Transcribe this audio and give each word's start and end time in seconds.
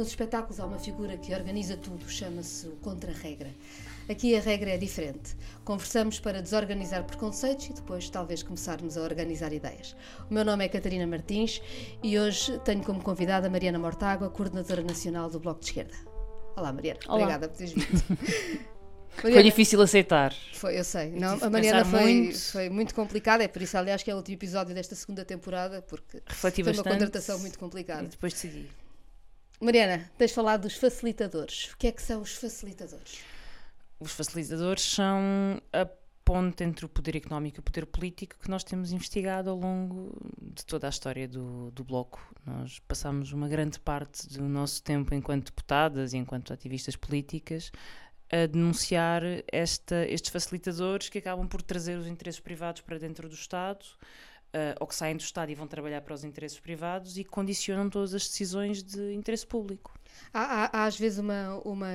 Nos 0.00 0.08
espetáculos 0.08 0.58
há 0.58 0.64
uma 0.64 0.78
figura 0.78 1.14
que 1.18 1.34
organiza 1.34 1.76
tudo, 1.76 2.08
chama-se 2.08 2.66
o 2.66 2.70
contra-regra. 2.76 3.50
Aqui 4.08 4.34
a 4.34 4.40
regra 4.40 4.70
é 4.70 4.78
diferente. 4.78 5.36
Conversamos 5.62 6.18
para 6.18 6.40
desorganizar 6.40 7.04
preconceitos 7.04 7.66
e 7.66 7.74
depois 7.74 8.08
talvez 8.08 8.42
começarmos 8.42 8.96
a 8.96 9.02
organizar 9.02 9.52
ideias. 9.52 9.94
O 10.30 10.32
meu 10.32 10.42
nome 10.42 10.64
é 10.64 10.68
Catarina 10.70 11.06
Martins 11.06 11.60
e 12.02 12.18
hoje 12.18 12.58
tenho 12.60 12.82
como 12.82 13.02
convidada 13.02 13.48
a 13.48 13.50
Mariana 13.50 13.78
Mortágua, 13.78 14.30
coordenadora 14.30 14.82
nacional 14.82 15.28
do 15.28 15.38
Bloco 15.38 15.60
de 15.60 15.66
Esquerda. 15.66 15.94
Olá, 16.56 16.72
Mariana. 16.72 17.00
Olá. 17.06 17.16
Obrigada 17.16 17.48
por 17.50 17.58
teres 17.58 17.74
vindo. 17.74 18.02
Foi 19.16 19.32
Mariana, 19.32 19.50
difícil 19.50 19.82
aceitar. 19.82 20.32
foi, 20.54 20.78
eu 20.78 20.84
sei. 20.84 21.10
Não, 21.10 21.36
a 21.42 21.50
Mariana 21.50 21.84
foi 21.84 22.14
muito. 22.14 22.38
foi 22.38 22.70
muito 22.70 22.94
complicada, 22.94 23.44
é 23.44 23.48
por 23.48 23.60
isso, 23.60 23.76
aliás, 23.76 24.02
que 24.02 24.10
é 24.10 24.14
o 24.14 24.16
último 24.16 24.36
episódio 24.36 24.74
desta 24.74 24.94
segunda 24.94 25.26
temporada, 25.26 25.82
porque 25.82 26.22
Refleti 26.24 26.62
foi 26.62 26.72
uma 26.72 26.82
bastante. 26.82 27.00
contratação 27.00 27.38
muito 27.40 27.58
complicada. 27.58 28.04
E 28.04 28.08
depois 28.08 28.32
decidi. 28.32 28.66
Mariana, 29.60 30.10
tens 30.16 30.32
falado 30.32 30.62
dos 30.62 30.74
facilitadores. 30.74 31.70
O 31.72 31.76
que 31.76 31.86
é 31.86 31.92
que 31.92 32.00
são 32.00 32.22
os 32.22 32.32
facilitadores? 32.32 33.20
Os 34.00 34.12
facilitadores 34.12 34.82
são 34.82 35.60
a 35.70 35.86
ponte 36.24 36.64
entre 36.64 36.86
o 36.86 36.88
poder 36.88 37.16
económico 37.16 37.58
e 37.58 37.60
o 37.60 37.62
poder 37.62 37.84
político 37.84 38.36
que 38.40 38.48
nós 38.48 38.64
temos 38.64 38.90
investigado 38.90 39.50
ao 39.50 39.56
longo 39.56 40.12
de 40.40 40.64
toda 40.64 40.86
a 40.86 40.90
história 40.90 41.28
do, 41.28 41.70
do 41.72 41.84
Bloco. 41.84 42.34
Nós 42.46 42.78
passamos 42.88 43.32
uma 43.32 43.48
grande 43.48 43.78
parte 43.78 44.26
do 44.28 44.48
nosso 44.48 44.82
tempo 44.82 45.14
enquanto 45.14 45.46
deputadas 45.46 46.14
e 46.14 46.16
enquanto 46.16 46.54
ativistas 46.54 46.96
políticas 46.96 47.70
a 48.32 48.46
denunciar 48.46 49.22
esta, 49.52 50.06
estes 50.06 50.30
facilitadores 50.30 51.08
que 51.08 51.18
acabam 51.18 51.46
por 51.48 51.60
trazer 51.60 51.98
os 51.98 52.06
interesses 52.06 52.40
privados 52.40 52.80
para 52.80 52.96
dentro 52.96 53.28
do 53.28 53.34
Estado 53.34 53.84
eh, 54.52 54.74
ou 54.80 54.86
que 54.86 54.94
saem 54.94 55.16
do 55.16 55.20
Estado 55.22 55.50
e 55.50 55.54
vão 55.54 55.66
trabalhar 55.66 56.00
para 56.02 56.14
os 56.14 56.24
interesses 56.24 56.58
privados 56.60 57.16
e 57.18 57.24
condicionam 57.24 57.88
todas 57.90 58.14
as 58.14 58.26
decisões 58.28 58.82
de 58.82 59.14
interesse 59.14 59.46
público. 59.46 59.92
Há, 60.32 60.40
há- 60.64 60.70
há 60.72 60.84
às 60.86 60.98
vezes 60.98 61.18
uma, 61.18 61.60
uma. 61.64 61.88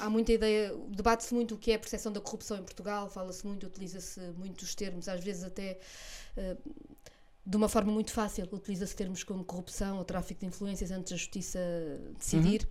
Há 0.00 0.10
muita 0.10 0.32
ideia. 0.32 0.74
Debate-se 0.88 1.32
muito 1.34 1.54
o 1.54 1.58
que 1.58 1.72
é 1.72 1.74
a 1.76 1.78
percepção 1.78 2.12
da 2.12 2.20
corrupção 2.20 2.56
em 2.58 2.62
Portugal, 2.62 3.08
fala-se 3.08 3.46
muito, 3.46 3.66
utiliza-se 3.66 4.20
muito 4.36 4.62
os 4.62 4.74
termos, 4.74 5.08
às 5.08 5.22
vezes 5.22 5.44
até. 5.44 5.78
eh, 6.36 6.56
de 7.46 7.56
uma 7.56 7.68
forma 7.70 7.90
muito 7.90 8.12
fácil, 8.12 8.46
utiliza-se 8.52 8.94
termos 8.94 9.24
como 9.24 9.42
corrupção 9.42 9.96
ou 9.96 10.04
tráfico 10.04 10.40
de 10.40 10.46
influências 10.46 10.90
antes 10.90 11.10
da 11.10 11.16
justiça 11.16 11.58
decidir. 12.18 12.68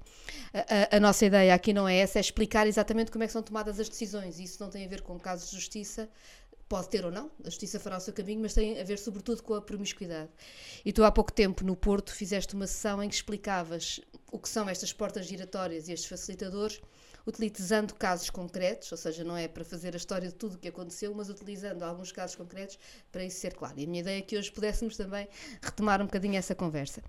A, 0.53 0.59
a- 0.94 0.97
a 0.97 0.99
nossa 0.99 1.25
ideia 1.25 1.53
aqui 1.55 1.73
não 1.73 1.88
é 1.88 1.97
essa, 1.97 2.19
é 2.19 2.22
explicar 2.22 2.67
exatamente 2.67 3.11
como 3.11 3.23
é 3.23 3.27
que 3.27 3.33
são 3.33 3.41
tomadas 3.41 3.79
as 3.79 3.89
decisões. 3.89 4.39
Isso 4.39 4.61
não 4.63 4.69
tem 4.69 4.85
a 4.85 4.88
ver 4.88 5.01
com 5.01 5.19
casos 5.19 5.49
de 5.49 5.55
justiça, 5.55 6.07
pode 6.70 6.88
ter 6.88 7.03
ou 7.03 7.12
não, 7.12 7.31
a 7.44 7.50
justiça 7.50 7.80
fará 7.80 7.98
o 7.98 8.00
seu 8.00 8.14
caminho, 8.14 8.39
mas 8.39 8.53
tem 8.53 8.80
a 8.80 8.84
ver 8.84 9.00
sobretudo 9.00 9.42
com 9.42 9.56
a 9.56 9.62
promiscuidade. 9.62 10.30
E 10.86 10.94
tu 10.94 11.03
há 11.03 11.12
pouco 11.12 11.34
tempo 11.34 11.66
no 11.66 11.75
Porto 11.75 12.14
fizeste 12.14 12.53
uma 12.53 12.67
sessão 12.67 13.02
em 13.02 13.09
que 13.09 13.16
explicavas 13.16 14.00
o 14.31 14.38
que 14.38 14.48
são 14.48 14.70
estas 14.70 14.94
portas 14.94 15.25
giratórias 15.25 15.88
e 15.88 15.92
estes 15.92 16.08
facilitadores, 16.08 16.80
utilizando 17.25 17.95
casos 17.95 18.30
concretos, 18.30 18.92
ou 18.92 18.97
seja, 18.97 19.23
não 19.23 19.36
é 19.36 19.47
para 19.47 19.66
fazer 19.66 19.95
a 19.95 19.97
história 19.97 20.28
de 20.30 20.36
tudo 20.36 20.56
o 20.56 20.58
que 20.59 20.67
aconteceu, 20.67 21.14
mas 21.14 21.28
utilizando 21.28 21.81
alguns 21.81 22.12
casos 22.12 22.36
concretos 22.36 22.78
para 23.12 23.25
isso 23.25 23.40
ser 23.40 23.56
claro. 23.56 23.73
E 23.80 23.86
a 23.86 23.88
minha 23.88 24.02
ideia 24.02 24.20
é 24.20 24.22
que 24.22 24.38
hoje 24.38 24.52
pudéssemos 24.52 24.95
também 24.95 25.28
retomar 25.62 26.02
um 26.02 26.06
bocadinho 26.06 26.36
essa 26.36 26.53
conversa. 26.53 27.02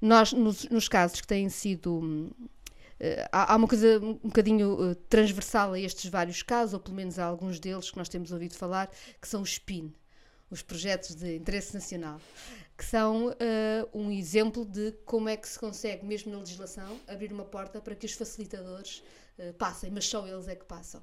Nós, 0.00 0.32
nos, 0.32 0.64
nos 0.64 0.88
casos 0.88 1.20
que 1.20 1.26
têm 1.26 1.50
sido 1.50 1.98
hum, 1.98 2.30
há, 3.32 3.52
há 3.52 3.56
uma 3.56 3.66
coisa 3.66 3.98
um 4.00 4.14
bocadinho 4.14 4.90
eh, 4.90 4.94
transversal 5.08 5.72
a 5.72 5.80
estes 5.80 6.08
vários 6.08 6.42
casos, 6.42 6.74
ou 6.74 6.80
pelo 6.80 6.94
menos 6.94 7.18
a 7.18 7.24
alguns 7.24 7.58
deles 7.58 7.90
que 7.90 7.96
nós 7.98 8.08
temos 8.08 8.30
ouvido 8.30 8.54
falar, 8.54 8.90
que 9.20 9.26
são 9.28 9.42
os 9.42 9.54
SPIN, 9.54 9.92
os 10.50 10.62
projetos 10.62 11.14
de 11.14 11.36
interesse 11.36 11.74
nacional, 11.74 12.20
que 12.76 12.84
são 12.84 13.34
eh, 13.40 13.86
um 13.92 14.10
exemplo 14.10 14.64
de 14.64 14.92
como 15.04 15.28
é 15.28 15.36
que 15.36 15.48
se 15.48 15.58
consegue, 15.58 16.04
mesmo 16.04 16.30
na 16.30 16.38
legislação, 16.38 17.00
abrir 17.08 17.32
uma 17.32 17.44
porta 17.44 17.80
para 17.80 17.94
que 17.94 18.06
os 18.06 18.12
facilitadores 18.12 19.02
eh, 19.38 19.52
passem, 19.52 19.90
mas 19.90 20.06
só 20.06 20.26
eles 20.26 20.48
é 20.48 20.54
que 20.54 20.64
passam. 20.64 21.02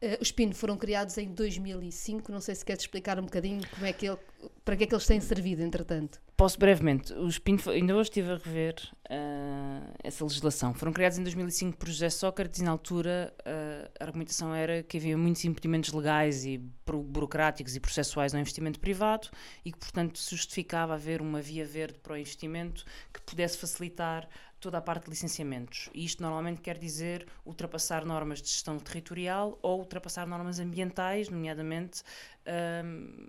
Eh, 0.00 0.18
os 0.20 0.32
PIN 0.32 0.52
foram 0.52 0.76
criados 0.76 1.16
em 1.18 1.32
2005, 1.32 2.32
não 2.32 2.40
sei 2.40 2.54
se 2.54 2.64
queres 2.64 2.82
explicar 2.82 3.18
um 3.18 3.24
bocadinho 3.24 3.62
como 3.68 3.86
é 3.86 3.92
que 3.92 4.06
ele, 4.06 4.18
para 4.64 4.76
que 4.76 4.84
é 4.84 4.86
que 4.86 4.94
eles 4.94 5.06
têm 5.06 5.20
servido, 5.20 5.62
entretanto. 5.62 6.20
Posso 6.36 6.58
brevemente. 6.58 7.12
Os 7.12 7.38
PIN, 7.38 7.58
ainda 7.66 7.94
hoje 7.94 8.08
estive 8.08 8.30
a 8.30 8.36
rever 8.36 8.74
ah, 9.10 9.92
essa 10.02 10.24
legislação. 10.24 10.72
Foram 10.72 10.90
criados 10.90 11.18
em 11.18 11.22
2005 11.22 11.76
por 11.76 11.86
José 11.86 12.08
Sócrates 12.08 12.60
e 12.60 12.64
na 12.64 12.70
altura 12.70 13.34
ah, 13.44 13.90
a 14.00 14.04
argumentação 14.04 14.54
era 14.54 14.82
que 14.82 14.96
havia 14.96 15.18
muitos 15.18 15.44
impedimentos 15.44 15.92
legais 15.92 16.46
e 16.46 16.56
buro- 16.86 17.02
burocráticos 17.02 17.76
e 17.76 17.80
processuais 17.80 18.34
ao 18.34 18.40
investimento 18.40 18.80
privado 18.80 19.28
e 19.62 19.70
que, 19.70 19.78
portanto, 19.78 20.18
se 20.18 20.34
justificava 20.34 20.94
haver 20.94 21.20
uma 21.20 21.42
via 21.42 21.66
verde 21.66 21.98
para 21.98 22.14
o 22.14 22.16
investimento 22.16 22.86
que 23.12 23.20
pudesse 23.20 23.58
facilitar 23.58 24.26
toda 24.60 24.78
a 24.78 24.80
parte 24.80 25.04
de 25.04 25.10
licenciamentos. 25.10 25.88
E 25.94 26.04
isto 26.04 26.22
normalmente 26.22 26.60
quer 26.60 26.78
dizer 26.78 27.26
ultrapassar 27.44 28.04
normas 28.04 28.40
de 28.42 28.48
gestão 28.48 28.78
territorial 28.78 29.58
ou 29.62 29.78
ultrapassar 29.78 30.26
normas 30.26 30.58
ambientais, 30.58 31.28
nomeadamente 31.28 32.02
ahm, 32.46 33.26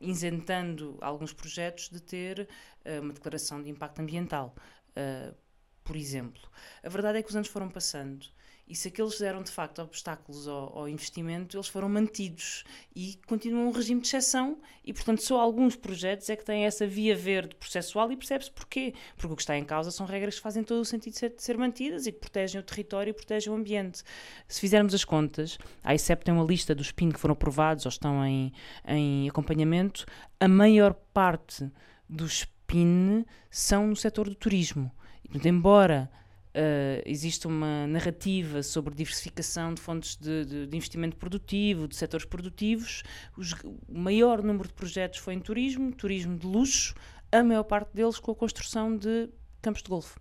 isentando 0.00 0.96
alguns 1.00 1.32
projetos 1.32 1.88
de 1.88 2.00
ter 2.00 2.48
eh, 2.84 3.00
uma 3.00 3.12
declaração 3.12 3.62
de 3.62 3.70
impacto 3.70 4.00
ambiental, 4.00 4.54
eh, 4.94 5.34
por 5.82 5.96
exemplo. 5.96 6.42
A 6.82 6.88
verdade 6.88 7.18
é 7.18 7.22
que 7.22 7.28
os 7.28 7.36
anos 7.36 7.48
foram 7.48 7.68
passando 7.68 8.26
e 8.68 8.74
se 8.74 8.88
aqueles 8.88 9.20
eram 9.20 9.42
de 9.42 9.50
facto 9.50 9.80
obstáculos 9.80 10.48
ao, 10.48 10.80
ao 10.80 10.88
investimento, 10.88 11.56
eles 11.56 11.68
foram 11.68 11.88
mantidos 11.88 12.64
e 12.94 13.16
continuam 13.26 13.68
um 13.68 13.70
regime 13.70 14.00
de 14.00 14.08
exceção 14.08 14.58
e, 14.84 14.92
portanto, 14.92 15.22
só 15.22 15.40
alguns 15.40 15.76
projetos 15.76 16.28
é 16.28 16.34
que 16.34 16.44
têm 16.44 16.64
essa 16.64 16.84
via 16.84 17.14
verde 17.14 17.54
processual 17.54 18.10
e 18.10 18.16
percebe-se 18.16 18.50
porquê. 18.50 18.94
Porque 19.16 19.32
o 19.32 19.36
que 19.36 19.42
está 19.42 19.56
em 19.56 19.64
causa 19.64 19.92
são 19.92 20.04
regras 20.04 20.36
que 20.36 20.40
fazem 20.40 20.64
todo 20.64 20.80
o 20.80 20.84
sentido 20.84 21.12
de 21.12 21.18
ser, 21.18 21.30
de 21.30 21.42
ser 21.42 21.56
mantidas 21.56 22.06
e 22.06 22.12
que 22.12 22.18
protegem 22.18 22.60
o 22.60 22.64
território 22.64 23.10
e 23.10 23.14
protegem 23.14 23.52
o 23.52 23.56
ambiente. 23.56 24.02
Se 24.48 24.60
fizermos 24.60 24.94
as 24.94 25.04
contas, 25.04 25.58
a 25.84 25.94
ICEP 25.94 26.24
tem 26.24 26.34
uma 26.34 26.44
lista 26.44 26.74
dos 26.74 26.90
PIN 26.90 27.10
que 27.10 27.20
foram 27.20 27.34
aprovados 27.34 27.86
ou 27.86 27.88
estão 27.88 28.24
em, 28.26 28.52
em 28.84 29.28
acompanhamento, 29.28 30.04
a 30.40 30.48
maior 30.48 30.92
parte 30.92 31.70
dos 32.08 32.44
PIN 32.66 33.24
são 33.48 33.86
no 33.86 33.96
setor 33.96 34.28
do 34.28 34.34
turismo. 34.34 34.90
E, 35.24 35.28
portanto, 35.28 35.46
embora 35.46 36.10
uh, 36.56 37.02
exista 37.04 37.46
uma 37.48 37.86
narrativa 37.86 38.62
sobre 38.62 38.94
diversificação 38.94 39.74
de 39.74 39.80
fontes 39.80 40.16
de, 40.16 40.44
de- 40.44 40.66
de 40.66 40.76
investimento 40.76 41.16
produtivo, 41.16 41.86
de 41.86 41.94
setores 41.96 42.26
produtivos, 42.26 43.02
os- 43.36 43.52
o 43.52 43.98
maior 43.98 44.42
número 44.42 44.68
de 44.68 44.74
projetos 44.74 45.18
foi 45.18 45.34
em 45.34 45.40
turismo, 45.40 45.92
turismo 45.94 46.36
de 46.38 46.46
luxo, 46.46 46.94
a 47.30 47.42
maior 47.42 47.64
parte 47.64 47.92
deles 47.94 48.18
com 48.18 48.30
a 48.32 48.34
construção 48.34 48.96
de 48.96 49.28
campos 49.60 49.82
de 49.82 49.88
golfe. 49.88 50.18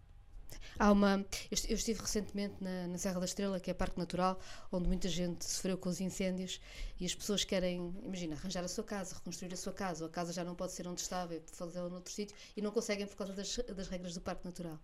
Há 0.77 0.91
uma. 0.91 1.19
Eu 1.49 1.53
est- 1.55 1.69
eu 1.69 1.75
estive 1.75 2.01
recentemente 2.01 2.55
na, 2.59 2.87
na 2.87 2.97
Serra 2.97 3.19
da 3.19 3.25
Estrela, 3.25 3.59
que 3.61 3.71
é 3.71 3.73
Parque 3.73 3.97
Natural, 3.97 4.37
onde 4.69 4.87
muita 4.89 5.07
gente 5.07 5.45
sofreu 5.45 5.77
com 5.77 5.87
os 5.87 6.01
incêndios 6.01 6.59
e 6.99 7.05
as 7.05 7.15
pessoas 7.15 7.45
querem, 7.45 7.93
imagina, 8.03 8.35
arranjar 8.35 8.61
a 8.63 8.67
sua 8.67 8.83
casa, 8.83 9.15
reconstruir 9.15 9.53
a 9.53 9.57
sua 9.57 9.71
casa, 9.71 10.03
ou 10.03 10.09
a 10.09 10.11
casa 10.11 10.33
já 10.33 10.43
não 10.43 10.53
pode 10.53 10.73
ser 10.73 10.85
onde 10.87 10.99
estava, 10.99 11.33
e 11.33 11.41
fazê-la 11.53 11.87
noutro 11.87 12.11
sítio, 12.11 12.35
e 12.57 12.61
não 12.61 12.71
conseguem 12.71 13.07
por 13.07 13.15
causa 13.15 13.31
das, 13.33 13.55
das 13.73 13.87
regras 13.87 14.15
do 14.15 14.21
Parque 14.21 14.43
Natural. 14.43 14.77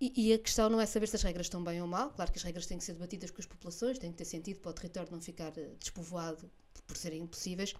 E, 0.00 0.12
e 0.28 0.32
a 0.32 0.38
questão 0.38 0.68
não 0.68 0.80
é 0.80 0.86
saber 0.86 1.06
se 1.06 1.16
as 1.16 1.22
regras 1.22 1.46
estão 1.46 1.62
bem 1.62 1.80
ou 1.80 1.86
mal, 1.86 2.10
claro 2.10 2.30
que 2.32 2.38
as 2.38 2.42
regras 2.44 2.66
têm 2.66 2.76
que 2.78 2.84
ser 2.84 2.92
debatidas 2.94 3.30
com 3.30 3.40
as 3.40 3.46
populações, 3.46 3.98
têm 3.98 4.10
que 4.10 4.18
ter 4.18 4.24
sentido 4.24 4.58
para 4.60 4.70
o 4.70 4.74
território 4.74 5.10
não 5.12 5.20
ficar 5.20 5.52
eh, 5.56 5.70
despovoado 5.78 6.50
por, 6.86 6.96
serem 6.96 7.22
impossíveis, 7.22 7.72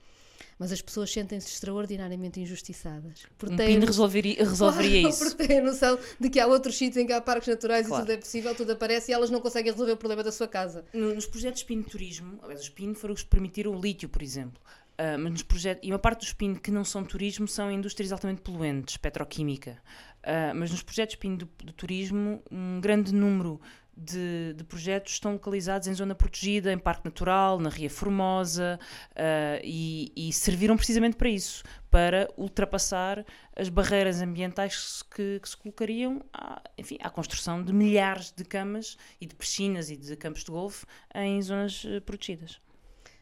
mas 0.59 0.71
as 0.73 0.81
pessoas 0.81 1.13
sentem-se 1.13 1.49
extraordinariamente 1.49 2.41
injustiçadas. 2.41 3.27
Porque 3.37 3.55
Um 3.55 3.57
têm 3.59 3.79
resolveria, 3.81 4.37
resolveria 4.39 5.01
Claro, 5.03 5.15
isso. 5.15 5.25
Porque 5.37 5.47
têm 5.47 5.59
a 5.59 5.63
noção 5.63 5.99
de 6.19 6.31
que 6.31 6.39
há 6.41 6.47
outros 6.47 6.79
sítios 6.79 6.97
em 7.03 7.07
que 7.07 7.13
há 7.13 7.21
parques 7.21 7.49
naturais 7.49 7.87
Claro. 7.87 8.03
e 8.05 8.07
tudo 8.07 8.13
é 8.13 8.17
possível, 8.17 8.55
tudo 8.55 8.73
aparece 8.73 9.11
e 9.11 9.15
elas 9.15 9.29
não 9.31 9.41
conseguem 9.41 9.73
resolver 9.73 9.93
o 9.93 9.97
problema 9.97 10.23
da 10.23 10.31
sua 10.33 10.47
casa. 10.49 10.85
No- 10.95 11.15
Nos 11.15 11.27
projetos 11.27 11.63
PIN 11.65 11.83
de 11.83 11.91
turismo, 11.91 12.39
aliás, 12.43 12.61
os 12.63 12.69
PIN 12.69 12.95
foram 12.95 13.13
os 13.15 13.23
que 13.25 13.29
permitiram 13.29 13.73
o 13.77 13.81
lítio, 13.81 14.09
por 14.09 14.23
exemplo. 14.23 14.63
Ah, 14.97 15.19
mas 15.19 15.33
nos 15.33 15.43
projetos, 15.43 15.87
e 15.87 15.93
uma 15.93 15.99
parte 15.99 16.21
dos 16.21 16.33
PIN 16.33 16.55
que 16.55 16.71
não 16.71 16.85
são 16.85 17.05
turismo 17.05 17.49
são 17.49 17.71
indústrias 17.71 18.13
altamente 18.13 18.43
poluentes, 18.43 18.97
petroquímica. 18.97 19.79
Ah, 20.23 20.53
mas 20.55 20.71
nos 20.71 20.83
projetos 20.83 21.17
PIN 21.17 21.37
do, 21.37 21.47
do 21.65 21.73
turismo, 21.73 22.43
um 22.51 22.81
grande 22.81 23.13
número 23.13 23.61
de, 23.97 24.55
de 24.55 24.65
projetos 24.65 25.13
estão 25.13 25.35
localizados 25.35 25.87
em 25.87 25.95
zona 25.95 26.15
protegida, 26.15 26.73
em 26.73 26.79
Parque 26.79 27.05
Natural, 27.05 27.61
na 27.61 27.69
Ria 27.71 27.91
Formosa, 27.91 28.79
ah, 29.17 29.61
e, 29.65 30.13
e 30.17 30.33
serviram 30.33 30.77
precisamente 30.77 31.17
para 31.17 31.29
isso 31.29 31.65
para 31.91 32.29
ultrapassar 32.37 33.25
as 33.57 33.69
barreiras 33.69 34.21
ambientais 34.21 35.03
que, 35.03 35.41
que 35.41 35.49
se 35.49 35.57
colocariam 35.57 36.25
à, 36.33 36.63
enfim, 36.79 36.99
à 37.01 37.11
construção 37.11 37.63
de 37.63 37.73
milhares 37.73 38.33
de 38.33 38.45
camas 38.45 38.97
e 39.21 39.27
de 39.27 39.35
piscinas 39.35 39.91
e 39.91 39.97
de 39.97 40.17
campos 40.17 40.45
de 40.45 40.51
golfe 40.51 40.87
em 41.15 41.41
zonas 41.41 41.85
eh, 41.87 42.01
protegidas. 42.01 42.61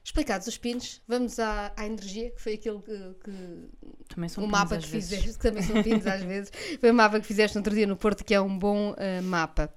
Explicados 0.04 0.48
os 0.48 0.58
pins, 0.58 1.00
vamos 1.06 1.38
à, 1.38 1.72
à 1.76 1.86
energia, 1.86 2.30
que 2.32 2.40
foi 2.42 2.54
aquele 2.54 2.80
que, 2.80 3.14
que 3.22 3.68
Também 4.08 4.28
são 4.28 4.42
o 4.42 4.46
pins 4.48 4.52
mapa 4.52 4.76
que 4.76 4.86
vezes. 4.88 5.08
fizeste, 5.10 5.38
que 5.38 5.38
também 5.38 5.62
são 5.62 5.80
pins 5.80 6.04
às 6.06 6.22
vezes, 6.22 6.50
foi 6.80 6.90
o 6.90 6.94
mapa 6.94 7.20
que 7.20 7.26
fizeste 7.26 7.56
no 7.56 7.60
outro 7.60 7.72
dia 7.72 7.86
no 7.86 7.96
Porto, 7.96 8.24
que 8.24 8.34
é 8.34 8.40
um 8.40 8.58
bom 8.58 8.94
eh, 8.98 9.20
mapa. 9.20 9.72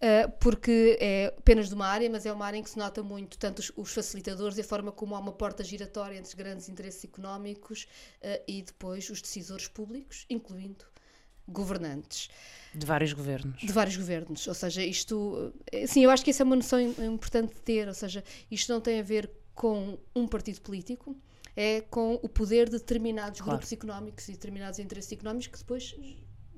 Eh, 0.00 0.28
porque 0.40 0.96
é 1.00 1.34
apenas 1.36 1.68
de 1.68 1.74
uma 1.74 1.86
área, 1.88 2.08
mas 2.08 2.24
é 2.24 2.32
uma 2.32 2.46
área 2.46 2.56
em 2.56 2.62
que 2.62 2.70
se 2.70 2.78
nota 2.78 3.02
muito 3.02 3.36
tanto 3.36 3.58
os, 3.58 3.72
os 3.76 3.92
facilitadores 3.92 4.56
e 4.58 4.60
a 4.60 4.64
forma 4.64 4.92
como 4.92 5.16
há 5.16 5.18
uma 5.18 5.32
porta 5.32 5.64
giratória 5.64 6.14
entre 6.16 6.28
os 6.28 6.34
grandes 6.34 6.68
interesses 6.68 7.04
económicos 7.04 7.86
eh, 8.22 8.42
e 8.46 8.62
depois 8.62 9.10
os 9.10 9.20
decisores 9.20 9.66
públicos, 9.66 10.24
incluindo 10.30 10.84
governantes. 11.48 12.28
De 12.74 12.86
vários 12.86 13.12
governos. 13.12 13.60
De 13.60 13.72
vários 13.72 13.96
governos. 13.96 14.46
Ou 14.46 14.54
seja, 14.54 14.82
isto. 14.84 15.52
Sim, 15.86 16.04
eu 16.04 16.10
acho 16.10 16.24
que 16.24 16.30
essa 16.30 16.42
é 16.42 16.44
uma 16.44 16.56
noção 16.56 16.80
im- 16.80 16.94
importante 17.06 17.54
de 17.54 17.60
ter. 17.60 17.86
Ou 17.88 17.94
seja, 17.94 18.24
isto 18.50 18.72
não 18.72 18.80
tem 18.80 18.98
a 18.98 19.02
ver 19.02 19.30
com 19.54 19.98
um 20.14 20.26
partido 20.26 20.60
político, 20.60 21.16
é 21.56 21.80
com 21.82 22.14
o 22.22 22.28
poder 22.28 22.66
de 22.66 22.78
determinados 22.78 23.40
Claro. 23.40 23.58
grupos 23.58 23.72
económicos 23.72 24.28
e 24.28 24.32
determinados 24.32 24.78
interesses 24.78 25.12
económicos 25.12 25.46
que 25.48 25.58
depois 25.58 25.94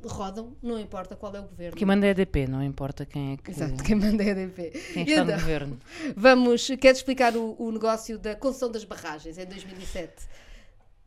rodam, 0.04 0.56
não 0.62 0.78
importa 0.78 1.16
qual 1.16 1.34
é 1.34 1.40
o 1.40 1.44
governo. 1.44 1.76
Quem 1.76 1.86
manda 1.86 2.06
é 2.06 2.10
a 2.10 2.12
EDP, 2.12 2.46
não 2.46 2.62
importa 2.62 3.04
quem 3.04 3.32
é 3.32 3.36
que. 3.36 3.50
Exato, 3.50 3.82
quem 3.82 3.96
manda 3.96 4.22
é 4.22 4.28
a 4.28 4.30
EDP. 4.30 4.70
Quem 4.94 5.02
está 5.02 5.24
no 5.24 5.30
Então, 5.30 5.40
governo. 5.40 5.78
Vamos, 6.16 6.66
queres 6.80 6.98
explicar 6.98 7.36
o, 7.36 7.56
o 7.58 7.70
negócio 7.72 8.18
da 8.18 8.34
concessão 8.36 8.70
das 8.70 8.84
barragens 8.84 9.36
em 9.36 9.46
2007? 9.46 10.28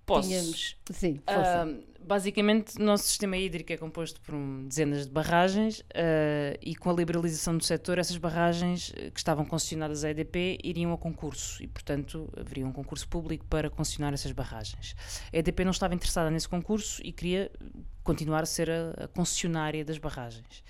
Posso. 0.06 0.28
Tínhamos. 0.28 0.76
Sim, 0.92 1.20
força. 1.26 1.64
Ah, 1.64 1.89
basicamente, 2.02 2.78
o 2.78 2.84
nosso 2.84 3.06
sistema 3.06 3.38
hídrico 3.38 3.72
é 3.72 3.78
composto 3.78 4.20
por 4.22 4.34
dezenas 4.68 5.06
de 5.06 5.12
barragens 5.12 5.84
ah, 5.94 6.58
e 6.62 6.76
com 6.76 6.90
a 6.90 6.94
liberalização 6.94 7.58
do 7.58 7.64
setor, 7.64 7.98
essas 7.98 8.18
barragens 8.18 8.92
eh, 8.96 9.10
que 9.12 9.20
estavam 9.20 9.46
concessionadas 9.46 10.04
à 10.04 10.10
EDP 10.10 10.60
iriam 10.64 10.92
a 10.94 10.98
concurso 10.98 11.62
e, 11.64 11.68
portanto, 11.68 12.32
haveria 12.38 12.66
um 12.66 12.72
concurso 12.72 13.08
público 13.08 13.46
para 13.46 13.70
concessionar 13.70 14.14
essas 14.14 14.32
barragens. 14.32 14.96
A 15.32 15.38
EDP 15.38 15.64
não 15.64 15.72
estava 15.72 15.94
interessada 15.94 16.30
nesse 16.30 16.50
concurso 16.50 17.02
e 17.04 17.12
queria 17.12 17.52
continuar 18.04 18.44
a 18.44 18.46
ser 18.46 18.70
a, 18.70 19.06
a 19.06 19.08
concessionária 19.08 19.84
das 19.86 19.98
barragens. 19.98 20.64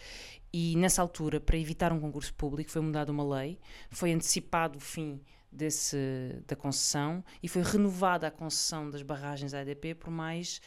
E 0.51 0.75
nessa 0.75 1.01
altura, 1.01 1.39
para 1.39 1.57
evitar 1.57 1.93
um 1.93 1.99
concurso 1.99 2.33
público, 2.33 2.71
foi 2.71 2.81
mudada 2.81 3.11
uma 3.11 3.23
lei, 3.23 3.59
foi 3.89 4.11
antecipado 4.11 4.77
o 4.77 4.81
fim 4.81 5.21
desse, 5.51 6.41
da 6.47 6.55
concessão 6.55 7.23
e 7.41 7.47
foi 7.47 7.61
renovada 7.61 8.27
a 8.27 8.31
concessão 8.31 8.89
das 8.89 9.01
barragens 9.01 9.53
à 9.53 9.61
EDP 9.61 9.95
por 9.95 10.09
mais 10.09 10.61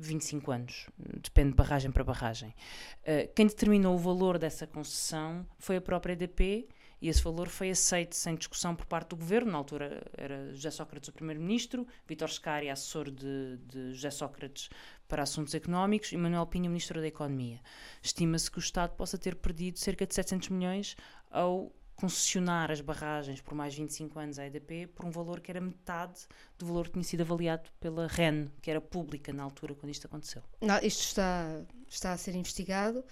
25 0.00 0.50
anos. 0.50 0.86
Depende 0.98 1.50
de 1.50 1.56
barragem 1.56 1.90
para 1.90 2.04
barragem. 2.04 2.54
Uh, 3.02 3.32
quem 3.34 3.46
determinou 3.46 3.94
o 3.94 3.98
valor 3.98 4.38
dessa 4.38 4.66
concessão 4.66 5.46
foi 5.58 5.76
a 5.76 5.80
própria 5.80 6.12
EDP 6.14 6.68
e 7.00 7.08
esse 7.08 7.22
valor 7.22 7.48
foi 7.48 7.70
aceito 7.70 8.14
sem 8.14 8.34
discussão 8.34 8.76
por 8.76 8.84
parte 8.84 9.10
do 9.10 9.16
governo. 9.16 9.52
Na 9.52 9.58
altura 9.58 10.02
era 10.16 10.52
José 10.54 10.70
Sócrates 10.70 11.08
o 11.08 11.12
primeiro-ministro, 11.12 11.86
Vítor 12.06 12.28
Scari, 12.28 12.68
assessor 12.68 13.10
de, 13.10 13.56
de 13.66 13.92
José 13.92 14.10
Sócrates 14.10 14.68
para 15.08 15.22
assuntos 15.22 15.54
económicos 15.54 16.12
e 16.12 16.16
Manuel 16.16 16.46
Pinho, 16.46 16.70
ministro 16.70 17.00
da 17.00 17.06
Economia. 17.06 17.60
Estima-se 18.02 18.50
que 18.50 18.58
o 18.58 18.60
Estado 18.60 18.94
possa 18.96 19.16
ter 19.16 19.34
perdido 19.34 19.78
cerca 19.78 20.06
de 20.06 20.14
700 20.14 20.50
milhões 20.50 20.96
ao 21.30 21.72
concessionar 22.00 22.70
as 22.70 22.80
barragens 22.80 23.40
por 23.40 23.54
mais 23.54 23.74
25 23.74 24.18
anos 24.18 24.38
à 24.38 24.46
EDP 24.46 24.86
por 24.86 25.04
um 25.04 25.10
valor 25.10 25.40
que 25.40 25.50
era 25.50 25.60
metade 25.60 26.26
do 26.58 26.66
valor 26.66 26.86
que 26.86 26.92
tinha 26.92 27.04
sido 27.04 27.20
avaliado 27.20 27.68
pela 27.78 28.06
REN, 28.06 28.48
que 28.62 28.70
era 28.70 28.80
pública 28.80 29.32
na 29.32 29.42
altura 29.42 29.74
quando 29.74 29.90
isto 29.90 30.06
aconteceu. 30.06 30.42
Não, 30.60 30.78
isto 30.78 31.02
está, 31.02 31.62
está 31.88 32.12
a 32.12 32.16
ser 32.16 32.34
investigado. 32.34 33.04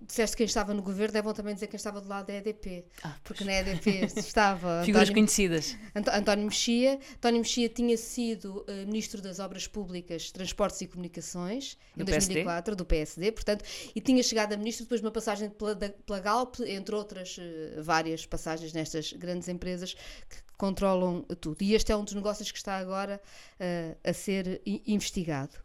Disseste 0.00 0.36
quem 0.36 0.46
estava 0.46 0.72
no 0.74 0.82
governo, 0.82 1.16
é 1.18 1.22
bom 1.22 1.32
também 1.32 1.54
dizer 1.54 1.66
quem 1.66 1.76
estava 1.76 2.00
do 2.00 2.08
lado 2.08 2.26
da 2.26 2.34
EDP. 2.34 2.84
Ah, 3.02 3.14
Porque 3.24 3.44
na 3.44 3.52
EDP 3.52 4.06
estava 4.16 4.82
Figuras 4.84 5.08
António, 5.08 5.14
conhecidas. 5.14 5.76
António 5.94 6.44
Mexia. 6.46 6.98
António 7.16 7.38
Mexia 7.40 7.68
tinha 7.68 7.96
sido 7.96 8.64
eh, 8.68 8.84
Ministro 8.84 9.20
das 9.22 9.38
Obras 9.38 9.66
Públicas, 9.66 10.30
Transportes 10.30 10.80
e 10.80 10.86
Comunicações 10.86 11.76
Do 11.96 12.02
em 12.02 12.04
2004, 12.06 12.74
do 12.76 12.84
PSD, 12.84 13.32
portanto, 13.32 13.64
e 13.94 14.00
tinha 14.00 14.22
chegado 14.22 14.52
a 14.52 14.56
Ministro 14.56 14.84
depois 14.84 15.00
de 15.00 15.06
uma 15.06 15.12
passagem 15.12 15.50
pela, 15.50 15.74
da- 15.74 15.88
pela 15.90 16.20
Galp, 16.20 16.56
entre 16.66 16.94
outras 16.94 17.36
eh, 17.38 17.80
várias 17.80 18.24
passagens 18.26 18.72
nestas 18.72 19.12
grandes 19.12 19.48
empresas 19.48 19.94
que 19.94 20.36
controlam 20.56 21.22
tudo. 21.40 21.56
E 21.62 21.74
este 21.74 21.90
é 21.92 21.96
um 21.96 22.04
dos 22.04 22.14
negócios 22.14 22.50
que 22.52 22.58
está 22.58 22.76
agora 22.78 23.20
eh, 23.58 23.96
a 24.04 24.12
ser 24.12 24.60
investigado. 24.86 25.61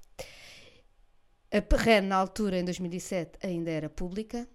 A 1.51 1.75
REN, 1.77 2.01
na 2.07 2.15
altura, 2.17 2.59
em 2.59 2.63
2007, 2.65 3.39
ainda 3.41 3.71
era 3.71 3.89
pública 3.89 4.47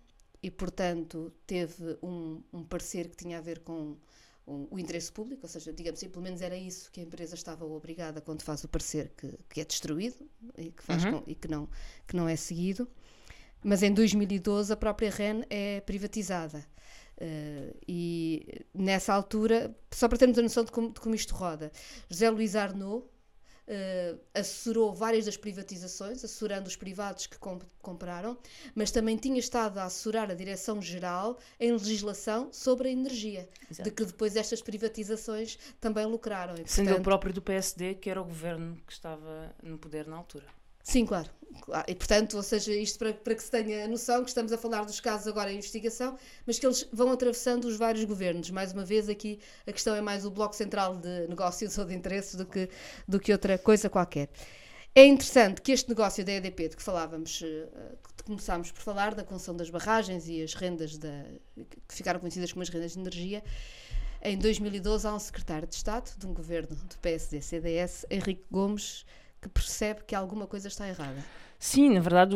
e, 0.43 0.51
portanto, 0.51 1.33
teve 1.47 1.97
um, 2.03 2.43
um 2.53 2.65
parecer 2.65 3.09
que 3.09 3.17
tinha 3.17 3.39
a 3.39 3.41
ver 3.41 3.61
com 3.61 3.97
um- 4.47 4.67
o 4.71 4.79
interesse 4.79 5.11
público, 5.13 5.41
ou 5.45 5.49
seja, 5.49 5.73
digamos 5.73 5.99
assim, 6.01 6.09
pelo 6.11 6.23
menos 6.25 6.43
era 6.43 6.57
isso 6.57 6.91
que 6.91 7.01
a 7.01 7.05
empresa 7.05 7.35
estava 7.35 7.65
obrigada 7.65 8.21
quando 8.21 8.43
faz 8.43 8.63
o 8.65 8.69
parecer 8.69 9.13
que, 9.17 9.33
que 9.49 9.61
é 9.61 9.65
destruído 9.65 10.29
e 10.59 10.71
que, 10.71 10.83
faz 10.83 11.05
Uhum. 11.05 11.23
com- 11.23 11.23
e 11.27 11.35
que, 11.35 11.49
não, 11.49 11.69
que 12.07 12.17
não 12.17 12.29
é 12.29 12.37
seguido. 12.37 12.89
Mas 13.63 13.83
em 13.83 13.93
2012 13.95 14.73
a 14.73 14.77
própria 14.77 15.11
REN 15.11 15.43
é 15.49 15.81
privatizada. 15.83 16.67
Eh, 17.19 17.75
e 17.87 18.65
nessa 18.75 19.13
altura, 19.15 19.75
só 19.93 20.09
para 20.09 20.19
termos 20.19 20.39
a 20.39 20.43
noção 20.43 20.65
de 20.65 20.73
como, 20.73 20.93
de 20.93 21.01
como 21.01 21.15
isto 21.15 21.35
roda, 21.35 21.71
José 22.11 22.29
Luís 22.31 22.57
Arnaud 22.57 23.05
eh, 23.67 24.15
assessorou 24.35 24.93
várias 24.95 25.25
das 25.25 25.37
privatizações, 25.37 26.25
assessorando 26.25 26.69
os 26.69 26.77
privados 26.77 27.27
que 27.27 27.39
com- 27.39 27.61
compraram, 27.81 28.37
mas 28.75 28.91
também 28.91 29.17
tinha 29.17 29.39
estado 29.39 29.79
a 29.79 29.85
assessorar 29.85 30.31
a 30.31 30.35
Direção-Geral 30.35 31.39
em 31.61 31.73
legislação 31.73 32.49
sobre 32.53 32.89
a 32.89 32.93
energia, 32.93 33.49
Exato. 33.71 33.89
de 33.89 33.95
que 33.95 34.05
depois 34.05 34.37
estas 34.37 34.61
privatizações 34.61 35.59
também 35.81 36.05
lucraram. 36.07 36.55
E, 36.55 36.69
Sendo 36.69 36.87
ele 36.87 36.89
portanto, 36.91 37.05
próprio 37.05 37.33
do 37.33 37.43
PSD, 37.43 37.95
que 37.95 38.11
era 38.11 38.21
o 38.21 38.25
governo 38.25 38.77
que 38.87 38.93
estava 38.93 39.55
no 39.63 39.79
poder 39.79 40.07
na 40.07 40.17
altura. 40.17 40.47
Sim, 40.83 41.07
claro. 41.07 41.31
E 41.87 41.95
portanto, 41.95 42.37
ou 42.37 42.43
seja, 42.43 42.73
isto 42.73 42.99
para, 42.99 43.13
para 43.13 43.35
que 43.35 43.43
se 43.43 43.51
tenha 43.51 43.85
a 43.85 43.89
noção 43.89 44.23
que 44.23 44.29
estamos 44.29 44.53
a 44.53 44.59
falar 44.59 44.85
dos 44.85 45.01
casos 45.01 45.29
agora 45.29 45.53
em 45.53 45.57
investigação, 45.57 46.19
mas 46.47 46.59
que 46.59 46.67
eles 46.67 46.89
vão 46.93 47.13
atravessando 47.13 47.67
os 47.67 47.77
vários 47.77 48.05
governos. 48.05 48.51
Mais 48.51 48.73
uma 48.73 48.85
vez, 48.85 49.09
aqui 49.09 49.39
a 49.67 49.73
questão 49.73 49.95
é 49.95 50.01
mais 50.01 50.25
o 50.25 50.31
bloco 50.31 50.57
central 50.57 50.97
de 50.97 51.29
negócios 51.29 51.77
ou 51.79 51.85
de 51.85 51.95
interesses 51.95 52.35
do 52.35 52.47
que, 52.47 52.69
do 53.07 53.21
que 53.21 53.33
outra 53.33 53.59
coisa 53.59 53.89
qualquer. 53.89 54.29
É 54.95 55.07
interessante 55.07 55.63
que 55.63 55.73
este 55.73 55.89
negócio 55.89 56.25
da 56.25 56.33
EDP, 56.33 56.69
de 56.69 56.77
que 56.77 56.83
falávamos, 56.83 57.43
eh, 57.43 57.67
começámos 58.25 58.71
por 58.71 58.83
falar, 58.83 59.15
da 59.15 59.25
concessão 59.25 59.57
das 59.57 59.71
barragens 59.71 60.29
e 60.29 60.43
as 60.43 60.53
rendas 60.53 60.99
da, 60.99 61.25
que 61.89 61.95
ficaram 61.95 62.21
conhecidas 62.21 62.53
como 62.53 62.63
as 62.63 62.69
rendas 62.69 62.93
de 62.93 62.99
energia, 62.99 63.43
em 64.23 64.37
2012 64.37 65.07
há 65.07 65.15
um 65.15 65.19
secretário 65.19 65.67
de 65.67 65.75
Estado 65.75 66.11
de 66.19 66.27
um 66.27 66.35
governo 66.35 66.77
do 66.77 66.99
PSD-CDS, 66.99 68.07
Henrique 68.11 68.45
Gomes, 68.51 69.07
que 69.43 69.49
percebe 69.49 70.03
que 70.07 70.15
alguma 70.15 70.47
coisa 70.47 70.69
está 70.69 70.89
errada. 70.89 71.23
Sim, 71.59 71.91
na 71.91 72.01
verdade, 72.01 72.35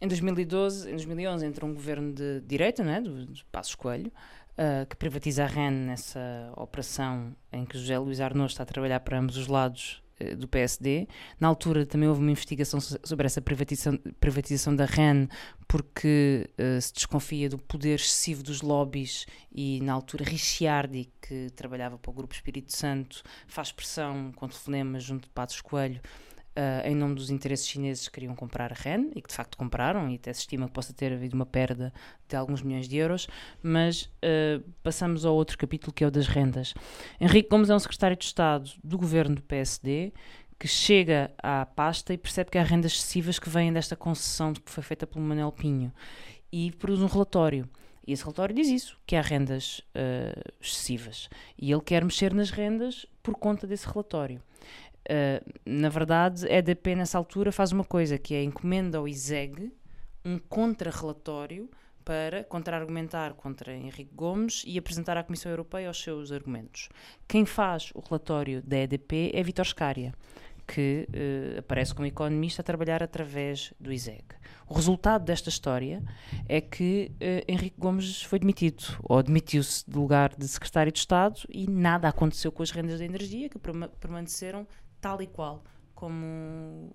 em 0.00 0.08
2012, 0.08 0.88
em 0.90 0.96
2011 0.96 1.44
entra 1.46 1.66
um 1.66 1.74
governo 1.74 2.12
de 2.12 2.40
direita, 2.40 2.82
né, 2.82 3.00
do, 3.00 3.26
do 3.26 3.44
Passos 3.52 3.74
Coelho, 3.74 4.10
ah, 4.56 4.84
que 4.88 4.96
privatiza 4.96 5.44
a 5.44 5.46
REN 5.46 5.70
nessa 5.70 6.52
operação 6.56 7.34
em 7.52 7.64
que 7.64 7.78
José 7.78 7.98
Luís 7.98 8.20
Arnaud 8.20 8.50
está 8.50 8.62
a 8.64 8.66
trabalhar 8.66 8.98
para 9.00 9.16
ambos 9.18 9.36
os 9.36 9.46
lados 9.46 10.02
eh, 10.18 10.34
do 10.34 10.48
PSD. 10.48 11.06
Na 11.38 11.46
altura 11.46 11.86
também 11.86 12.08
houve 12.08 12.20
uma 12.20 12.32
investigação 12.32 12.80
so- 12.80 12.98
sobre 13.04 13.26
essa 13.26 13.40
privatização, 13.40 13.96
privatização 14.18 14.74
da 14.74 14.84
REN 14.86 15.28
porque 15.68 16.50
eh, 16.58 16.80
se 16.80 16.92
desconfia 16.92 17.48
do 17.48 17.58
poder 17.58 17.94
excessivo 18.00 18.42
dos 18.42 18.60
lobbies 18.60 19.26
e 19.52 19.80
na 19.82 19.92
altura 19.92 20.24
Ricciardi, 20.24 21.08
que 21.22 21.48
trabalhava 21.54 21.96
para 21.96 22.10
o 22.10 22.14
Grupo 22.14 22.34
Espírito 22.34 22.76
Santo, 22.76 23.22
faz 23.46 23.70
pressão 23.70 24.32
com 24.34 24.48
telefonemas 24.48 25.04
junto 25.04 25.24
de 25.28 25.30
Passos 25.30 25.60
Coelho 25.60 26.00
Uh, 26.56 26.84
em 26.84 26.94
nome 26.94 27.14
dos 27.14 27.30
interesses 27.30 27.68
chineses 27.68 28.08
queriam 28.08 28.34
comprar 28.34 28.72
a 28.72 28.74
REN 28.74 29.10
e 29.14 29.22
que 29.22 29.28
de 29.28 29.34
facto 29.34 29.56
compraram 29.56 30.10
e 30.10 30.16
até 30.16 30.32
se 30.32 30.40
estima 30.40 30.66
que 30.66 30.72
possa 30.72 30.92
ter 30.92 31.12
havido 31.12 31.36
uma 31.36 31.46
perda 31.46 31.92
de 32.28 32.34
alguns 32.34 32.62
milhões 32.62 32.88
de 32.88 32.96
euros, 32.96 33.28
mas 33.62 34.10
uh, 34.24 34.60
passamos 34.82 35.24
ao 35.24 35.36
outro 35.36 35.56
capítulo 35.56 35.92
que 35.92 36.02
é 36.02 36.06
o 36.08 36.10
das 36.10 36.26
rendas. 36.26 36.74
Henrique 37.20 37.48
Gomes 37.48 37.70
é 37.70 37.74
um 37.76 37.78
secretário 37.78 38.16
de 38.16 38.24
Estado 38.24 38.72
do 38.82 38.98
governo 38.98 39.36
do 39.36 39.42
PSD 39.42 40.12
que 40.58 40.66
chega 40.66 41.30
à 41.40 41.64
pasta 41.64 42.12
e 42.12 42.18
percebe 42.18 42.50
que 42.50 42.58
há 42.58 42.64
rendas 42.64 42.92
excessivas 42.92 43.38
que 43.38 43.48
vêm 43.48 43.72
desta 43.72 43.94
concessão 43.94 44.52
que 44.52 44.70
foi 44.70 44.82
feita 44.82 45.06
pelo 45.06 45.24
Manuel 45.24 45.52
Pinho 45.52 45.92
e 46.50 46.72
produz 46.72 47.00
um 47.00 47.06
relatório. 47.06 47.68
E 48.06 48.12
esse 48.12 48.22
relatório 48.22 48.54
diz 48.54 48.68
isso, 48.68 48.98
que 49.06 49.14
há 49.14 49.20
rendas 49.20 49.80
uh, 49.94 50.54
excessivas. 50.60 51.28
E 51.58 51.70
ele 51.70 51.82
quer 51.82 52.02
mexer 52.02 52.32
nas 52.32 52.50
rendas 52.50 53.06
por 53.22 53.34
conta 53.34 53.66
desse 53.66 53.86
relatório. 53.86 54.42
Uh, 55.08 55.52
na 55.64 55.88
verdade, 55.88 56.46
a 56.46 56.58
EDP 56.58 56.94
nessa 56.94 57.16
altura 57.16 57.50
faz 57.50 57.72
uma 57.72 57.84
coisa 57.84 58.18
que 58.18 58.34
é 58.34 58.42
encomenda 58.42 58.98
ao 58.98 59.08
ISEG 59.08 59.72
um 60.22 60.38
contra-relatório 60.38 61.70
para 62.04 62.44
contra-argumentar 62.44 63.34
contra 63.34 63.74
Henrique 63.74 64.14
Gomes 64.14 64.64
e 64.66 64.78
apresentar 64.78 65.16
à 65.16 65.22
Comissão 65.22 65.50
Europeia 65.50 65.90
os 65.90 66.00
seus 66.00 66.32
argumentos. 66.32 66.88
Quem 67.26 67.44
faz 67.44 67.90
o 67.94 68.00
relatório 68.00 68.62
da 68.62 68.78
EDP 68.78 69.30
é 69.34 69.42
Vitor 69.42 69.66
Scária, 69.66 70.14
que 70.66 71.08
uh, 71.08 71.58
aparece 71.58 71.94
como 71.94 72.06
economista 72.06 72.60
a 72.60 72.64
trabalhar 72.64 73.02
através 73.02 73.72
do 73.80 73.90
ISEG. 73.90 74.24
O 74.66 74.74
resultado 74.74 75.24
desta 75.24 75.48
história 75.48 76.02
é 76.46 76.60
que 76.60 77.10
uh, 77.14 77.50
Henrique 77.50 77.78
Gomes 77.78 78.22
foi 78.22 78.38
demitido, 78.38 78.84
ou 79.02 79.22
demitiu-se 79.22 79.88
do 79.88 80.00
lugar 80.00 80.34
de 80.36 80.46
secretário 80.46 80.92
de 80.92 80.98
Estado 80.98 81.40
e 81.48 81.66
nada 81.66 82.08
aconteceu 82.08 82.52
com 82.52 82.62
as 82.62 82.70
rendas 82.70 82.98
da 82.98 83.04
energia, 83.04 83.48
que 83.48 83.58
permaneceram 83.98 84.66
tal 85.00 85.20
e 85.22 85.26
qual 85.26 85.62
como, 85.98 86.92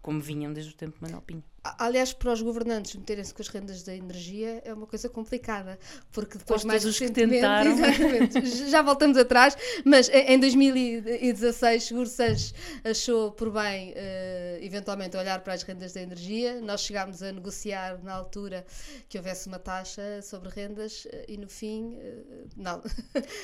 como 0.00 0.18
vinham 0.18 0.50
desde 0.50 0.72
o 0.72 0.74
tempo 0.74 0.96
de 0.96 1.02
Manuel 1.02 1.20
Pinho. 1.20 1.44
Aliás, 1.78 2.12
para 2.12 2.32
os 2.32 2.40
governantes 2.40 2.94
meterem-se 2.94 3.34
com 3.34 3.42
as 3.42 3.48
rendas 3.48 3.82
da 3.82 3.94
energia 3.94 4.62
é 4.64 4.72
uma 4.72 4.86
coisa 4.86 5.08
complicada, 5.10 5.78
porque 6.10 6.38
depois 6.38 6.62
Pois 6.62 6.64
mais 6.64 6.84
os 6.84 6.96
que 6.96 7.04
recentemente, 7.04 7.44
exatamente, 7.68 8.70
já 8.70 8.80
voltamos 8.80 9.18
atrás, 9.18 9.56
mas 9.84 10.08
em 10.08 10.36
em 10.36 10.40
2016 10.40 11.82
Seguro 11.82 12.08
Sanches 12.08 12.54
achou 12.84 13.32
por 13.32 13.50
bem 13.50 13.92
eh, 13.94 14.58
eventualmente 14.62 15.16
olhar 15.16 15.40
para 15.40 15.54
as 15.54 15.62
rendas 15.62 15.92
da 15.92 16.00
energia. 16.00 16.60
Nós 16.60 16.82
chegámos 16.82 17.22
a 17.22 17.32
negociar 17.32 18.02
na 18.02 18.14
altura 18.14 18.64
que 19.08 19.18
houvesse 19.18 19.48
uma 19.48 19.58
taxa 19.58 20.22
sobre 20.22 20.48
rendas 20.48 21.06
eh, 21.10 21.26
e 21.28 21.36
no 21.36 21.48
fim, 21.48 21.98
eh, 22.00 22.44
não. 22.56 22.80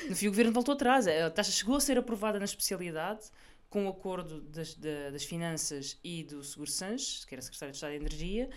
No 0.09 0.15
fim, 0.15 0.27
o 0.27 0.31
governo 0.31 0.51
voltou 0.51 0.73
atrás. 0.73 1.07
A 1.07 1.29
taxa 1.29 1.51
chegou 1.51 1.75
a 1.75 1.79
ser 1.79 1.97
aprovada 1.97 2.39
na 2.39 2.45
especialidade, 2.45 3.29
com 3.73 3.87
o 3.87 3.89
acordo 3.89 4.39
das, 4.39 4.75
da- 4.75 5.09
das 5.09 5.23
finanças 5.23 5.97
e 6.03 6.23
do 6.23 6.43
Seguro 6.43 6.69
Sanches, 6.69 7.25
que 7.25 7.33
era 7.33 7.41
secretário 7.41 7.71
de 7.71 7.77
Estado 7.77 7.89
de 7.89 7.97
Energia, 7.97 8.47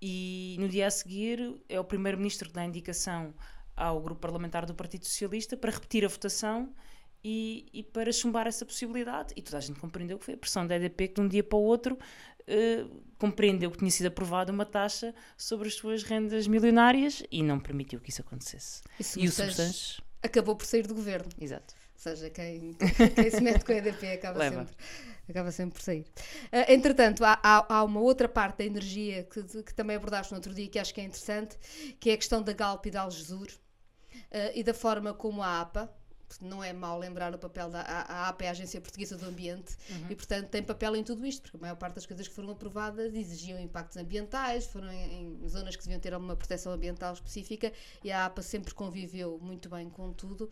e 0.00 0.56
no 0.58 0.66
dia 0.66 0.86
a 0.86 0.90
seguir 0.90 1.56
é 1.68 1.78
o 1.78 1.84
primeiro-ministro 1.84 2.48
que 2.48 2.54
dá 2.54 2.64
indicação 2.64 3.34
ao 3.76 4.00
grupo 4.00 4.20
parlamentar 4.22 4.64
do 4.64 4.74
Partido 4.74 5.04
Socialista 5.04 5.58
para 5.58 5.70
repetir 5.72 6.06
a 6.06 6.08
votação 6.08 6.74
e, 7.22 7.66
e 7.72 7.82
para 7.82 8.10
chumbar 8.12 8.46
essa 8.46 8.64
possibilidade. 8.64 9.34
E 9.36 9.42
toda 9.42 9.58
a 9.58 9.60
gente 9.60 9.78
compreendeu 9.78 10.18
que 10.18 10.24
foi 10.24 10.34
a 10.34 10.38
pressão 10.38 10.66
da 10.66 10.74
EDP 10.76 11.08
que 11.08 11.14
de 11.16 11.20
um 11.20 11.28
dia 11.28 11.44
para 11.44 11.58
o 11.58 11.62
outro 11.62 11.98
eh, 12.46 12.86
compreendeu 13.18 13.70
que 13.70 13.76
tinha 13.78 13.90
sido 13.90 14.06
aprovada 14.06 14.50
uma 14.50 14.64
taxa 14.64 15.14
sobre 15.36 15.68
as 15.68 15.74
suas 15.74 16.02
rendas 16.02 16.46
milionárias 16.48 17.22
e 17.30 17.42
não 17.42 17.60
permitiu 17.60 18.00
que 18.00 18.08
isso 18.10 18.22
acontecesse. 18.22 18.80
E 19.16 19.24
E 19.24 19.28
o 19.28 19.32
Sanches, 19.32 20.00
acabou 20.22 20.56
por 20.56 20.64
sair 20.66 20.86
do 20.86 20.94
governo. 20.94 21.30
exato. 21.38 21.74
Ou 22.04 22.16
seja, 22.16 22.30
quem, 22.30 22.74
quem 23.14 23.30
se 23.30 23.40
mete 23.40 23.64
com 23.64 23.72
a 23.72 23.76
EDP 23.76 24.12
acaba, 24.14 24.38
Leva. 24.38 24.66
sempre, 24.66 24.76
acaba 25.28 25.50
sempre 25.52 25.74
por 25.74 25.82
sair. 25.82 26.04
Ah, 26.50 26.72
entretanto, 26.72 27.24
há, 27.24 27.38
há- 27.42 27.66
há 27.76 27.84
uma 27.84 28.00
outra 28.00 28.28
parte 28.28 28.58
da 28.58 28.64
energia 28.64 29.22
que, 29.24 29.42
que 29.62 29.74
também 29.74 29.96
abordaste 29.96 30.32
no 30.32 30.38
outro 30.38 30.52
dia 30.52 30.66
que 30.68 30.78
acho 30.78 30.92
que 30.92 31.00
é 31.00 31.04
interessante, 31.04 31.56
que 32.00 32.10
é 32.10 32.14
a 32.14 32.16
questão 32.16 32.42
da 32.42 32.52
Galp 32.52 32.84
e 32.86 32.90
da 32.90 33.02
Algesur 33.02 33.48
ah, 34.32 34.50
e 34.54 34.62
da 34.64 34.74
forma 34.74 35.14
como 35.14 35.42
a 35.42 35.60
APA, 35.60 35.92
não 36.40 36.64
é 36.64 36.72
mau 36.72 36.98
lembrar 36.98 37.34
o 37.34 37.38
papel 37.38 37.68
da 37.68 37.82
a, 37.82 38.00
a 38.24 38.28
APA, 38.30 38.44
é 38.44 38.48
a 38.48 38.50
Agência 38.52 38.80
Portuguesa 38.80 39.18
do 39.18 39.26
Ambiente, 39.26 39.76
e 40.08 40.16
portanto 40.16 40.48
tem 40.48 40.62
papel 40.62 40.96
em 40.96 41.04
tudo 41.04 41.26
isto, 41.26 41.42
porque 41.42 41.58
a 41.58 41.60
maior 41.60 41.76
parte 41.76 41.96
das 41.96 42.06
coisas 42.06 42.26
que 42.26 42.32
foram 42.34 42.50
aprovadas 42.52 43.14
exigiam 43.14 43.60
impactos 43.60 43.98
ambientais, 43.98 44.64
foram 44.66 44.90
em, 44.90 45.38
em 45.44 45.48
zonas 45.48 45.76
que 45.76 45.82
deviam 45.82 46.00
ter 46.00 46.14
alguma 46.14 46.34
proteção 46.34 46.72
ambiental 46.72 47.12
específica, 47.12 47.70
e 48.02 48.10
a 48.10 48.24
APA 48.24 48.40
sempre 48.40 48.72
conviveu 48.72 49.38
muito 49.42 49.68
bem 49.68 49.90
com 49.90 50.10
tudo, 50.14 50.50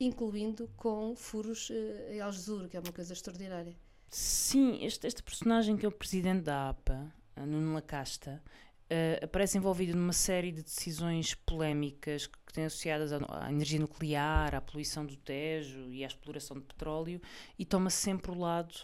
incluindo 0.00 0.68
com 0.76 1.14
furos 1.16 1.70
eh, 1.70 2.16
em 2.16 2.20
Algesur, 2.20 2.68
que 2.68 2.76
é 2.76 2.80
uma 2.80 2.92
coisa 2.92 3.12
extraordinária. 3.12 3.76
Sim, 4.08 4.84
este, 4.84 5.06
este 5.06 5.22
personagem 5.22 5.76
que 5.76 5.84
é 5.84 5.88
o 5.88 5.92
presidente 5.92 6.42
da 6.42 6.70
APA, 6.70 7.12
Nuno 7.36 7.74
Lacasta, 7.74 8.42
eh, 8.90 9.20
aparece 9.22 9.58
envolvido 9.58 9.96
numa 9.96 10.14
série 10.14 10.50
de 10.50 10.62
decisões 10.62 11.34
polémicas 11.34 12.26
que, 12.26 12.38
que 12.46 12.52
têm 12.52 12.64
associadas 12.64 13.12
à, 13.12 13.18
à 13.44 13.52
energia 13.52 13.78
nuclear, 13.78 14.54
à 14.54 14.60
poluição 14.60 15.04
do 15.04 15.16
Tejo 15.16 15.92
e 15.92 16.04
à 16.04 16.06
exploração 16.06 16.58
de 16.58 16.64
petróleo 16.64 17.20
e 17.58 17.66
toma 17.66 17.90
sempre 17.90 18.30
o 18.30 18.38
lado 18.38 18.74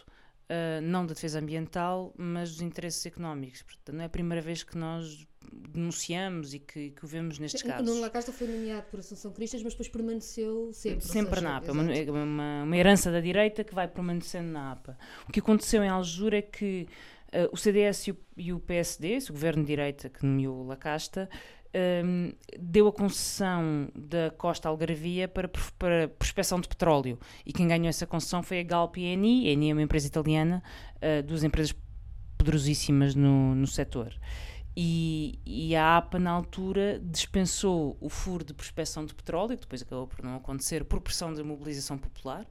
eh, 0.46 0.80
não 0.82 1.06
da 1.06 1.14
defesa 1.14 1.38
ambiental, 1.38 2.12
mas 2.18 2.50
dos 2.50 2.60
interesses 2.60 3.04
económicos. 3.06 3.62
Portanto, 3.62 3.94
não 3.94 4.02
é 4.02 4.06
a 4.06 4.10
primeira 4.10 4.42
vez 4.42 4.62
que 4.62 4.76
nós 4.76 5.26
denunciamos 5.52 6.54
e 6.54 6.58
que, 6.58 6.90
que 6.90 7.04
o 7.04 7.08
vemos 7.08 7.38
nestes 7.38 7.62
O 7.62 7.66
casos. 7.66 7.86
Nuno 7.86 8.00
Lacasta 8.00 8.32
foi 8.32 8.46
nomeado 8.46 8.86
por 8.90 9.00
Assunção 9.00 9.32
Cristas, 9.32 9.62
mas 9.62 9.72
depois 9.72 9.88
permaneceu 9.88 10.70
sempre. 10.72 11.00
Sempre 11.00 11.34
seja, 11.34 11.40
na 11.42 11.56
APA, 11.56 11.68
é 11.68 11.72
uma, 11.72 11.92
é 11.92 12.10
uma, 12.10 12.62
uma 12.62 12.76
herança 12.76 13.10
da 13.10 13.20
direita 13.20 13.64
que 13.64 13.74
vai 13.74 13.88
permanecendo 13.88 14.50
na 14.50 14.72
APA. 14.72 14.96
O 15.28 15.32
que 15.32 15.40
aconteceu 15.40 15.82
em 15.82 15.88
Aljura 15.88 16.38
é 16.38 16.42
que 16.42 16.86
eh, 17.32 17.48
o 17.52 17.56
CDS 17.56 18.06
e 18.06 18.10
o, 18.12 18.16
e 18.36 18.52
o 18.52 18.60
PSD, 18.60 19.14
esse 19.14 19.32
governo 19.32 19.62
de 19.62 19.66
direita 19.66 20.08
que 20.08 20.24
nomeou 20.24 20.64
Lacasta, 20.64 21.28
ehm, 21.72 22.32
deu 22.58 22.86
a 22.86 22.92
concessão 22.92 23.88
da 23.94 24.30
Costa 24.30 24.68
Algarvia 24.68 25.26
para, 25.26 25.50
para 25.76 26.08
prospecção 26.08 26.60
de 26.60 26.68
petróleo. 26.68 27.18
E 27.44 27.52
quem 27.52 27.66
ganhou 27.66 27.88
essa 27.88 28.06
concessão 28.06 28.42
foi 28.42 28.60
a 28.60 28.62
Galp 28.62 28.96
e 28.98 29.06
a 29.06 29.12
Eni. 29.14 29.48
A 29.48 29.50
Eni 29.50 29.70
é 29.70 29.72
uma 29.72 29.82
empresa 29.82 30.06
italiana, 30.06 30.62
eh, 31.00 31.22
duas 31.22 31.42
empresas 31.42 31.74
poderosíssimas 32.38 33.16
no, 33.16 33.54
no 33.54 33.66
setor. 33.66 34.14
E, 34.76 35.38
e 35.46 35.76
a 35.76 35.98
APA, 35.98 36.18
na 36.18 36.30
altura, 36.32 37.00
dispensou 37.04 37.96
o 38.00 38.08
furo 38.08 38.44
de 38.44 38.52
prospecção 38.52 39.06
de 39.06 39.14
petróleo, 39.14 39.56
que 39.56 39.62
depois 39.62 39.82
acabou 39.82 40.08
por 40.08 40.24
não 40.24 40.34
acontecer 40.36 40.84
por 40.84 41.00
pressão 41.00 41.32
da 41.32 41.44
mobilização 41.44 41.96
popular, 41.96 42.44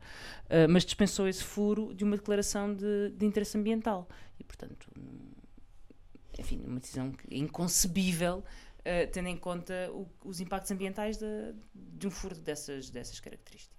eh, 0.50 0.66
mas 0.68 0.86
dispensou 0.86 1.28
esse 1.28 1.44
furo 1.44 1.94
de 1.94 2.06
uma 2.06 2.16
declaração 2.16 2.74
de, 2.74 3.10
de 3.12 3.26
interesse 3.26 3.58
ambiental. 3.58 4.08
E, 4.40 4.44
portanto, 4.44 4.90
hum, 4.98 5.32
enfim, 6.40 6.64
uma 6.66 6.80
decisão 6.80 7.14
é 7.30 7.38
inconcebível, 7.38 8.42
eh, 8.86 9.06
tendo 9.08 9.28
em 9.28 9.36
conta 9.38 9.90
o- 9.92 10.08
os 10.24 10.40
impactos 10.40 10.72
ambientais 10.72 11.18
de, 11.18 11.54
de 11.74 12.08
um 12.08 12.12
furo 12.12 12.36
dessas, 12.36 12.90
dessas 12.90 13.20
características. 13.20 13.74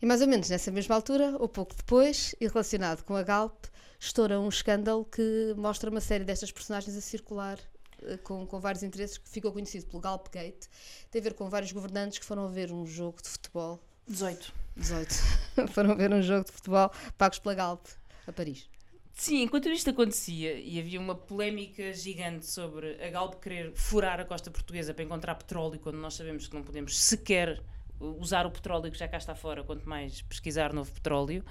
E 0.00 0.06
mais 0.06 0.20
ou 0.20 0.28
menos 0.28 0.48
nessa 0.48 0.70
mesma 0.70 0.94
altura, 0.94 1.36
ou 1.40 1.48
pouco 1.48 1.74
depois, 1.74 2.34
e 2.40 2.46
relacionado 2.46 3.02
com 3.02 3.16
a 3.16 3.22
Galp, 3.24 3.64
estoura 4.06 4.40
um 4.40 4.48
escândalo 4.48 5.04
que 5.04 5.54
mostra 5.56 5.90
uma 5.90 6.00
série 6.00 6.24
destas 6.24 6.50
personagens 6.50 6.96
a 6.96 7.00
circular 7.00 7.58
eh, 8.02 8.16
com, 8.18 8.46
com 8.46 8.60
vários 8.60 8.82
interesses, 8.82 9.18
que 9.18 9.28
ficou 9.28 9.52
conhecido 9.52 9.86
pelo 9.86 10.00
Galp 10.00 10.28
Gate. 10.32 10.66
Tem 11.10 11.20
a 11.20 11.24
ver 11.24 11.34
com 11.34 11.48
vários 11.48 11.72
governantes 11.72 12.18
que 12.18 12.24
foram 12.24 12.48
ver 12.48 12.72
um 12.72 12.86
jogo 12.86 13.20
de 13.22 13.28
futebol, 13.28 13.80
18. 14.06 14.52
18, 14.76 15.14
foram 15.72 15.96
ver 15.96 16.12
um 16.12 16.22
jogo 16.22 16.44
de 16.44 16.52
futebol 16.52 16.90
pagos 17.16 17.38
pela 17.38 17.54
Galp 17.54 17.86
a 18.26 18.32
Paris. 18.32 18.68
Sim, 19.14 19.42
enquanto 19.42 19.70
isto 19.70 19.88
acontecia 19.88 20.52
e 20.60 20.78
havia 20.78 21.00
uma 21.00 21.14
polémica 21.14 21.90
gigante 21.94 22.44
sobre 22.44 23.02
a 23.02 23.08
Galp 23.08 23.40
querer 23.40 23.72
furar 23.74 24.20
a 24.20 24.26
costa 24.26 24.50
portuguesa 24.50 24.92
para 24.92 25.04
encontrar 25.04 25.34
petróleo, 25.36 25.80
quando 25.80 25.96
nós 25.96 26.14
sabemos 26.14 26.46
que 26.46 26.54
não 26.54 26.62
podemos 26.62 26.98
sequer 26.98 27.62
usar 27.98 28.44
o 28.44 28.50
petróleo 28.50 28.92
que 28.92 28.98
já 28.98 29.08
cá 29.08 29.16
está 29.16 29.34
fora, 29.34 29.64
quanto 29.64 29.88
mais 29.88 30.20
pesquisar 30.20 30.74
novo 30.74 30.92
petróleo. 30.92 31.42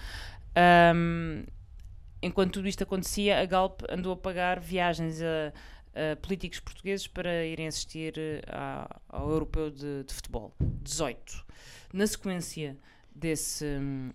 Ahm, 0.55 1.43
enquanto 2.25 2.53
tudo 2.53 2.67
isto 2.67 2.83
acontecia, 2.83 3.39
a 3.39 3.45
Galp 3.45 3.81
andou 3.89 4.13
a 4.13 4.17
pagar 4.17 4.59
viagens 4.59 5.21
a, 5.21 5.53
a 6.11 6.15
políticos 6.17 6.59
portugueses 6.59 7.07
para 7.07 7.45
irem 7.45 7.67
assistir 7.67 8.13
eh, 8.17 8.41
à- 8.47 8.99
ao 9.07 9.29
europeu 9.29 9.69
de, 9.69 10.03
de 10.03 10.13
futebol. 10.13 10.53
18. 10.81 11.45
Na 11.93 12.05
sequência 12.05 12.77
desse, 13.13 13.65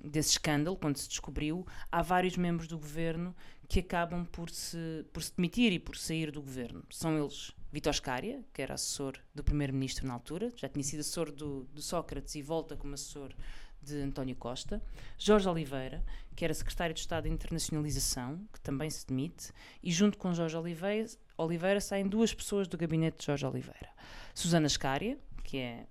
desse 0.04 0.30
escândalo, 0.30 0.76
quando 0.76 0.96
se 0.96 1.08
descobriu, 1.08 1.66
há 1.90 2.02
vários 2.02 2.36
membros 2.36 2.68
do 2.68 2.78
governo 2.78 3.34
que 3.68 3.80
acabam 3.80 4.26
por 4.26 4.50
se, 4.50 5.06
por 5.12 5.22
se 5.22 5.32
demitir 5.36 5.72
e 5.72 5.78
por 5.78 5.96
sair 5.96 6.30
do 6.30 6.42
governo. 6.42 6.84
São 6.90 7.16
eles 7.16 7.52
Vítor 7.72 7.94
Scária, 7.94 8.44
que 8.52 8.60
era 8.60 8.74
assessor 8.74 9.16
do 9.32 9.44
primeiro-ministro 9.44 10.06
na 10.06 10.12
altura, 10.14 10.52
já 10.56 10.68
tinha 10.68 10.82
sido 10.82 11.00
assessor 11.00 11.30
do, 11.30 11.62
do 11.72 11.80
Sócrates 11.80 12.34
e 12.34 12.42
volta 12.42 12.76
como 12.76 12.94
assessor 12.94 13.32
de 13.82 14.00
António 14.02 14.36
Costa, 14.36 14.82
Jorge 15.18 15.48
Oliveira, 15.48 16.04
que 16.34 16.44
era 16.44 16.54
secretário 16.54 16.94
de 16.94 17.00
Estado 17.00 17.24
de 17.24 17.30
Internacionalização, 17.30 18.46
que 18.52 18.60
também 18.60 18.88
se 18.90 19.06
demite, 19.06 19.52
e 19.82 19.90
junto 19.90 20.18
com 20.18 20.32
Jorge 20.32 20.56
Oliveira, 20.56 21.08
Oliveira 21.36 21.80
saem 21.80 22.06
duas 22.06 22.32
pessoas 22.34 22.68
do 22.68 22.76
gabinete 22.76 23.18
de 23.18 23.26
Jorge 23.26 23.46
Oliveira. 23.46 23.88
Susana 24.34 24.68
Scária, 24.68 25.18
que 25.42 25.58
é 25.58 25.86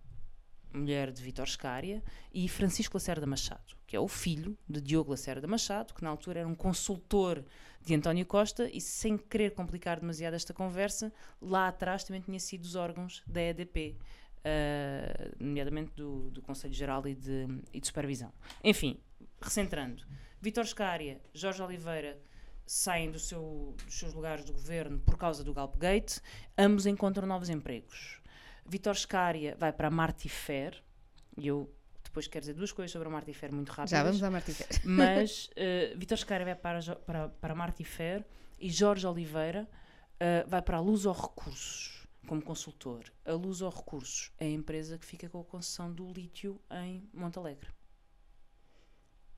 mulher 0.74 1.12
de 1.12 1.22
Vítor 1.22 1.48
Scária, 1.48 2.04
e 2.34 2.48
Francisco 2.48 2.98
Lacerda 2.98 3.26
Machado, 3.26 3.76
que 3.88 3.96
é 3.96 4.00
o 4.00 4.08
filho 4.08 4.58
de 4.68 4.80
Diogo 4.80 5.12
Lacerda 5.12 5.48
Machado, 5.48 5.94
que 5.94 6.04
na 6.04 6.10
altura 6.10 6.42
era 6.42 6.48
um 6.48 6.56
consultor 6.56 7.44
de 7.82 7.96
António 7.96 8.26
Costa 8.26 8.70
e, 8.72 8.80
sem 8.80 9.18
querer 9.18 9.52
complicar 9.52 10.00
demasiado 10.00 10.36
esta 10.36 10.54
conversa, 10.54 11.12
lá 11.42 11.68
atrás 11.68 12.04
também 12.04 12.22
tinha 12.22 12.40
sido 12.40 12.64
os 12.64 12.76
órgãos 12.76 13.24
da 13.26 13.42
EDP, 13.42 13.98
eh, 14.44 15.32
nomeadamente 15.40 15.92
do, 15.96 16.30
do 16.32 16.42
Conselho 16.42 16.74
Geral 16.74 17.06
e 17.08 17.16
de, 17.16 17.48
e 17.74 17.80
de 17.80 17.88
Supervisão. 17.88 18.32
Enfim, 18.64 19.00
recentrando, 19.42 20.04
Vítor 20.42 20.66
Scária, 20.66 21.22
Jorge 21.34 21.62
Oliveira 21.62 22.20
saem 22.66 23.12
do 23.12 23.20
seu- 23.20 23.76
dos 23.86 23.98
seus 24.00 24.14
lugares 24.14 24.46
do 24.46 24.54
governo 24.54 25.00
por 25.00 25.18
causa 25.18 25.44
do 25.44 25.54
Galpgate, 25.54 26.22
ambos 26.58 26.86
encontram 26.86 27.28
novos 27.28 27.50
empregos. 27.50 28.22
Vítor 28.66 28.96
Scária 28.96 29.56
vai 29.58 29.74
para 29.74 29.88
a 29.88 29.92
Martifer, 29.92 30.82
e 31.38 31.48
eu 31.48 31.74
depois 32.04 32.28
quero 32.28 32.42
dizer 32.42 32.54
duas 32.54 32.72
coisas 32.72 32.92
sobre 32.92 33.08
a 33.08 33.12
Martifer 33.12 33.52
muito 33.52 33.70
rápidas. 33.70 33.90
Já 33.92 34.04
vamos 34.04 34.22
à 34.24 34.30
Martim 34.32 34.52
Ferreira. 34.54 34.82
Mas 34.86 35.48
uh, 35.54 35.98
Vitor 35.98 36.18
Scária 36.18 36.46
vai 36.46 36.56
para, 36.56 36.80
para, 36.98 37.30
para 37.30 37.54
a 37.54 37.56
Martifer 37.56 38.24
e 38.60 38.70
Jorge 38.70 39.06
Oliveira 39.08 39.68
uh, 40.16 40.48
vai 40.50 40.62
para 40.62 40.78
a 40.78 40.80
Luz 40.80 41.06
ao 41.06 41.14
Recursos 41.14 41.99
como 42.28 42.42
consultor. 42.42 43.04
A 43.26 43.34
Luz 43.34 43.62
ao 43.62 43.70
Recursos 43.70 44.32
é 44.38 44.46
a 44.46 44.50
empresa 44.50 44.98
que 44.98 45.06
fica 45.06 45.30
com 45.30 45.40
a 45.40 45.44
concessão 45.44 45.92
do 45.92 46.12
lítio 46.12 46.62
em 46.72 47.10
Montalegre. 47.14 47.70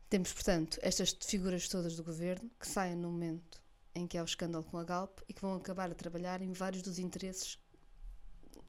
Temos, 0.09 0.33
portanto, 0.33 0.77
estas 0.81 1.11
figuras 1.25 1.69
todas 1.69 1.95
do 1.95 2.03
governo 2.03 2.49
que 2.59 2.67
saem 2.67 2.95
no 2.95 3.09
momento 3.09 3.61
em 3.95 4.05
que 4.07 4.17
há 4.17 4.21
o 4.21 4.25
escândalo 4.25 4.63
com 4.63 4.77
a 4.77 4.83
Galp 4.83 5.19
e 5.27 5.33
que 5.33 5.41
vão 5.41 5.55
acabar 5.55 5.89
a 5.89 5.95
trabalhar 5.95 6.41
em 6.41 6.51
vários 6.51 6.81
dos 6.81 6.99
interesses 6.99 7.57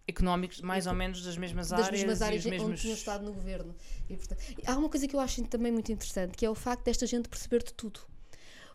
Económicos, 0.07 0.61
mais 0.61 0.89
ou 0.89 0.95
menos 0.95 1.23
das 1.23 1.37
mesmas 1.37 1.69
das 1.69 1.87
áreas, 1.87 2.01
mesmas 2.01 2.23
áreas 2.23 2.45
e 2.45 2.49
os 2.49 2.55
onde 2.55 2.63
mesmos... 2.63 2.81
tinham 2.81 2.95
estado 2.95 3.25
no 3.25 3.33
governo. 3.33 3.75
E, 4.09 4.17
portanto, 4.17 4.41
há 4.67 4.77
uma 4.77 4.89
coisa 4.89 5.07
que 5.07 5.15
eu 5.15 5.21
acho 5.21 5.43
também 5.45 5.71
muito 5.71 5.93
interessante, 5.93 6.37
que 6.37 6.45
é 6.45 6.51
o 6.51 6.57
facto 6.57 6.85
desta 6.85 7.07
gente 7.07 7.29
perceber 7.29 7.63
de 7.63 7.73
tudo. 7.73 8.01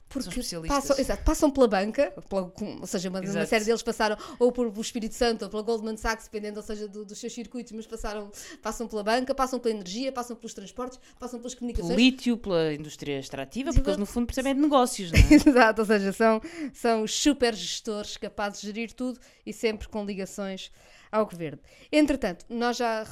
Porque 0.09 0.29
passam, 0.67 0.97
exato, 0.97 1.23
passam 1.23 1.51
pela 1.51 1.67
banca, 1.67 2.13
pela, 2.29 2.53
ou 2.79 2.87
seja, 2.87 3.09
uma, 3.09 3.19
uma, 3.19 3.45
série 3.45 3.65
deles 3.65 3.83
passaram 3.83 4.15
ou 4.39 4.53
por, 4.53 4.69
pelo 4.69 4.81
Espírito 4.81 5.13
Santo 5.13 5.43
ou 5.43 5.49
pela 5.49 5.61
Goldman 5.61 5.97
Sachs, 5.97 6.25
dependendo, 6.25 6.59
ou 6.59 6.65
seja, 6.65 6.87
do, 6.87 7.03
dos 7.03 7.19
seus 7.19 7.33
circuitos, 7.33 7.73
mas 7.73 7.85
passaram, 7.85 8.31
passam 8.61 8.87
pela 8.87 9.03
banca, 9.03 9.35
passam 9.35 9.59
pela 9.59 9.75
energia, 9.75 10.11
passam 10.11 10.35
pelos 10.37 10.53
transportes, 10.53 10.97
passam 11.19 11.39
pelas 11.39 11.53
comunicações. 11.53 11.89
Pelo 11.89 11.99
lítio, 11.99 12.37
pela 12.37 12.73
indústria 12.73 13.19
extrativa, 13.19 13.73
porque 13.73 13.89
eles 13.89 13.99
no 13.99 14.05
fundo 14.05 14.27
percebem 14.27 14.55
de 14.55 14.61
negócios, 14.61 15.11
não 15.11 15.19
é? 15.19 15.33
exato, 15.49 15.81
ou 15.81 15.85
seja, 15.85 16.13
são, 16.13 16.41
são 16.73 17.05
super 17.05 17.53
gestores 17.53 18.15
capazes 18.15 18.61
de 18.61 18.67
gerir 18.67 18.93
tudo 18.93 19.19
e 19.45 19.51
sempre 19.51 19.89
com 19.89 20.05
ligações 20.05 20.71
ao 21.11 21.25
governo. 21.25 21.59
Entretanto, 21.91 22.45
nós 22.47 22.77
já 22.77 23.05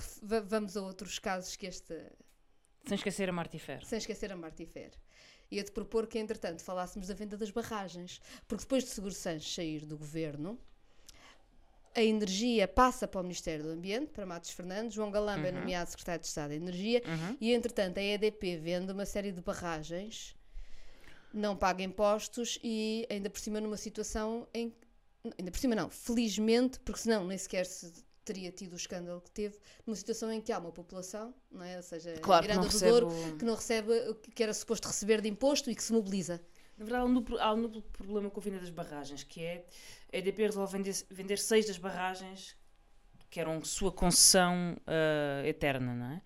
vamos 0.47 0.77
a 0.77 0.81
outros 0.81 1.19
casos 1.19 1.57
que 1.57 1.65
este... 1.65 1.93
Sem 2.87 2.95
esquecer 2.95 3.27
a 3.29 3.33
Martifer. 3.33 3.83
Sem 3.83 3.97
esquecer 3.97 4.31
a 4.31 4.35
Martifer 4.35 4.91
ia-te 5.51 5.71
propor 5.71 6.07
que, 6.07 6.17
entretanto, 6.17 6.63
falássemos 6.63 7.07
da 7.07 7.13
venda 7.13 7.37
das 7.37 7.51
barragens. 7.51 8.21
Porque 8.47 8.63
depois 8.63 8.83
de 8.83 8.89
Seguro 8.89 9.13
Sanches 9.13 9.53
sair 9.53 9.85
do 9.85 9.97
governo, 9.97 10.59
a 11.95 12.03
energia 12.03 12.67
passa 12.67 13.07
para 13.07 13.21
o 13.21 13.23
Ministério 13.23 13.63
do 13.63 13.71
Ambiente, 13.71 14.11
para 14.11 14.25
Matos 14.25 14.49
Fernandes, 14.49 14.93
João 14.93 15.09
Galamba 15.09 15.47
é 15.47 15.51
uhum. 15.51 15.57
é 15.57 15.59
nomeado 15.61 15.89
secretário 15.89 16.21
de 16.21 16.27
Estado 16.27 16.49
da 16.49 16.55
Energia 16.55 17.01
uhum. 17.05 17.37
e, 17.39 17.53
entretanto, 17.53 17.97
a 17.97 18.03
EDP 18.03 18.57
vende 18.57 18.91
uma 18.91 19.05
série 19.05 19.31
de 19.31 19.41
barragens, 19.41 20.35
não 21.33 21.55
paga 21.55 21.83
impostos 21.83 22.59
e, 22.61 23.07
ainda 23.09 23.29
por 23.29 23.39
cima, 23.39 23.61
numa 23.61 23.77
situação 23.77 24.47
em. 24.53 24.73
Ainda 25.39 25.49
por 25.49 25.57
cima, 25.57 25.73
não, 25.73 25.89
felizmente, 25.89 26.79
porque 26.81 26.99
senão 26.99 27.25
nem 27.25 27.37
sequer 27.37 27.65
se 27.65 27.91
teria 28.25 28.51
tido 28.51 28.73
o 28.73 28.75
escândalo 28.75 29.21
que 29.21 29.31
teve, 29.31 29.57
numa 29.85 29.95
situação 29.95 30.31
em 30.31 30.41
que 30.41 30.51
há 30.51 30.59
uma 30.59 30.71
população, 30.71 31.33
não 31.51 31.63
é? 31.63 31.77
ou 31.77 31.83
seja, 31.83 32.13
claro, 32.19 32.47
Miranda 32.47 32.67
do 32.67 32.79
Douro, 32.79 33.07
que 33.37 33.45
não 33.45 33.55
recebe 33.55 33.93
o 34.09 34.15
que 34.15 34.43
era 34.43 34.53
suposto 34.53 34.87
receber 34.87 35.21
de 35.21 35.29
imposto 35.29 35.69
e 35.69 35.75
que 35.75 35.83
se 35.83 35.93
mobiliza. 35.93 36.41
Na 36.77 36.83
verdade, 36.83 37.03
há 37.03 37.05
um 37.05 37.13
duplo, 37.13 37.39
há 37.39 37.53
um 37.53 37.61
duplo 37.61 37.81
problema 37.93 38.29
com 38.29 38.39
a 38.39 38.43
venda 38.43 38.59
das 38.59 38.69
barragens, 38.69 39.23
que 39.23 39.41
é 39.41 39.65
a 40.11 40.17
EDP 40.17 40.43
resolve 40.43 40.77
vender, 40.77 40.95
vender 41.09 41.37
seis 41.37 41.65
das 41.65 41.77
barragens 41.77 42.57
que 43.29 43.39
eram 43.39 43.63
sua 43.63 43.91
concessão 43.91 44.77
uh, 44.87 45.45
eterna, 45.45 45.93
não 45.93 46.05
é? 46.05 46.21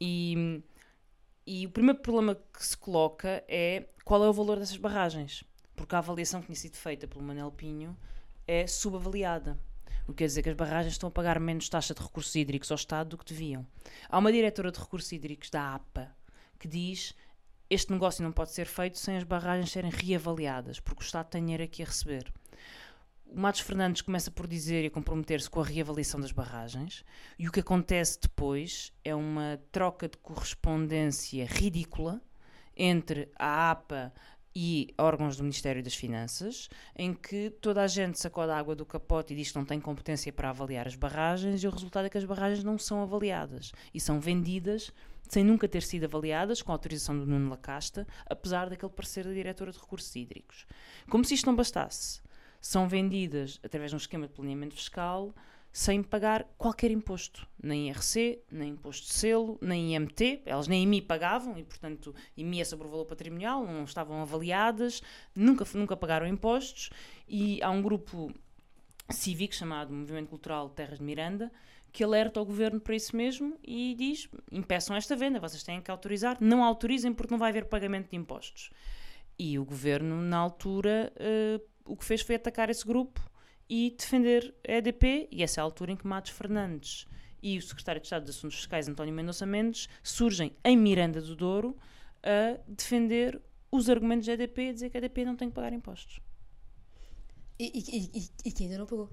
E, 0.00 0.62
e 1.46 1.66
o 1.66 1.70
primeiro 1.70 2.00
problema 2.00 2.34
que 2.34 2.64
se 2.64 2.76
coloca 2.76 3.44
é 3.48 3.88
qual 4.04 4.24
é 4.24 4.28
o 4.28 4.32
valor 4.32 4.58
dessas 4.58 4.76
barragens, 4.76 5.44
porque 5.76 5.94
a 5.94 5.98
avaliação 5.98 6.40
que 6.40 6.46
tinha 6.46 6.56
sido 6.56 6.76
feita 6.76 7.06
pelo 7.06 7.22
Manel 7.22 7.50
Pinho 7.52 7.96
é 8.46 8.66
subavaliada. 8.66 9.58
O 10.10 10.12
que 10.12 10.24
quer 10.24 10.26
dizer 10.26 10.42
que 10.42 10.48
as 10.48 10.56
barragens 10.56 10.94
estão 10.94 11.08
a 11.08 11.12
pagar 11.12 11.38
menos 11.38 11.68
taxa 11.68 11.94
de 11.94 12.02
recursos 12.02 12.34
hídricos 12.34 12.68
ao 12.72 12.74
Estado 12.74 13.10
do 13.10 13.18
que 13.18 13.24
deviam. 13.24 13.64
Há 14.08 14.18
uma 14.18 14.32
diretora 14.32 14.72
de 14.72 14.80
recursos 14.80 15.12
hídricos 15.12 15.50
da 15.50 15.72
APA 15.76 16.10
que 16.58 16.66
diz 16.66 17.14
este 17.70 17.92
negócio 17.92 18.24
não 18.24 18.32
pode 18.32 18.50
ser 18.50 18.66
feito 18.66 18.98
sem 18.98 19.16
as 19.16 19.22
barragens 19.22 19.70
serem 19.70 19.88
reavaliadas, 19.88 20.80
porque 20.80 21.04
o 21.04 21.06
Estado 21.06 21.28
tem 21.28 21.42
dinheiro 21.42 21.62
aqui 21.62 21.84
a 21.84 21.86
receber. 21.86 22.32
O 23.24 23.38
Matos 23.38 23.60
Fernandes 23.60 24.02
começa 24.02 24.32
por 24.32 24.48
dizer 24.48 24.84
e 24.84 24.90
comprometer-se 24.90 25.48
com 25.48 25.60
a 25.60 25.64
reavaliação 25.64 26.20
das 26.20 26.32
barragens, 26.32 27.04
e 27.38 27.46
o 27.46 27.52
que 27.52 27.60
acontece 27.60 28.18
depois 28.20 28.92
é 29.04 29.14
uma 29.14 29.60
troca 29.70 30.08
de 30.08 30.18
correspondência 30.18 31.46
ridícula 31.46 32.20
entre 32.76 33.30
a 33.38 33.70
APA, 33.70 34.12
e 34.54 34.92
órgãos 34.98 35.36
do 35.36 35.42
Ministério 35.42 35.82
das 35.82 35.94
Finanças, 35.94 36.68
em 36.96 37.14
que 37.14 37.50
toda 37.50 37.82
a 37.82 37.86
gente 37.86 38.18
sacode 38.18 38.50
a 38.50 38.56
água 38.58 38.74
do 38.74 38.84
capote 38.84 39.32
e 39.32 39.36
diz 39.36 39.50
que 39.50 39.58
não 39.58 39.64
tem 39.64 39.80
competência 39.80 40.32
para 40.32 40.50
avaliar 40.50 40.86
as 40.86 40.96
barragens, 40.96 41.62
e 41.62 41.66
o 41.66 41.70
resultado 41.70 42.06
é 42.06 42.10
que 42.10 42.18
as 42.18 42.24
barragens 42.24 42.64
não 42.64 42.78
são 42.78 43.02
avaliadas 43.02 43.72
e 43.94 44.00
são 44.00 44.20
vendidas 44.20 44.92
sem 45.28 45.44
nunca 45.44 45.68
ter 45.68 45.82
sido 45.82 46.04
avaliadas, 46.04 46.60
com 46.60 46.72
a 46.72 46.74
autorização 46.74 47.16
do 47.16 47.24
Nuno 47.24 47.50
Lacasta, 47.50 48.06
apesar 48.26 48.68
daquele 48.68 48.90
parecer 48.90 49.24
da 49.24 49.32
diretora 49.32 49.70
de 49.70 49.78
recursos 49.78 50.14
hídricos. 50.16 50.66
Como 51.08 51.24
se 51.24 51.34
isto 51.34 51.46
não 51.46 51.54
bastasse, 51.54 52.20
são 52.60 52.88
vendidas 52.88 53.60
através 53.62 53.92
de 53.92 53.94
um 53.94 53.98
esquema 53.98 54.26
de 54.26 54.32
planeamento 54.32 54.74
fiscal 54.74 55.32
sem 55.72 56.02
pagar 56.02 56.44
qualquer 56.58 56.90
imposto, 56.90 57.46
nem 57.62 57.88
IRC, 57.88 58.42
nem 58.50 58.70
imposto 58.70 59.06
de 59.06 59.14
selo, 59.14 59.58
nem 59.60 59.94
IMT. 59.94 60.42
Elas 60.44 60.66
nem 60.66 60.82
IMI 60.82 61.00
pagavam 61.00 61.56
e, 61.58 61.62
portanto, 61.62 62.14
IMI 62.36 62.60
é 62.60 62.64
sobre 62.64 62.86
o 62.86 62.90
valor 62.90 63.04
patrimonial, 63.04 63.64
não 63.64 63.84
estavam 63.84 64.20
avaliadas, 64.20 65.00
nunca, 65.34 65.64
nunca 65.74 65.96
pagaram 65.96 66.26
impostos. 66.26 66.90
E 67.28 67.62
há 67.62 67.70
um 67.70 67.80
grupo 67.80 68.32
cívico 69.10 69.54
chamado 69.54 69.92
Movimento 69.92 70.28
Cultural 70.28 70.68
Terras 70.70 70.98
de 70.98 71.04
Miranda 71.04 71.52
que 71.92 72.04
alerta 72.04 72.38
ao 72.38 72.46
governo 72.46 72.80
para 72.80 72.94
isso 72.94 73.16
mesmo 73.16 73.58
e 73.62 73.94
diz: 73.96 74.28
impeçam 74.50 74.96
esta 74.96 75.16
venda, 75.16 75.40
vocês 75.40 75.62
têm 75.62 75.80
que 75.80 75.90
autorizar, 75.90 76.36
não 76.40 76.64
autorizem 76.64 77.12
porque 77.12 77.32
não 77.32 77.38
vai 77.38 77.50
haver 77.50 77.66
pagamento 77.66 78.10
de 78.10 78.16
impostos. 78.16 78.70
E 79.38 79.58
o 79.58 79.64
governo, 79.64 80.20
na 80.22 80.36
altura, 80.36 81.12
uh, 81.16 81.64
o 81.84 81.96
que 81.96 82.04
fez 82.04 82.20
foi 82.20 82.36
atacar 82.36 82.70
esse 82.70 82.86
grupo 82.86 83.29
e 83.70 83.94
defender 83.96 84.52
a 84.68 84.72
EDP, 84.72 85.28
e 85.30 85.44
essa 85.44 85.60
é 85.60 85.62
a 85.62 85.64
altura 85.64 85.92
em 85.92 85.96
que 85.96 86.04
Matos 86.04 86.32
Fernandes 86.32 87.06
e 87.40 87.56
o 87.56 87.62
secretário 87.62 88.00
de 88.00 88.06
Estado 88.08 88.24
de 88.24 88.30
Assuntos 88.30 88.56
Fiscais, 88.56 88.88
António 88.88 89.14
Mendonça 89.14 89.46
Mendes, 89.46 89.88
surgem 90.02 90.52
em 90.64 90.76
Miranda 90.76 91.22
do 91.22 91.36
Douro 91.36 91.78
a 92.20 92.58
defender 92.66 93.40
os 93.70 93.88
argumentos 93.88 94.26
da 94.26 94.32
EDP 94.32 94.62
e 94.62 94.72
dizer 94.72 94.90
que 94.90 94.96
a 94.96 94.98
EDP 94.98 95.24
não 95.24 95.36
tem 95.36 95.48
que 95.48 95.54
pagar 95.54 95.72
impostos. 95.72 96.20
E, 97.60 97.70
e, 97.74 98.18
e, 98.18 98.30
e, 98.46 98.52
que 98.52 98.64
ainda 98.64 98.78
não 98.78 98.86
pagou. 98.86 99.08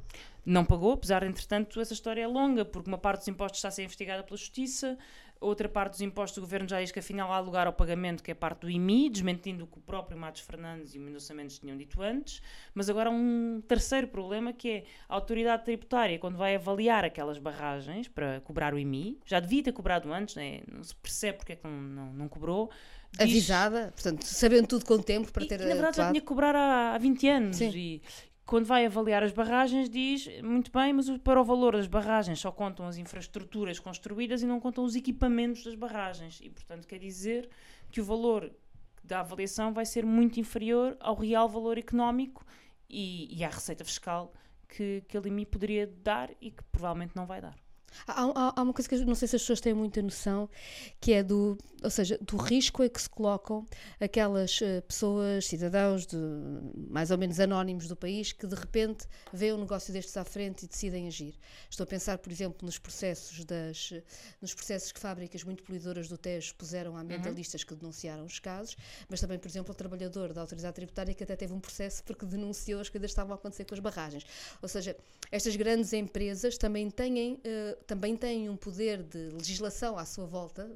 Não 0.46 0.65
pagou, 0.65 0.93
apesar 0.93 1.20
de, 1.20 1.28
entretanto, 1.28 1.80
essa 1.80 1.93
história 1.93 2.22
é 2.22 2.28
longa, 2.28 2.63
porque 2.65 2.89
uma 2.89 2.98
parte 2.98 3.20
dos 3.20 3.28
impostos 3.28 3.60
está 3.60 3.67
a 3.67 3.72
ser 3.72 3.84
investigada 3.84 4.24
pela 4.24 4.38
Justiça, 4.38 4.98
outra 5.39 5.69
parte 5.69 5.91
dos 5.91 6.02
impostos 6.02 6.38
do 6.38 6.41
governo 6.41 6.67
já 6.67 6.82
diz 6.82 6.91
que 6.91 7.00
afinal 7.00 7.32
há 7.32 7.39
lugar 7.39 7.67
ao 7.67 7.73
pagamento, 7.73 8.23
que 8.23 8.32
é 8.32 8.34
parte 8.34 8.62
do 8.62 8.69
IMI, 8.69 9.10
desmentindo 9.10 9.63
o 9.63 9.67
que 9.67 9.78
o 9.78 9.82
próprio 9.82 10.17
Matos 10.17 10.41
Fernandes 10.41 10.95
e 10.95 10.97
o 10.97 11.02
Mendonça 11.02 11.34
Mendes 11.34 11.60
tinham 11.60 11.78
dito 11.78 12.02
antes. 12.02 12.41
Mas 12.73 12.89
agora 12.89 13.10
há 13.10 13.13
um 13.13 13.62
terceiro 13.67 14.08
problema 14.08 14.54
que 14.54 14.69
é 14.69 14.84
a 15.08 15.15
autoridade 15.15 15.65
tributária, 15.65 16.19
quando 16.19 16.38
vai 16.38 16.56
avaliar 16.56 17.06
aquelas 17.06 17.38
barragens 17.38 18.08
para 18.08 18.41
cobrar 18.41 18.73
o 18.73 18.80
IMI, 18.80 19.19
já 19.26 19.39
devia 19.39 19.63
ter 19.63 19.71
cobrado 19.71 20.12
antes, 20.12 20.36
né? 20.36 20.62
não 20.71 20.84
se 20.84 20.95
percebe 20.95 21.38
porque 21.38 21.54
é 21.54 21.56
que 21.56 21.67
não, 21.67 21.71
não, 21.71 22.13
não 22.13 22.28
cobrou. 22.28 22.69
Diz... 23.12 23.21
Avisada, 23.21 23.93
portanto, 23.93 24.23
sabendo 24.23 24.67
tudo 24.67 24.86
com 24.86 25.00
tempo 25.00 25.32
para 25.32 25.45
ter. 25.45 25.62
E, 25.62 25.63
na 25.63 25.73
verdade 25.73 25.89
atuado. 25.89 25.95
já 25.95 26.12
tinha 26.12 26.21
que 26.21 26.28
cobrar 26.28 26.56
há, 26.56 26.93
há 26.93 26.97
20 26.97 27.28
anos. 27.30 27.58
Sim. 27.58 27.71
E, 27.73 28.02
quando 28.48 28.66
vai 28.66 28.86
avaliar 28.86 29.22
as 29.24 29.34
barragens, 29.34 29.90
diz 29.90 30.26
muito 30.42 30.72
bem, 30.72 30.94
mas 30.94 31.10
para 31.18 31.40
o 31.40 31.44
valor 31.44 31.76
das 31.76 31.86
barragens 31.86 32.40
só 32.40 32.50
contam 32.50 32.88
as 32.88 32.98
infraestruturas 32.98 33.78
construídas 33.78 34.42
e 34.42 34.48
não 34.48 34.58
contam 34.58 34.86
os 34.86 34.96
equipamentos 34.96 35.66
das 35.66 35.76
barragens. 35.76 36.40
E, 36.42 36.50
portanto, 36.50 36.88
quer 36.88 36.98
dizer 36.98 37.50
que 37.92 38.00
o 38.00 38.06
valor 38.06 38.50
da 39.04 39.20
avaliação 39.20 39.74
vai 39.74 39.86
ser 39.86 40.06
muito 40.06 40.40
inferior 40.40 40.96
ao 41.02 41.14
real 41.14 41.50
valor 41.50 41.78
económico 41.78 42.46
e, 42.90 43.38
e 43.38 43.44
à 43.44 43.50
receita 43.50 43.84
fiscal 43.84 44.32
que, 44.70 45.04
que 45.10 45.18
a 45.18 45.20
LIMI 45.20 45.46
poderia 45.46 45.86
dar 45.86 46.32
e 46.40 46.50
que 46.50 46.64
provavelmente 46.72 47.18
não 47.18 47.26
vai 47.26 47.42
dar. 47.42 47.67
Há, 48.06 48.23
há, 48.23 48.54
há, 48.56 48.62
uma 48.62 48.73
coisa 48.73 48.88
que 48.88 48.95
não 49.06 49.15
sei 49.15 49.28
se 49.28 49.36
as 49.36 49.41
pessoas 49.41 49.62
têm 49.62 49.73
muita 49.73 50.02
noção, 50.02 50.50
que 51.00 51.13
é 51.13 51.23
do, 51.23 51.58
ou 51.84 51.89
seja, 51.89 52.17
do 52.21 52.38
risco 52.38 52.84
a 52.84 52.89
que 52.89 53.02
se 53.02 53.10
colocam 53.10 53.65
aquelas 54.00 54.60
uh, 54.62 54.82
pessoas, 54.88 55.45
cidadãos 55.45 56.06
de, 56.06 56.17
mais 56.89 57.12
ou 57.12 57.17
menos 57.17 57.39
anónimos 57.39 57.88
do 57.88 57.95
país, 57.95 58.32
que 58.32 58.45
de 58.45 58.56
repente 58.56 59.08
veem 59.34 59.54
um 59.54 59.60
negócio 59.60 59.93
destes 59.93 60.15
à 60.17 60.23
frente 60.23 60.63
e 60.63 60.67
decidem 60.67 61.08
agir. 61.08 61.36
Estou 61.69 61.84
a 61.84 61.88
pensar, 61.88 62.17
por 62.17 62.32
exemplo, 62.32 62.65
nos 62.65 62.78
processos 62.78 63.43
das, 63.45 63.93
nos 64.41 64.54
processos 64.54 64.91
que 64.91 65.00
fábricas 65.00 65.43
muito 65.43 65.63
poluidoras 65.63 66.08
do 66.08 66.17
Tejo 66.17 66.56
puseram 66.56 66.95
a 66.95 67.02
ambientalistas 67.02 67.62
uhum. 67.62 67.67
que 67.67 67.76
denunciaram 67.76 68.26
os 68.26 68.39
casos, 68.39 68.76
mas 69.10 69.19
também, 69.19 69.39
por 69.39 69.47
exemplo, 69.47 69.71
o 69.71 69.76
trabalhador 69.76 70.34
da 70.34 70.41
autoridade 70.41 70.76
tributária 70.76 71.13
que 71.13 71.23
até 71.23 71.36
teve 71.36 71.54
um 71.54 71.60
processo 71.60 72.04
porque 72.04 72.26
denunciou 72.26 72.82
as 72.82 72.89
coisas 72.89 73.08
que 73.10 73.12
estavam 73.12 73.34
a 73.34 73.36
acontecer 73.36 73.65
com 73.65 73.73
as 73.73 73.80
barragens. 73.80 74.26
Ou 74.62 74.67
seja, 74.67 74.95
estas 75.32 75.56
grandes 75.56 75.93
empresas 75.93 76.58
também 76.58 76.89
têm 76.89 77.34
uh, 77.34 77.77
também 77.86 78.16
têm 78.16 78.50
um 78.50 78.56
poder 78.56 79.04
de 79.04 79.30
legislação 79.30 79.98
à 79.98 80.06
sua 80.06 80.26
volta, 80.26 80.70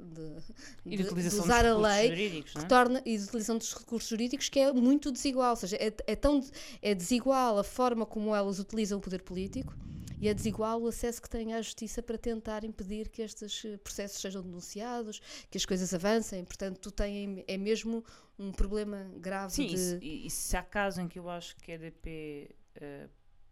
de, 0.84 0.96
de, 0.96 1.04
de 1.04 1.26
usar 1.28 1.64
a 1.64 1.76
lei, 1.76 2.42
que 2.42 2.58
é? 2.58 2.62
torna, 2.62 3.02
e 3.04 3.16
de 3.16 3.24
utilização 3.24 3.58
dos 3.58 3.72
recursos 3.72 4.08
jurídicos, 4.08 4.48
que 4.48 4.60
é 4.60 4.72
muito 4.72 5.10
desigual. 5.10 5.50
Ou 5.50 5.56
seja, 5.56 5.76
é, 5.76 5.92
é, 6.06 6.16
tão, 6.16 6.44
é 6.80 6.94
desigual 6.94 7.58
a 7.58 7.64
forma 7.64 8.06
como 8.06 8.34
elas 8.34 8.58
utilizam 8.58 8.98
o 8.98 9.00
poder 9.00 9.22
político 9.22 9.74
e 10.22 10.28
é 10.28 10.34
desigual 10.34 10.80
o 10.80 10.86
acesso 10.86 11.20
que 11.20 11.28
têm 11.28 11.52
à 11.52 11.60
justiça 11.60 12.00
para 12.00 12.16
tentar 12.16 12.62
impedir 12.62 13.08
que 13.08 13.22
estes 13.22 13.64
eh, 13.64 13.76
processos 13.76 14.20
sejam 14.20 14.40
denunciados, 14.40 15.20
que 15.50 15.58
as 15.58 15.66
coisas 15.66 15.92
avancem. 15.92 16.44
Portanto, 16.44 16.92
tem, 16.92 17.44
é 17.48 17.58
mesmo 17.58 18.04
um 18.38 18.52
problema 18.52 19.10
grave. 19.16 19.52
Sim, 19.52 19.66
de... 19.66 19.98
e, 20.00 20.26
e 20.28 20.30
se 20.30 20.56
há 20.56 20.62
caso 20.62 21.00
em 21.00 21.08
que 21.08 21.18
eu 21.18 21.28
acho 21.28 21.56
que 21.56 21.72
a 21.72 21.74
EDP 21.74 22.48
uh, 22.48 22.54
eh, 22.76 23.08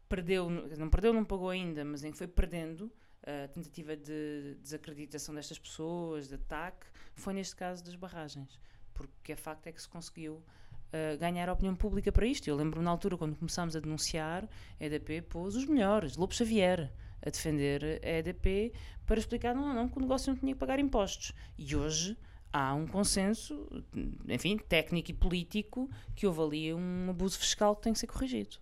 perdeu, 0.08 0.48
não 0.48 0.88
perdeu, 0.88 1.12
não 1.12 1.24
pagou 1.24 1.48
ainda, 1.48 1.84
mas 1.84 2.04
em 2.04 2.12
que 2.12 2.18
foi 2.18 2.28
perdendo, 2.28 2.88
a 3.22 3.48
tentativa 3.48 3.96
de 3.96 4.56
desacreditação 4.62 5.35
destas 5.35 5.59
pessoas, 5.59 6.28
de 6.28 6.35
ataque, 6.35 6.87
foi 7.14 7.35
neste 7.35 7.54
caso 7.56 7.85
das 7.85 7.94
barragens. 7.94 8.61
Porque 8.94 9.33
a 9.33 9.37
facto 9.37 9.66
é 9.66 9.72
que 9.72 9.80
se 9.80 9.88
conseguiu 9.88 10.35
uh, 10.35 11.18
ganhar 11.18 11.48
a 11.48 11.52
opinião 11.52 11.74
pública 11.74 12.11
para 12.12 12.26
isto. 12.26 12.48
Eu 12.48 12.56
lembro 12.56 12.83
na 12.83 12.90
altura, 12.90 13.16
quando 13.16 13.37
começámos 13.37 13.76
a 13.76 13.80
denunciar, 13.80 14.48
a 14.78 14.85
EDP 14.85 15.22
pôs 15.22 15.56
os 15.56 15.66
melhores, 15.66 16.16
Lobo 16.16 16.35
Xavier, 16.35 16.92
a 17.22 17.30
defender 17.30 18.00
a 18.02 18.18
EDP 18.18 18.72
para 19.06 19.18
explicar, 19.18 19.54
não, 19.54 19.74
não, 19.74 19.88
que 19.88 19.98
o 19.98 20.00
negócio 20.00 20.33
não 20.33 20.38
tinha 20.38 20.52
que 20.52 20.59
pagar 20.59 20.78
impostos. 20.78 21.33
E 21.59 21.76
hoje 21.76 22.16
há 22.52 22.74
um 22.74 22.87
consenso, 22.87 23.85
enfim, 24.28 24.56
técnico 24.56 25.11
e 25.11 25.14
político, 25.14 25.90
que 26.14 26.26
houve 26.26 26.40
ali 26.40 26.74
um 26.74 27.11
abuso 27.11 27.38
fiscal 27.38 27.76
que 27.76 27.83
tem 27.83 27.92
que 27.92 27.98
ser 27.98 28.06
corrigido. 28.06 28.56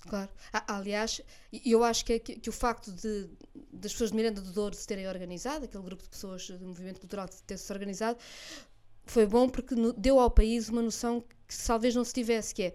Claro. 0.00 0.30
Aliás, 0.66 1.20
eu 1.64 1.82
acho 1.82 2.04
que, 2.04 2.18
que, 2.18 2.36
que, 2.36 2.48
o 2.48 2.52
facto 2.52 2.92
de, 2.92 3.28
das 3.78 3.92
pessoas 3.92 4.10
de 4.10 4.16
Miranda 4.16 4.40
do 4.40 4.52
Douro 4.52 4.74
se 4.74 4.86
terem 4.86 5.08
organizado, 5.08 5.64
aquele 5.64 5.84
grupo 5.84 6.02
de 6.02 6.08
pessoas 6.08 6.48
do 6.48 6.66
movimento 6.66 7.00
cultural 7.00 7.28
ter 7.46 7.56
se 7.56 7.72
organizado, 7.72 8.18
foi 9.06 9.26
bom 9.26 9.48
porque 9.48 9.74
deu 9.96 10.20
ao 10.20 10.30
país 10.30 10.68
uma 10.68 10.82
noção 10.82 11.24
que 11.46 11.66
talvez 11.66 11.94
não 11.94 12.04
se 12.04 12.12
tivesse, 12.12 12.54
que 12.54 12.62
é 12.64 12.74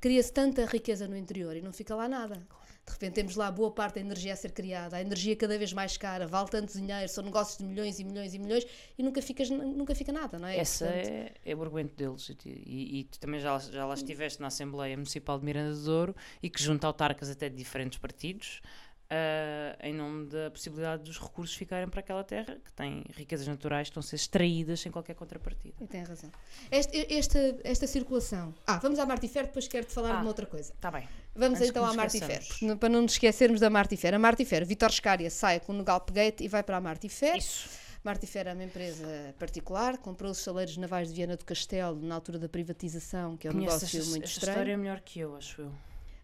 cria-se 0.00 0.32
tanta 0.32 0.64
riqueza 0.66 1.06
no 1.06 1.16
interior 1.16 1.56
e 1.56 1.62
não 1.62 1.72
fica 1.72 1.94
lá 1.94 2.08
nada. 2.08 2.34
De 2.84 2.92
repente 2.92 3.14
temos 3.14 3.36
lá 3.36 3.48
boa 3.48 3.70
parte 3.70 3.94
da 3.94 4.00
energia 4.00 4.32
a 4.32 4.36
ser 4.36 4.50
criada, 4.50 4.96
a 4.96 5.00
energia 5.00 5.36
cada 5.36 5.56
vez 5.56 5.72
mais 5.72 5.96
cara, 5.96 6.26
vale 6.26 6.48
tanto 6.48 6.72
dinheiro, 6.72 7.08
são 7.08 7.22
negócios 7.22 7.56
de 7.56 7.64
milhões 7.64 8.00
e 8.00 8.04
milhões 8.04 8.34
e 8.34 8.38
milhões 8.40 8.66
e 8.98 9.02
nunca, 9.04 9.22
ficas, 9.22 9.48
nunca 9.48 9.94
fica 9.94 10.10
nada, 10.10 10.36
não 10.36 10.48
é? 10.48 10.60
Esse 10.60 10.84
é, 10.84 11.32
é 11.44 11.54
o 11.54 11.62
argumento 11.62 11.94
deles. 11.94 12.28
E, 12.44 12.48
e, 12.48 13.00
e, 13.00 13.04
tu 13.04 13.20
também 13.20 13.38
já, 13.38 13.56
já 13.60 13.86
lá 13.86 13.94
estiveste 13.94 14.40
na 14.40 14.48
Assembleia 14.48 14.96
Municipal 14.96 15.38
de 15.38 15.44
Miranda 15.44 15.72
do 15.72 15.84
Douro 15.84 16.16
e 16.42 16.50
que 16.50 16.60
junta 16.60 16.88
autarcas 16.88 17.30
até 17.30 17.48
de 17.48 17.54
diferentes 17.54 18.00
partidos 18.00 18.60
uh, 19.12 19.86
em 19.86 19.92
nome 19.92 20.26
da 20.26 20.50
possibilidade 20.50 21.02
dos 21.02 21.18
recursos 21.18 21.54
ficarem 21.54 21.88
para 21.88 22.00
aquela 22.00 22.24
terra 22.24 22.56
que 22.64 22.72
tem 22.72 23.04
riquezas 23.14 23.46
naturais 23.46 23.88
que 23.88 23.90
estão 23.90 24.00
a 24.00 24.04
ser 24.04 24.16
extraídas 24.16 24.80
sem 24.80 24.90
qualquer 24.90 25.14
contrapartida. 25.14 25.76
E 25.80 25.86
tem 25.86 26.02
razão. 26.02 26.30
Este, 26.70 27.14
esta, 27.14 27.38
esta 27.62 27.86
circulação. 27.86 28.54
Ah, 28.66 28.78
vamos 28.78 28.98
à 28.98 29.06
Martifer, 29.06 29.44
depois 29.44 29.68
quero-te 29.68 29.92
falar 29.92 30.10
ah, 30.10 30.16
de 30.16 30.20
uma 30.22 30.28
outra 30.28 30.46
coisa. 30.46 30.72
Está 30.72 30.90
bem. 30.90 31.06
Vamos 31.34 31.58
Antes 31.58 31.70
então 31.70 31.84
à 31.84 31.94
Martifer, 31.94 32.42
para 32.78 32.88
não 32.88 33.02
nos 33.02 33.12
esquecermos 33.12 33.60
da 33.60 33.70
Martifer. 33.70 34.14
A 34.14 34.18
Martifer, 34.18 34.64
Vitor 34.66 34.90
Scária 34.92 35.30
sai 35.30 35.60
com 35.60 35.78
o 35.78 35.84
Galpegate 35.84 36.44
e 36.44 36.48
vai 36.48 36.62
para 36.62 36.76
a 36.76 36.80
Martifer. 36.80 37.36
Isso. 37.36 37.82
Martifer 38.04 38.48
é 38.48 38.52
uma 38.52 38.64
empresa 38.64 39.32
particular, 39.38 39.96
comprou 39.96 40.32
os 40.32 40.38
saleiros 40.38 40.76
navais 40.76 41.08
de 41.08 41.14
Viana 41.14 41.36
do 41.36 41.44
Castelo 41.44 42.00
na 42.02 42.16
altura 42.16 42.38
da 42.38 42.48
privatização, 42.48 43.36
que 43.36 43.46
é 43.46 43.50
um 43.50 43.54
negócio 43.54 43.84
esta, 43.84 44.10
muito 44.10 44.24
esta 44.24 44.38
estranho. 44.38 44.52
história 44.52 44.72
é 44.72 44.76
melhor 44.76 45.00
que 45.00 45.20
eu, 45.20 45.36
acho 45.36 45.62
eu. 45.62 45.72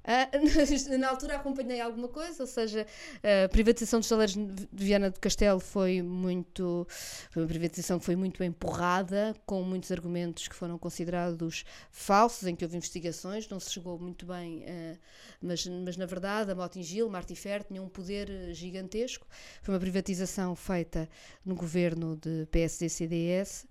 Uh, 0.08 0.96
na 0.96 1.10
altura 1.10 1.36
acompanhei 1.36 1.82
alguma 1.82 2.08
coisa, 2.08 2.42
ou 2.42 2.46
seja, 2.46 2.86
a 3.22 3.48
privatização 3.50 4.00
dos 4.00 4.08
salários 4.08 4.34
de 4.34 4.66
Viana 4.72 5.10
do 5.10 5.20
Castelo 5.20 5.60
foi 5.60 6.00
muito. 6.00 6.86
Foi 7.30 7.42
uma 7.42 7.48
privatização 7.48 7.98
que 7.98 8.06
foi 8.06 8.16
muito 8.16 8.42
empurrada, 8.42 9.36
com 9.44 9.62
muitos 9.62 9.92
argumentos 9.92 10.48
que 10.48 10.54
foram 10.54 10.78
considerados 10.78 11.64
falsos, 11.90 12.48
em 12.48 12.56
que 12.56 12.64
houve 12.64 12.78
investigações, 12.78 13.46
não 13.50 13.60
se 13.60 13.70
chegou 13.70 13.98
muito 13.98 14.24
bem, 14.24 14.64
uh, 14.64 14.98
mas, 15.42 15.66
mas 15.66 15.98
na 15.98 16.06
verdade 16.06 16.50
a 16.52 16.54
Motingil, 16.54 17.10
Martifer, 17.10 17.62
tinha 17.62 17.82
um 17.82 17.88
poder 17.88 18.54
gigantesco. 18.54 19.26
Foi 19.60 19.74
uma 19.74 19.80
privatização 19.80 20.56
feita 20.56 21.06
no 21.44 21.54
governo 21.54 22.16
de 22.16 22.46
PSD-CDS 22.46 23.66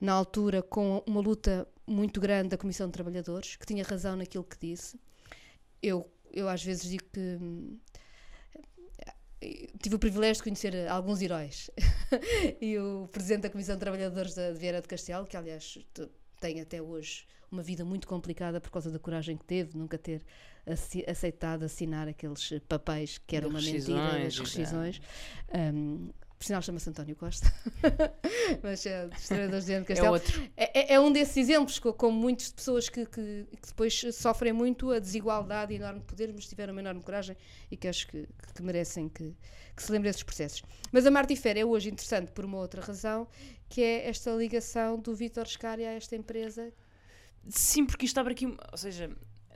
na 0.00 0.12
altura 0.12 0.62
com 0.62 1.02
uma 1.04 1.20
luta 1.20 1.66
muito 1.84 2.20
grande 2.20 2.50
da 2.50 2.56
Comissão 2.56 2.86
de 2.86 2.92
Trabalhadores, 2.92 3.56
que 3.56 3.66
tinha 3.66 3.84
razão 3.84 4.16
naquilo 4.16 4.44
que 4.44 4.56
disse 4.56 4.96
eu, 5.82 6.10
eu 6.32 6.48
às 6.48 6.62
vezes 6.62 6.88
digo 6.88 7.04
que 7.12 7.20
hum, 7.20 7.78
tive 9.80 9.96
o 9.96 9.98
privilégio 9.98 10.36
de 10.36 10.42
conhecer 10.42 10.88
alguns 10.88 11.22
heróis. 11.22 11.70
e 12.60 12.78
o 12.78 13.08
presidente 13.10 13.42
da 13.42 13.50
Comissão 13.50 13.74
de 13.76 13.80
Trabalhadores 13.80 14.34
da, 14.34 14.52
de 14.52 14.58
Vieira 14.58 14.80
de 14.80 14.88
Castelo, 14.88 15.26
que 15.26 15.36
aliás 15.36 15.78
tem 16.40 16.60
até 16.60 16.80
hoje 16.80 17.26
uma 17.50 17.62
vida 17.62 17.84
muito 17.84 18.06
complicada 18.06 18.60
por 18.60 18.70
causa 18.70 18.90
da 18.90 18.98
coragem 18.98 19.36
que 19.36 19.44
teve, 19.44 19.76
nunca 19.76 19.98
ter 19.98 20.22
aceitado 21.08 21.64
assinar 21.64 22.06
aqueles 22.06 22.52
papéis 22.68 23.18
que 23.18 23.34
eram 23.34 23.48
uma 23.48 23.60
mentira, 23.60 24.26
as 24.26 24.38
rescisões. 24.38 25.00
Um, 25.52 26.10
por 26.40 26.46
sinal 26.46 26.62
chama-se 26.62 26.88
António 26.88 27.14
Costa, 27.16 27.52
mas 28.64 28.86
é 28.86 29.10
historiadores 29.14 29.66
de 29.66 29.84
Castelo. 29.84 30.06
É, 30.06 30.10
outro. 30.10 30.50
É, 30.56 30.94
é, 30.94 30.98
um 30.98 31.12
desses 31.12 31.36
exemplos, 31.36 31.78
como 31.78 32.18
muitas 32.18 32.50
pessoas 32.50 32.88
que, 32.88 33.04
que, 33.04 33.46
que, 33.60 33.68
depois 33.68 34.00
sofrem 34.14 34.50
muito 34.50 34.90
a 34.90 34.98
desigualdade 34.98 35.74
e 35.74 35.76
enorme 35.76 36.00
poder, 36.00 36.32
mas 36.32 36.46
tiveram 36.46 36.72
uma 36.72 36.80
enorme 36.80 37.02
coragem 37.02 37.36
e 37.70 37.76
que 37.76 37.86
acho 37.86 38.08
que, 38.08 38.26
que 38.54 38.62
merecem 38.62 39.06
que, 39.10 39.36
se 39.76 39.92
lembrem 39.92 40.08
desses 40.08 40.22
processos. 40.22 40.62
Mas 40.90 41.04
a 41.04 41.10
Martifera 41.10 41.60
é 41.60 41.64
hoje 41.64 41.90
interessante 41.90 42.32
por 42.32 42.46
uma 42.46 42.56
outra 42.56 42.80
razão, 42.80 43.28
que 43.68 43.82
é 43.82 44.08
esta 44.08 44.30
ligação 44.30 44.98
do 44.98 45.14
Vítor 45.14 45.46
Scari 45.46 45.84
a 45.84 45.92
esta 45.92 46.16
empresa. 46.16 46.72
Sim, 47.50 47.84
porque 47.84 48.06
isto 48.06 48.18
abre 48.18 48.32
aqui, 48.32 48.46
ou 48.46 48.78
seja, 48.78 49.10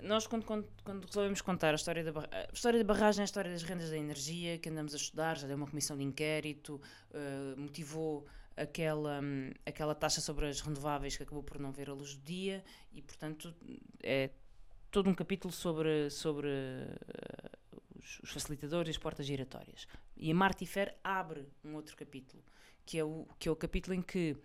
nós 0.04 0.26
quando, 0.26 0.44
quando, 0.44 0.68
quando, 0.84 1.06
resolvemos 1.06 1.40
contar 1.40 1.72
a 1.72 1.74
história, 1.74 2.04
da, 2.04 2.20
a 2.20 2.52
história 2.52 2.78
da 2.78 2.84
barragem, 2.84 3.22
a 3.22 3.24
história 3.24 3.50
das 3.50 3.62
rendas 3.62 3.90
da 3.90 3.96
energia, 3.96 4.58
que 4.58 4.68
andamos 4.68 4.92
a 4.94 4.96
estudar, 4.96 5.36
já 5.36 5.46
deu 5.46 5.56
uma 5.56 5.66
comissão 5.66 5.96
de 5.96 6.04
inquérito, 6.04 6.80
uh, 7.10 7.58
motivou 7.58 8.26
aquela, 8.56 9.20
um, 9.20 9.50
aquela 9.66 9.94
taxa 9.94 10.20
sobre 10.20 10.46
as 10.46 10.60
renováveis 10.60 11.16
que 11.16 11.22
acabou 11.22 11.42
por 11.42 11.58
não 11.58 11.72
ver 11.72 11.90
a 11.90 11.94
luz 11.94 12.14
do 12.14 12.22
dia 12.22 12.62
e, 12.92 13.02
portanto, 13.02 13.54
é 14.02 14.30
todo 14.90 15.10
um 15.10 15.14
capítulo 15.14 15.52
sobre, 15.52 16.10
sobre 16.10 16.48
uh, 16.48 17.50
os, 17.98 18.20
os, 18.20 18.30
facilitadores 18.30 18.88
e 18.88 18.90
as 18.90 18.98
portas 18.98 19.26
giratórias. 19.26 19.86
E 20.16 20.30
a 20.30 20.34
Martifer 20.34 20.96
abre 21.02 21.48
um 21.64 21.74
outro 21.74 21.96
capítulo, 21.96 22.42
que 22.84 22.98
é 22.98 23.04
o, 23.04 23.26
que 23.38 23.48
é 23.48 23.52
o 23.52 23.56
capítulo 23.56 23.94
em 23.94 24.02
que 24.02 24.36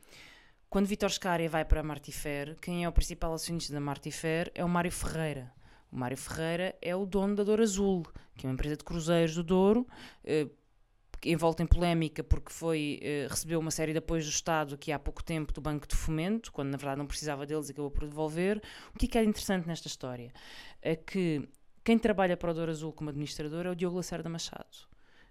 quando 0.69 0.85
Vitor 0.85 1.09
Scária 1.09 1.49
vai 1.49 1.65
para 1.65 1.79
a 1.79 1.83
Martifer, 1.83 2.55
quem 2.61 2.83
é 2.83 2.89
o 2.89 2.91
principal 2.91 3.33
acionista 3.33 3.73
da 3.73 3.79
Martifer 3.79 4.51
é 4.53 4.63
o 4.63 4.69
Mário 4.69 4.91
Ferreira. 4.91 5.51
O 5.91 5.97
Mário 5.97 6.15
Ferreira 6.15 6.75
é 6.79 6.95
o 6.95 7.07
dono 7.07 7.35
da 7.35 7.43
Douro 7.43 7.63
Azul, 7.63 8.05
que 8.35 8.45
é 8.45 8.49
uma 8.49 8.53
empresa 8.53 8.77
de 8.77 8.83
cruzeiros 8.83 9.33
do 9.33 9.43
Douro, 9.43 9.87
eh, 10.23 10.47
envolta 11.25 11.63
em 11.63 11.65
polémica 11.65 12.23
porque 12.23 12.53
foi 12.53 12.99
eh, 13.01 13.27
recebeu 13.27 13.59
uma 13.59 13.71
série 13.71 13.93
de 13.93 13.97
apoios 13.97 14.25
do 14.25 14.31
Estado 14.31 14.75
aqui 14.75 14.91
há 14.91 14.99
pouco 14.99 15.23
tempo 15.23 15.51
do 15.51 15.59
Banco 15.59 15.87
de 15.87 15.95
Fomento, 15.95 16.51
quando 16.51 16.69
na 16.69 16.77
verdade 16.77 16.99
não 16.99 17.07
precisava 17.07 17.47
deles 17.47 17.69
e 17.69 17.71
acabou 17.71 17.89
por 17.89 18.07
devolver. 18.07 18.61
O 18.93 18.99
que 18.99 19.07
é, 19.07 19.09
que 19.09 19.17
é 19.17 19.23
interessante 19.23 19.67
nesta 19.67 19.87
história? 19.87 20.31
É 20.83 20.95
que 20.95 21.49
quem 21.83 21.97
trabalha 21.97 22.37
para 22.37 22.51
o 22.51 22.53
Douro 22.53 22.69
Azul 22.69 22.93
como 22.93 23.09
administrador 23.09 23.65
é 23.65 23.71
o 23.71 23.75
Diogo 23.75 23.97
Lacerda 23.97 24.29
Machado. 24.29 24.88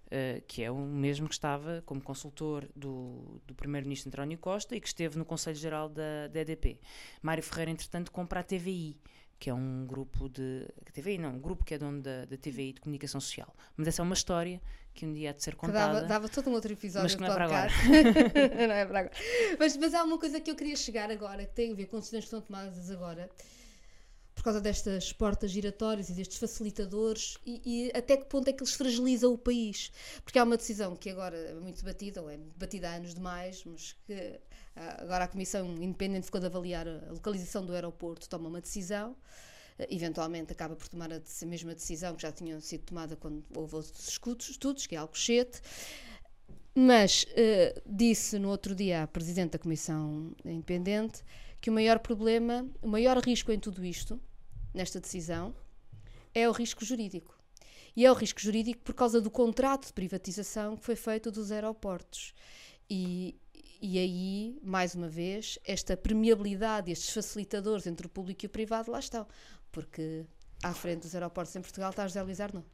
Uh, 0.08 0.40
que 0.46 0.62
é 0.62 0.70
o 0.70 0.78
mesmo 0.78 1.28
que 1.28 1.34
estava 1.34 1.82
como 1.84 2.00
consultor 2.00 2.66
do, 2.74 3.42
do 3.46 3.54
primeiro-ministro 3.54 4.08
António 4.08 4.38
Costa 4.38 4.74
e 4.74 4.80
que 4.80 4.86
esteve 4.86 5.18
no 5.18 5.24
Conselho 5.24 5.56
Geral 5.56 5.90
da, 5.90 6.28
da 6.28 6.40
EDP. 6.40 6.80
Mário 7.20 7.42
Ferreira, 7.42 7.70
entretanto, 7.70 8.10
compra 8.10 8.40
a 8.40 8.42
TVI, 8.42 8.96
que 9.38 9.50
é 9.50 9.54
um 9.54 9.86
grupo 9.86 10.28
de. 10.30 10.66
TVI 10.94 11.18
não, 11.18 11.34
um 11.34 11.38
grupo 11.38 11.62
que 11.62 11.74
é 11.74 11.78
dono 11.78 12.00
da, 12.00 12.24
da 12.24 12.38
TVI 12.38 12.72
de 12.72 12.80
comunicação 12.80 13.20
social. 13.20 13.54
Mas 13.76 13.86
essa 13.86 14.00
é 14.00 14.04
uma 14.04 14.14
história 14.14 14.62
que 14.94 15.04
um 15.04 15.12
dia 15.12 15.28
há 15.28 15.32
de 15.34 15.42
ser 15.42 15.54
contada. 15.54 15.94
Dava, 15.94 16.06
dava 16.06 16.28
todo 16.28 16.48
um 16.48 16.54
outro 16.54 16.72
episódio 16.72 17.04
mas 17.04 17.14
que 17.14 17.20
não 17.20 17.28
é 17.28 17.34
para 17.34 17.44
agora. 17.44 17.70
não 18.66 18.74
é 18.74 18.86
para 18.86 18.98
agora. 19.00 19.14
Mas, 19.58 19.76
mas 19.76 19.92
há 19.92 20.02
uma 20.02 20.18
coisa 20.18 20.40
que 20.40 20.50
eu 20.50 20.56
queria 20.56 20.74
chegar 20.74 21.10
agora, 21.10 21.44
que 21.44 21.54
tem 21.54 21.70
a 21.70 21.74
ver 21.74 21.86
com 21.86 21.98
decisões 21.98 22.24
que 22.24 22.30
são 22.30 22.40
tomadas 22.40 22.90
agora 22.90 23.30
por 24.38 24.44
causa 24.44 24.60
destas 24.60 25.12
portas 25.12 25.50
giratórias 25.50 26.08
e 26.08 26.12
destes 26.12 26.38
facilitadores 26.38 27.38
e, 27.44 27.60
e, 27.64 27.92
até 27.92 28.16
que 28.16 28.24
ponto 28.26 28.46
é 28.46 28.52
que 28.52 28.62
eles 28.62 28.72
fragilizam 28.72 29.32
o 29.32 29.36
país. 29.36 29.90
Porque 30.22 30.38
há 30.38 30.44
uma 30.44 30.56
decisão 30.56 30.94
que 30.94 31.10
agora 31.10 31.36
é 31.36 31.54
muito 31.54 31.78
debatida, 31.78 32.22
ou 32.22 32.30
é 32.30 32.36
debatida 32.36 32.88
há 32.88 32.94
anos 32.94 33.16
demais, 33.16 33.64
mas 33.66 33.96
que 34.06 34.38
ah, 34.76 35.02
agora 35.02 35.24
a 35.24 35.28
Comissão 35.28 35.66
Independente 35.82 36.26
ficou 36.26 36.40
de 36.40 36.46
avaliar 36.46 36.86
a 36.86 37.10
localização 37.10 37.66
do 37.66 37.72
aeroporto, 37.72 38.28
toma 38.28 38.48
uma 38.48 38.60
decisão, 38.60 39.16
ah, 39.76 39.86
eventualmente 39.90 40.52
acaba 40.52 40.76
por 40.76 40.86
tomar 40.86 41.12
a 41.12 41.20
mesma 41.44 41.74
decisão 41.74 42.14
que 42.14 42.22
já 42.22 42.30
tinha 42.30 42.60
sido 42.60 42.84
tomada 42.84 43.16
quando 43.16 43.44
houve 43.56 43.74
outros 43.74 44.08
estudos, 44.48 44.86
que 44.86 44.94
é 44.94 44.98
Alcochete, 44.98 45.60
mas 46.80 47.24
uh, 47.24 47.82
disse 47.84 48.38
no 48.38 48.50
outro 48.50 48.72
dia 48.72 49.02
a 49.02 49.06
Presidente 49.08 49.50
da 49.50 49.58
Comissão 49.58 50.32
Independente 50.44 51.24
que 51.60 51.70
o 51.70 51.72
maior 51.72 51.98
problema, 51.98 52.64
o 52.80 52.86
maior 52.86 53.18
risco 53.18 53.50
em 53.50 53.58
tudo 53.58 53.84
isto 53.84 54.20
nesta 54.72 55.00
decisão 55.00 55.52
é 56.32 56.48
o 56.48 56.52
risco 56.52 56.84
jurídico. 56.84 57.36
E 57.96 58.06
é 58.06 58.12
o 58.12 58.14
risco 58.14 58.40
jurídico 58.40 58.80
por 58.84 58.94
causa 58.94 59.20
do 59.20 59.28
contrato 59.28 59.88
de 59.88 59.92
privatização 59.92 60.76
que 60.76 60.84
foi 60.84 60.94
feito 60.94 61.32
dos 61.32 61.50
aeroportos. 61.50 62.32
E, 62.88 63.34
e 63.82 63.98
aí, 63.98 64.56
mais 64.62 64.94
uma 64.94 65.08
vez, 65.08 65.58
esta 65.64 65.96
permeabilidade, 65.96 66.92
estes 66.92 67.10
facilitadores 67.10 67.88
entre 67.88 68.06
o 68.06 68.08
público 68.08 68.44
e 68.44 68.46
o 68.46 68.50
privado 68.50 68.92
lá 68.92 69.00
estão. 69.00 69.26
Porque 69.72 70.24
à 70.62 70.72
frente 70.72 71.00
dos 71.02 71.14
aeroportos 71.16 71.56
em 71.56 71.60
Portugal 71.60 71.90
está 71.90 72.06
José 72.06 72.22
Luís 72.22 72.40
Arnaud. 72.40 72.68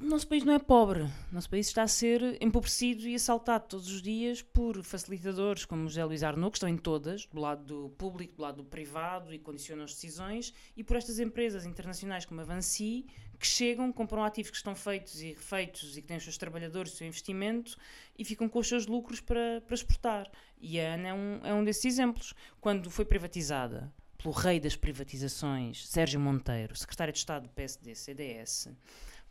O 0.00 0.06
nosso 0.06 0.26
país 0.26 0.44
não 0.44 0.54
é 0.54 0.58
pobre. 0.58 1.02
O 1.02 1.10
nosso 1.32 1.48
país 1.50 1.66
está 1.66 1.82
a 1.82 1.88
ser 1.88 2.42
empobrecido 2.42 3.06
e 3.06 3.14
assaltado 3.14 3.66
todos 3.68 3.90
os 3.90 4.00
dias 4.00 4.40
por 4.40 4.82
facilitadores 4.82 5.64
como 5.64 5.88
José 5.88 6.04
Luís 6.04 6.22
Arnaud, 6.22 6.50
que 6.50 6.56
estão 6.56 6.68
em 6.68 6.76
todas, 6.76 7.26
do 7.26 7.40
lado 7.40 7.64
do 7.64 7.88
público, 7.90 8.36
do 8.36 8.42
lado 8.42 8.56
do 8.56 8.64
privado 8.64 9.32
e 9.34 9.38
condicionam 9.38 9.84
as 9.84 9.92
decisões, 9.92 10.54
e 10.76 10.82
por 10.82 10.96
estas 10.96 11.18
empresas 11.18 11.66
internacionais 11.66 12.24
como 12.24 12.40
a 12.40 12.44
Vansi, 12.44 13.06
que 13.38 13.46
chegam, 13.46 13.92
compram 13.92 14.24
ativos 14.24 14.50
que 14.50 14.56
estão 14.56 14.74
feitos 14.74 15.20
e 15.20 15.28
refeitos 15.32 15.96
e 15.96 16.02
que 16.02 16.08
têm 16.08 16.16
os 16.16 16.22
seus 16.22 16.38
trabalhadores, 16.38 16.92
o 16.92 16.96
seu 16.96 17.06
investimento 17.06 17.76
e 18.18 18.24
ficam 18.24 18.48
com 18.48 18.58
os 18.58 18.68
seus 18.68 18.86
lucros 18.86 19.20
para, 19.20 19.60
para 19.66 19.74
exportar. 19.74 20.30
E 20.60 20.80
a 20.80 20.94
ANA 20.94 21.08
é 21.08 21.14
um, 21.14 21.40
é 21.44 21.54
um 21.54 21.64
desses 21.64 21.84
exemplos. 21.84 22.34
Quando 22.60 22.90
foi 22.90 23.04
privatizada 23.04 23.92
pelo 24.16 24.32
rei 24.32 24.58
das 24.58 24.76
privatizações, 24.76 25.86
Sérgio 25.86 26.18
Monteiro, 26.18 26.74
secretário 26.74 27.12
de 27.12 27.18
Estado 27.18 27.42
do 27.42 27.50
PSD-CDS, 27.50 28.70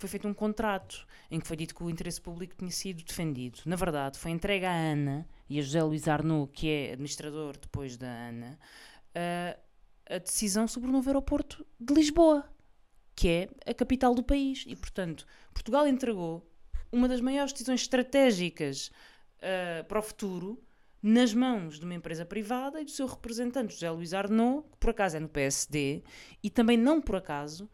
foi 0.04 0.10
feito 0.10 0.28
um 0.28 0.34
contrato 0.34 1.08
em 1.32 1.40
que 1.40 1.48
foi 1.48 1.56
dito 1.56 1.74
que 1.74 1.82
o 1.82 1.90
interesse 1.90 2.20
público 2.20 2.54
tinha 2.58 2.70
sido 2.72 3.02
defendido. 3.02 3.62
Na 3.66 3.78
verdade, 3.78 4.20
foi 4.20 4.32
entregue 4.32 4.66
à 4.66 4.72
ANA 4.72 5.26
e 5.50 5.58
a 5.58 5.62
José 5.62 5.82
Luís 5.82 6.10
Arnaud, 6.10 6.52
que 6.52 6.68
é 6.68 6.92
administrador 6.92 7.56
depois 7.58 7.96
da 7.96 8.08
ANA, 8.08 8.60
a, 9.16 9.58
a 10.16 10.18
decisão 10.18 10.68
sobre 10.68 10.90
o 10.90 10.92
novo 10.92 11.10
aeroporto 11.10 11.66
de 11.80 11.94
Lisboa, 11.94 12.46
que 13.16 13.30
é 13.30 13.50
a 13.66 13.74
capital 13.74 14.14
do 14.14 14.22
país. 14.22 14.66
E, 14.68 14.76
portanto, 14.76 15.26
Portugal 15.54 15.88
entregou 15.88 16.46
uma 16.92 17.08
das 17.08 17.22
maiores 17.22 17.54
decisões 17.54 17.82
estratégicas 17.82 18.92
uh, 19.38 19.86
para 19.86 20.00
o 20.00 20.04
futuro 20.04 20.62
nas 21.02 21.34
mãos 21.34 21.80
de 21.80 21.86
uma 21.86 21.96
empresa 21.96 22.26
privada 22.26 22.82
e 22.82 22.86
do 22.86 22.92
seu 22.92 23.08
representante, 23.08 23.74
José 23.74 23.90
Luís 23.90 24.14
Arnaud, 24.14 24.68
que 24.70 24.78
por 24.78 24.90
acaso 24.90 25.16
é 25.16 25.20
no 25.22 25.30
PSD, 25.30 26.04
e 26.44 26.50
também 26.50 26.76
não 26.78 27.02
por 27.02 27.16
acaso 27.16 27.70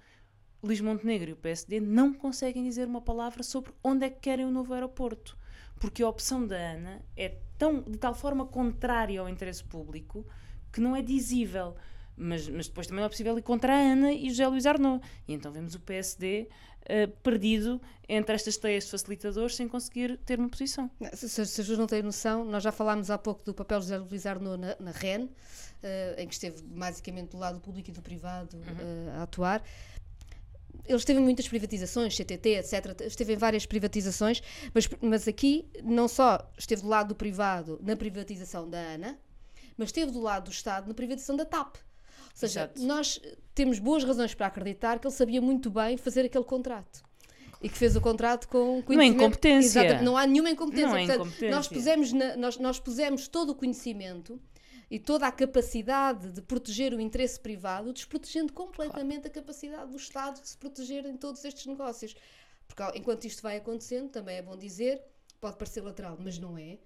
Luís 0.61 0.81
Montenegro 0.81 1.29
e 1.29 1.33
o 1.33 1.37
PSD 1.37 1.79
não 1.79 2.13
conseguem 2.13 2.63
dizer 2.63 2.87
uma 2.87 3.01
palavra 3.01 3.43
sobre 3.43 3.71
onde 3.83 4.05
é 4.05 4.09
que 4.09 4.19
querem 4.19 4.45
o 4.45 4.51
novo 4.51 4.73
aeroporto. 4.73 5.37
Porque 5.79 6.03
a 6.03 6.09
opção 6.09 6.45
da 6.45 6.57
ANA 6.57 7.01
é 7.15 7.37
tão, 7.57 7.81
de 7.81 7.97
tal 7.97 8.13
forma 8.13 8.45
contrária 8.45 9.21
ao 9.21 9.29
interesse 9.29 9.63
público 9.63 10.25
que 10.71 10.81
não 10.81 10.95
é 10.95 11.01
dizível. 11.01 11.75
Mas, 12.17 12.49
mas 12.49 12.67
depois 12.67 12.85
também 12.85 12.99
não 12.99 13.05
é 13.05 13.09
possível 13.09 13.37
ir 13.37 13.41
contra 13.41 13.73
a 13.73 13.77
ANA 13.77 14.11
e 14.11 14.29
José 14.29 14.45
Luís 14.45 14.65
Arnaud. 14.65 15.01
E 15.25 15.33
então 15.33 15.49
vemos 15.53 15.73
o 15.73 15.79
PSD 15.79 16.49
uh, 16.49 16.55
eh, 16.85 17.07
perdido 17.07 17.81
entre 18.09 18.35
estas 18.35 18.57
teias 18.57 18.83
de 18.83 18.91
facilitadores 18.91 19.55
sem 19.55 19.69
conseguir 19.69 20.17
ter 20.25 20.37
uma 20.37 20.49
posição. 20.49 20.91
Se, 21.13 21.29
se, 21.29 21.45
se 21.45 21.77
não 21.77 21.87
têm 21.87 22.03
noção, 22.03 22.43
nós 22.43 22.61
já 22.61 22.73
falámos 22.73 23.09
há 23.09 23.17
pouco 23.17 23.45
do 23.45 23.53
papel 23.53 23.79
de 23.79 23.85
José 23.85 23.97
Luís 23.99 24.25
Arnaud 24.25 24.59
na, 24.59 24.75
na 24.81 24.91
REN, 24.91 25.25
uh, 25.25 25.29
em 26.17 26.27
que 26.27 26.33
esteve 26.33 26.61
basicamente 26.61 27.29
do 27.29 27.37
lado 27.37 27.61
público 27.61 27.89
e 27.89 27.93
do 27.93 28.01
privado 28.01 28.57
uhum. 28.57 28.63
uh, 28.63 29.19
a 29.19 29.23
atuar 29.23 29.63
ele 30.85 30.97
esteve 30.97 31.19
em 31.19 31.23
muitas 31.23 31.47
privatizações, 31.47 32.15
CTT, 32.15 32.49
etc. 32.49 33.01
Esteve 33.01 33.33
em 33.33 33.37
várias 33.37 33.65
privatizações, 33.65 34.41
mas, 34.73 34.89
mas 35.01 35.27
aqui 35.27 35.65
não 35.83 36.07
só 36.07 36.49
esteve 36.57 36.81
do 36.81 36.87
lado 36.87 37.09
do 37.09 37.15
privado 37.15 37.79
na 37.83 37.95
privatização 37.95 38.69
da 38.69 38.79
ANA, 38.79 39.17
mas 39.77 39.89
esteve 39.89 40.11
do 40.11 40.19
lado 40.19 40.45
do 40.45 40.51
Estado 40.51 40.87
na 40.87 40.93
privatização 40.93 41.35
da 41.35 41.45
TAP. 41.45 41.75
Ou 41.75 41.81
seja, 42.33 42.61
Exato. 42.61 42.81
nós 42.83 43.21
temos 43.53 43.79
boas 43.79 44.03
razões 44.03 44.33
para 44.33 44.47
acreditar 44.47 44.99
que 44.99 45.07
ele 45.07 45.13
sabia 45.13 45.41
muito 45.41 45.69
bem 45.69 45.97
fazer 45.97 46.25
aquele 46.25 46.43
contrato. 46.43 47.03
E 47.61 47.67
que 47.67 47.77
fez 47.77 47.95
o 47.95 48.01
contrato 48.01 48.47
com 48.47 48.81
conhecimento. 48.81 48.95
Não 48.95 49.01
é 49.01 49.05
incompetência. 49.05 50.01
Não 50.01 50.17
há 50.17 50.25
nenhuma 50.25 50.49
incompetência. 50.49 50.87
Não 50.87 50.95
é 50.95 51.03
incompetência. 51.03 51.51
Nós, 51.51 51.67
pusemos 51.67 52.13
na, 52.13 52.37
nós, 52.37 52.57
nós 52.57 52.79
pusemos 52.79 53.27
todo 53.27 53.49
o 53.49 53.55
conhecimento 53.55 54.39
e 54.89 54.97
toda 54.97 55.27
a 55.27 55.31
capacidade 55.31 56.31
de 56.31 56.41
proteger 56.41 56.93
o 56.93 56.99
interesse 56.99 57.39
privado, 57.39 57.93
desprotegendo 57.93 58.51
completamente 58.51 59.21
claro. 59.21 59.27
a 59.27 59.29
capacidade 59.29 59.91
do 59.91 59.97
Estado 59.97 60.41
de 60.41 60.49
se 60.49 60.57
proteger 60.57 61.05
em 61.05 61.15
todos 61.15 61.45
estes 61.45 61.65
negócios. 61.67 62.15
Porque 62.67 62.97
enquanto 62.97 63.25
isto 63.25 63.41
vai 63.41 63.57
acontecendo, 63.57 64.09
também 64.09 64.37
é 64.37 64.41
bom 64.41 64.57
dizer, 64.57 65.01
pode 65.39 65.57
parecer 65.57 65.81
lateral, 65.81 66.17
mas 66.19 66.37
não 66.37 66.57
é. 66.57 66.77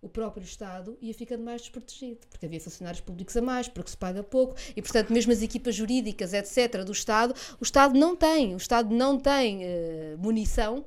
O 0.00 0.08
próprio 0.08 0.44
Estado 0.44 0.98
ia 1.00 1.14
ficando 1.14 1.42
mais 1.42 1.62
desprotegido, 1.62 2.26
porque 2.28 2.44
havia 2.44 2.60
funcionários 2.60 3.00
públicos 3.00 3.34
a 3.36 3.40
mais, 3.40 3.68
porque 3.68 3.90
se 3.90 3.96
paga 3.96 4.22
pouco, 4.22 4.54
e 4.76 4.82
portanto, 4.82 5.10
mesmo 5.10 5.32
as 5.32 5.40
equipas 5.40 5.74
jurídicas, 5.74 6.34
etc., 6.34 6.84
do 6.84 6.92
Estado, 6.92 7.34
o 7.58 7.64
Estado 7.64 7.98
não 7.98 8.14
tem, 8.14 8.52
o 8.52 8.58
Estado 8.58 8.94
não 8.94 9.18
tem 9.18 9.64
uh, 9.64 10.18
munição 10.18 10.84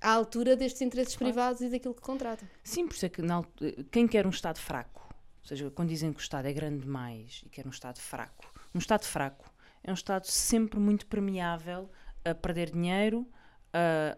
à 0.00 0.12
altura 0.12 0.56
destes 0.56 0.80
interesses 0.80 1.16
claro. 1.16 1.32
privados 1.32 1.60
e 1.60 1.68
daquilo 1.68 1.94
que 1.94 2.00
contrata. 2.00 2.48
Sim, 2.62 2.86
por 2.86 2.94
isso 2.94 3.04
é 3.04 3.08
que 3.10 3.20
na, 3.20 3.44
quem 3.90 4.08
quer 4.08 4.26
um 4.26 4.30
Estado 4.30 4.58
fraco 4.58 5.03
ou 5.44 5.48
seja, 5.48 5.70
quando 5.70 5.90
dizem 5.90 6.10
que 6.10 6.18
o 6.18 6.22
Estado 6.22 6.48
é 6.48 6.52
grande 6.54 6.80
demais 6.80 7.42
e 7.44 7.50
que 7.50 7.60
é 7.60 7.64
um 7.66 7.70
Estado 7.70 8.00
fraco, 8.00 8.50
um 8.74 8.78
Estado 8.78 9.04
fraco 9.04 9.52
é 9.82 9.90
um 9.90 9.94
Estado 9.94 10.26
sempre 10.26 10.80
muito 10.80 11.04
permeável 11.04 11.90
a 12.24 12.34
perder 12.34 12.70
dinheiro, 12.70 13.28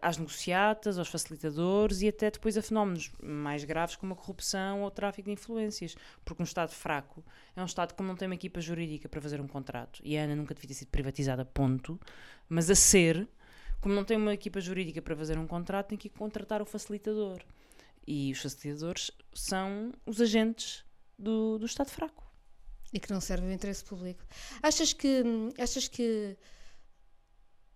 às 0.00 0.18
negociatas, 0.18 0.98
aos 0.98 1.08
facilitadores 1.08 2.00
e 2.02 2.08
até 2.08 2.30
depois 2.30 2.56
a 2.56 2.62
fenómenos 2.62 3.10
mais 3.20 3.64
graves 3.64 3.96
como 3.96 4.12
a 4.12 4.16
corrupção 4.16 4.82
ou 4.82 4.86
o 4.86 4.90
tráfico 4.90 5.26
de 5.26 5.32
influências. 5.32 5.96
Porque 6.24 6.40
um 6.42 6.44
Estado 6.44 6.70
fraco 6.70 7.24
é 7.56 7.60
um 7.60 7.64
Estado 7.64 7.94
que 7.94 8.02
não 8.04 8.14
tem 8.14 8.28
uma 8.28 8.36
equipa 8.36 8.60
jurídica 8.60 9.08
para 9.08 9.20
fazer 9.20 9.40
um 9.40 9.48
contrato. 9.48 10.00
E 10.04 10.16
a 10.16 10.22
ANA 10.22 10.36
nunca 10.36 10.54
devia 10.54 10.68
ter 10.68 10.74
sido 10.74 10.88
privatizada, 10.88 11.44
ponto. 11.44 11.98
Mas 12.48 12.70
a 12.70 12.76
ser, 12.76 13.26
como 13.80 13.92
não 13.94 14.04
tem 14.04 14.16
uma 14.16 14.32
equipa 14.32 14.60
jurídica 14.60 15.02
para 15.02 15.16
fazer 15.16 15.36
um 15.38 15.46
contrato, 15.48 15.88
tem 15.88 15.98
que 15.98 16.08
contratar 16.08 16.62
o 16.62 16.66
facilitador. 16.66 17.42
E 18.06 18.30
os 18.30 18.40
facilitadores 18.40 19.10
são 19.34 19.90
os 20.06 20.20
agentes 20.20 20.85
do, 21.18 21.58
do 21.58 21.66
Estado 21.66 21.90
fraco. 21.90 22.24
E 22.92 23.00
que 23.00 23.10
não 23.10 23.20
serve 23.20 23.46
ao 23.46 23.52
interesse 23.52 23.84
público. 23.84 24.24
Achas 24.62 24.92
que, 24.92 25.22
achas 25.58 25.88
que 25.88 26.36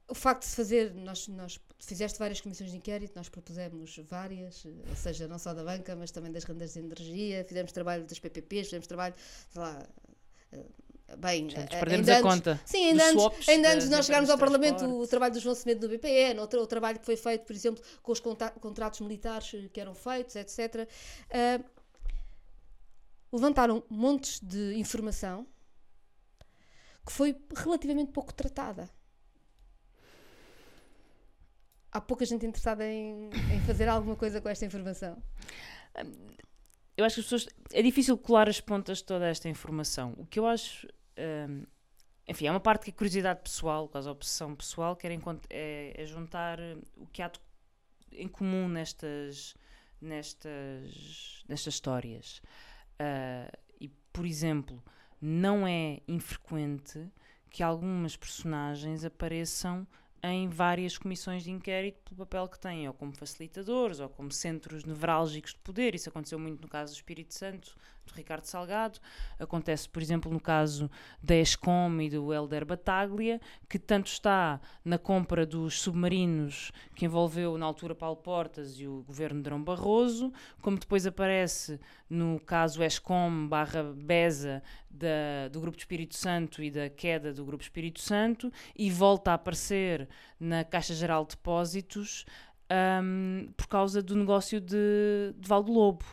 o 0.09 0.15
facto 0.15 0.43
de 0.43 0.49
se 0.49 0.57
fazer, 0.57 0.93
nós, 0.95 1.29
nós 1.29 1.61
fizeste 1.79 2.19
várias 2.19 2.41
comissões 2.41 2.71
de 2.71 2.77
inquérito, 2.77 3.13
nós 3.15 3.29
propusemos 3.29 3.97
várias, 4.09 4.65
ou 4.65 4.97
seja, 4.97 5.29
não 5.29 5.39
só 5.39 5.55
da 5.55 5.63
banca, 5.63 5.95
mas 5.95 6.11
também 6.11 6.33
das 6.33 6.45
rendas 6.45 6.73
de 6.73 6.81
energia, 6.81 7.45
fizemos 7.45 7.71
trabalho 7.73 8.05
das 8.05 8.19
PPPs, 8.19 8.67
fizemos 8.67 8.87
trabalho, 8.87 9.15
sei 9.49 9.63
lá, 9.63 9.87
eh, 10.53 11.17
bem, 11.17 11.49
eh, 11.55 11.67
perdemos 11.79 12.09
a 12.09 12.23
conta. 12.23 12.61
Sim, 12.67 12.87
ainda 12.87 13.11
antes, 13.11 13.49
ainda 13.49 13.73
antes 13.73 13.85
de 13.85 13.91
nós 13.95 14.07
chegarmos 14.07 14.31
ao 14.31 14.39
Parlamento, 14.39 14.85
o 14.85 15.07
trabalho 15.07 15.33
do 15.33 15.41
João 15.41 15.55
Semedo 15.55 15.87
do 15.87 15.89
BPN, 15.89 16.41
o, 16.41 16.43
o 16.43 16.67
trabalho 16.67 16.99
que 16.99 17.07
foi 17.07 17.17
feito, 17.17 17.45
por 17.45 17.55
exemplo, 17.55 17.83
com 18.03 18.11
os 18.11 18.21
contratos 18.21 19.01
militares 19.01 19.55
que 19.73 19.81
eram 19.81 19.95
feitos, 19.95 20.35
etc. 20.35 20.89
Uh, 21.31 21.80
levantaram 23.33 23.83
montes 23.89 24.41
de 24.41 24.75
informação 24.75 25.47
que 27.07 27.13
foi 27.13 27.37
relativamente 27.57 28.13
pouco 28.13 28.33
tratada. 28.33 28.91
Há 31.93 32.01
pouca 32.01 32.25
gente 32.25 32.47
interessada 32.47 32.87
em, 32.87 33.31
em 33.53 33.61
fazer 33.67 33.89
alguma 33.89 34.15
coisa 34.15 34.41
com 34.41 34.49
esta 34.49 34.65
informação. 34.65 35.21
Eu 36.97 37.05
acho 37.05 37.17
que 37.17 37.21
as 37.21 37.27
pessoas. 37.27 37.49
É 37.73 37.83
difícil 37.83 38.17
colar 38.17 38.49
as 38.49 38.61
pontas 38.61 38.99
de 38.99 39.05
toda 39.05 39.27
esta 39.27 39.49
informação. 39.49 40.15
O 40.17 40.27
que 40.27 40.39
eu 40.39 40.47
acho. 40.47 40.87
Um, 41.19 41.65
enfim, 42.29 42.47
é 42.47 42.51
uma 42.51 42.61
parte 42.61 42.85
que 42.85 42.91
a 42.91 42.95
curiosidade 42.95 43.41
pessoal, 43.43 43.89
quase 43.89 44.09
obsessão 44.09 44.55
pessoal, 44.55 44.95
quer 44.95 45.11
é, 45.51 45.95
é 45.97 46.07
juntar 46.07 46.61
o 46.97 47.07
que 47.07 47.23
há 47.23 47.33
em 48.13 48.29
comum 48.29 48.69
nestas, 48.69 49.57
nestas, 50.01 51.45
nestas 51.49 51.75
histórias. 51.75 52.41
Uh, 53.01 53.59
e, 53.81 53.89
por 54.13 54.27
exemplo, 54.27 54.85
não 55.21 55.67
é 55.67 56.01
infrequente 56.07 57.09
que 57.49 57.63
algumas 57.63 58.15
personagens 58.15 59.05
apareçam 59.05 59.87
em 60.23 60.49
várias 60.49 60.99
comissões 60.99 61.43
de 61.43 61.51
inquérito 61.51 62.03
pelo 62.05 62.19
papel 62.27 62.47
que 62.47 62.61
têm, 62.61 62.87
ou 62.87 62.93
como 62.93 63.17
facilitadores, 63.17 64.01
ou 64.01 64.09
como 64.09 64.31
centros 64.31 64.85
nevrálgicos 64.85 65.55
de 65.55 65.61
poder. 65.61 65.95
Isso 65.95 66.11
aconteceu 66.11 66.39
muito 66.39 66.61
no 66.61 66.69
caso 66.69 66.93
do 66.93 66.97
Espírito 66.97 67.33
Santo, 67.35 67.75
do 68.11 68.17
Ricardo 68.17 68.45
Salgado. 68.45 68.99
Acontece, 69.39 69.89
por 69.89 70.03
exemplo, 70.03 70.33
no 70.33 70.41
caso 70.41 70.91
da 71.23 71.35
ESCOM 71.35 72.01
e 72.01 72.11
do 72.11 72.33
Helder 72.33 72.65
Bataglia, 72.65 73.41
que 73.69 73.79
tanto 73.79 74.07
está 74.07 74.61
na 74.85 74.99
compra 74.99 75.47
dos 75.47 75.81
submarinos 75.81 76.73
que 76.95 77.05
envolveu 77.05 77.57
na 77.57 77.67
altura 77.67 77.95
Paulo 77.95 78.17
Portas 78.17 78.79
e 78.79 78.87
o 78.87 79.03
governo 79.03 79.39
de 79.39 79.45
Drão 79.45 79.63
Barroso, 79.63 80.33
como 80.61 80.79
depois 80.79 81.07
aparece 81.07 81.81
no 82.09 82.41
caso 82.41 82.83
ESCOM 82.83 83.47
barra 83.47 83.83
BESA 83.83 84.63
da, 84.91 85.49
do 85.51 85.61
Grupo 85.61 85.79
Espírito 85.79 86.17
Santo 86.17 86.63
e 86.63 86.71
da 86.71 86.91
queda 86.91 87.33
do 87.33 87.45
Grupo 87.45 87.63
Espírito 87.63 88.01
Santo 88.01 88.53
e 88.77 88.91
volta 88.91 89.31
a 89.31 89.35
aparecer 89.35 90.09
na 90.39 90.65
Caixa 90.65 90.95
Geral 90.95 91.25
de 91.25 91.37
Depósitos 91.37 92.25
um, 92.71 93.53
por 93.57 93.67
causa 93.67 94.03
do 94.03 94.17
negócio 94.17 94.61
de, 94.61 95.35
de 95.37 95.49
Valdo 95.49 95.73
Lobo. 95.73 96.05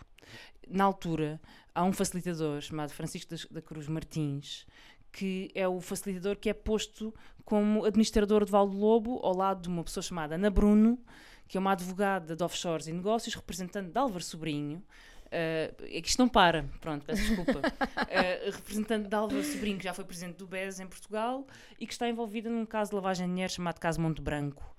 Na 0.70 0.84
altura, 0.84 1.40
há 1.78 1.84
um 1.84 1.94
facilitador 1.94 2.60
chamado 2.60 2.90
Francisco 2.90 3.36
da 3.52 3.62
Cruz 3.62 3.88
Martins, 3.88 4.66
que 5.12 5.52
é 5.54 5.68
o 5.68 5.80
facilitador 5.80 6.36
que 6.36 6.50
é 6.50 6.54
posto 6.54 7.14
como 7.46 7.86
administrador 7.86 8.44
de 8.44 8.52
Valdo 8.52 8.76
Lobo, 8.76 9.20
ao 9.22 9.36
lado 9.36 9.62
de 9.62 9.68
uma 9.70 9.84
pessoa 9.84 10.02
chamada 10.02 10.36
Ana 10.36 10.50
Bruno, 10.50 11.00
que 11.48 11.56
é 11.56 11.60
uma 11.60 11.74
advogada 11.74 12.36
de 12.36 12.44
offshores 12.44 12.88
e 12.88 12.94
negócios, 12.94 13.36
representante 13.36 13.92
de 13.92 13.98
Álvaro 13.98 14.24
Sobrinho. 14.24 14.84
Uh, 15.28 15.76
é 15.84 16.02
que 16.02 16.08
isto 16.08 16.18
não 16.18 16.28
para, 16.28 16.66
pronto, 16.82 17.06
peço 17.06 17.22
desculpa. 17.22 17.60
Uh, 17.60 18.52
representante 18.52 19.08
de 19.08 19.16
Álvaro 19.16 19.44
Sobrinho, 19.44 19.78
que 19.78 19.84
já 19.84 19.94
foi 19.94 20.04
presidente 20.04 20.38
do 20.38 20.48
BES 20.48 20.80
em 20.80 20.88
Portugal 20.88 21.46
e 21.80 21.86
que 21.86 21.94
está 21.94 22.10
envolvida 22.10 22.50
num 22.50 22.66
caso 22.66 22.90
de 22.90 22.96
lavagem 22.96 23.28
de 23.28 23.34
dinheiro 23.34 23.54
chamado 23.54 23.80
Caso 23.80 24.02
Monte 24.02 24.20
Branco. 24.20 24.76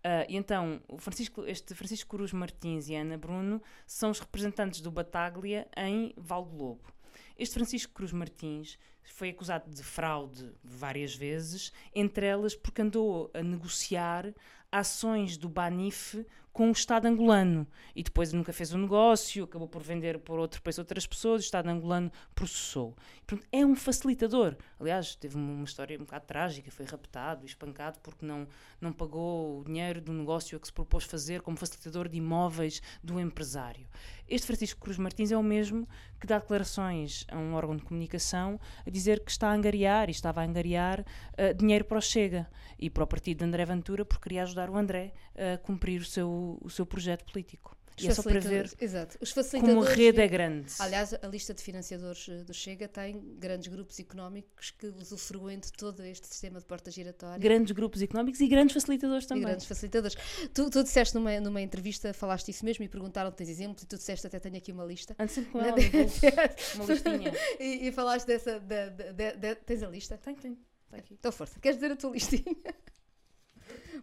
Uh, 0.00 0.24
e 0.28 0.36
então, 0.36 0.80
Francisco, 0.96 1.44
este 1.46 1.74
Francisco 1.74 2.08
Cruz 2.08 2.32
Martins 2.32 2.88
e 2.88 2.94
Ana 2.94 3.18
Bruno 3.18 3.62
são 3.86 4.10
os 4.10 4.18
representantes 4.18 4.80
do 4.80 4.90
Bataglia 4.90 5.68
em 5.76 6.14
Valdo 6.16 6.56
Lobo. 6.56 6.92
Este 7.38 7.54
Francisco 7.54 7.92
Cruz 7.92 8.12
Martins 8.12 8.78
foi 9.02 9.30
acusado 9.30 9.70
de 9.70 9.82
fraude 9.82 10.50
várias 10.62 11.14
vezes, 11.14 11.72
entre 11.94 12.26
elas 12.26 12.54
porque 12.54 12.80
andou 12.80 13.30
a 13.34 13.42
negociar 13.42 14.32
ações 14.72 15.36
do 15.36 15.48
Banif 15.48 16.24
com 16.52 16.68
o 16.68 16.72
Estado 16.72 17.06
angolano. 17.06 17.66
E 17.94 18.02
depois 18.02 18.32
nunca 18.32 18.52
fez 18.52 18.72
o 18.72 18.76
um 18.76 18.82
negócio, 18.82 19.44
acabou 19.44 19.68
por 19.68 19.82
vender 19.82 20.18
por 20.18 20.38
outro 20.38 20.60
país 20.62 20.78
outras 20.78 21.06
pessoas, 21.06 21.42
o 21.42 21.44
Estado 21.44 21.68
angolano 21.68 22.10
processou. 22.34 22.96
Portanto, 23.26 23.46
é 23.52 23.64
um 23.64 23.74
facilitador. 23.74 24.56
Aliás, 24.78 25.14
teve 25.14 25.36
uma 25.36 25.64
história 25.64 25.96
um 25.96 26.04
bocado 26.04 26.26
trágica, 26.26 26.70
foi 26.70 26.86
raptado, 26.86 27.46
espancado, 27.46 27.98
porque 28.00 28.24
não, 28.24 28.46
não 28.80 28.92
pagou 28.92 29.60
o 29.60 29.64
dinheiro 29.64 30.00
do 30.00 30.12
negócio 30.12 30.56
a 30.56 30.60
que 30.60 30.66
se 30.66 30.72
propôs 30.72 31.04
fazer 31.04 31.42
como 31.42 31.56
facilitador 31.56 32.08
de 32.08 32.18
imóveis 32.18 32.82
do 33.02 33.20
empresário. 33.20 33.86
Este 34.30 34.46
Francisco 34.46 34.80
Cruz 34.80 34.96
Martins 34.96 35.32
é 35.32 35.36
o 35.36 35.42
mesmo 35.42 35.88
que 36.20 36.26
dá 36.26 36.38
declarações 36.38 37.26
a 37.32 37.36
um 37.36 37.52
órgão 37.54 37.76
de 37.76 37.82
comunicação 37.82 38.60
a 38.86 38.88
dizer 38.88 39.24
que 39.24 39.30
está 39.32 39.48
a 39.48 39.52
angariar 39.52 40.08
e 40.08 40.12
estava 40.12 40.40
a 40.40 40.44
angariar 40.44 41.00
uh, 41.00 41.52
dinheiro 41.52 41.84
para 41.84 41.98
o 41.98 42.00
Chega 42.00 42.48
e 42.78 42.88
para 42.88 43.02
o 43.02 43.06
partido 43.08 43.38
de 43.38 43.44
André 43.44 43.64
Ventura 43.64 44.04
porque 44.04 44.22
queria 44.22 44.44
ajudar 44.44 44.70
o 44.70 44.76
André 44.76 45.12
a 45.34 45.58
cumprir 45.58 46.00
o 46.00 46.04
seu, 46.04 46.58
o 46.62 46.70
seu 46.70 46.86
projeto 46.86 47.24
político. 47.24 47.76
Os 48.00 48.04
e 48.04 48.08
é 48.08 48.14
só 48.14 48.22
para 48.22 48.40
ver 48.40 48.70
Exato. 48.80 49.18
Os 49.20 49.32
como 49.60 49.82
a 49.82 49.88
rede 49.88 50.20
é 50.20 50.28
grande. 50.28 50.72
Aliás, 50.78 51.14
a 51.14 51.26
lista 51.26 51.54
de 51.54 51.62
financiadores 51.62 52.28
eh, 52.28 52.44
do 52.44 52.54
Chega 52.54 52.88
tem 52.88 53.20
grandes 53.38 53.68
grupos 53.68 53.98
económicos 53.98 54.70
que 54.70 54.86
usufruem 54.86 55.58
de 55.58 55.72
todo 55.72 56.04
este 56.04 56.26
sistema 56.26 56.58
de 56.58 56.66
porta 56.66 56.90
giratória. 56.90 57.38
Grandes 57.38 57.72
grupos 57.72 58.02
económicos 58.02 58.40
e 58.40 58.48
grandes 58.48 58.74
facilitadores 58.74 59.26
também. 59.26 59.42
E 59.42 59.46
grandes 59.46 59.66
facilitadores. 59.66 60.16
Tu, 60.52 60.70
tu 60.70 60.82
disseste 60.82 61.14
numa, 61.14 61.38
numa 61.40 61.60
entrevista, 61.60 62.12
falaste 62.12 62.48
isso 62.50 62.64
mesmo 62.64 62.84
e 62.84 62.88
perguntaram 62.88 63.30
tens 63.30 63.48
exemplos 63.48 63.82
e 63.82 63.86
tu 63.86 63.96
disseste 63.96 64.26
até 64.26 64.38
tenho 64.38 64.56
aqui 64.56 64.72
uma 64.72 64.84
lista. 64.84 65.14
Antes 65.18 65.34
sempre 65.34 65.52
com 65.52 65.60
ela, 65.60 65.76
uma 66.76 66.84
listinha. 66.84 67.32
e, 67.60 67.88
e 67.88 67.92
falaste 67.92 68.26
dessa, 68.26 68.58
de, 68.60 68.90
de, 68.90 69.32
de, 69.36 69.54
tens 69.56 69.82
a 69.82 69.88
lista? 69.88 70.18
Tenho, 70.18 70.36
tenho. 70.36 70.58
aqui. 70.92 71.14
Então 71.14 71.32
força, 71.32 71.58
queres 71.60 71.78
dizer 71.78 71.92
a 71.92 71.96
tua 71.96 72.10
listinha? 72.10 72.56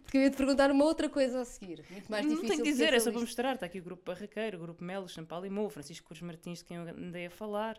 Porque 0.02 0.16
eu 0.16 0.22
ia 0.22 0.30
te 0.30 0.36
perguntar 0.36 0.70
uma 0.70 0.84
outra 0.84 1.08
coisa 1.08 1.40
a 1.40 1.44
seguir, 1.44 1.84
muito 1.90 2.10
mais 2.10 2.22
difícil. 2.22 2.42
Não 2.42 2.50
tenho 2.50 2.62
que 2.62 2.70
dizer, 2.70 2.94
é 2.94 3.00
só 3.00 3.10
para 3.10 3.20
mostrar. 3.20 3.54
Está 3.54 3.66
aqui 3.66 3.78
o 3.78 3.82
grupo 3.82 4.02
Barraqueiro, 4.04 4.58
o 4.58 4.60
grupo 4.60 4.82
Melo, 4.84 5.08
Champal 5.08 5.44
e 5.44 5.50
Mou, 5.50 5.68
Francisco 5.68 6.06
Cruz 6.06 6.20
Martins, 6.22 6.58
de 6.58 6.64
quem 6.64 6.76
eu 6.76 6.82
andei 6.88 7.26
a 7.26 7.30
falar, 7.30 7.78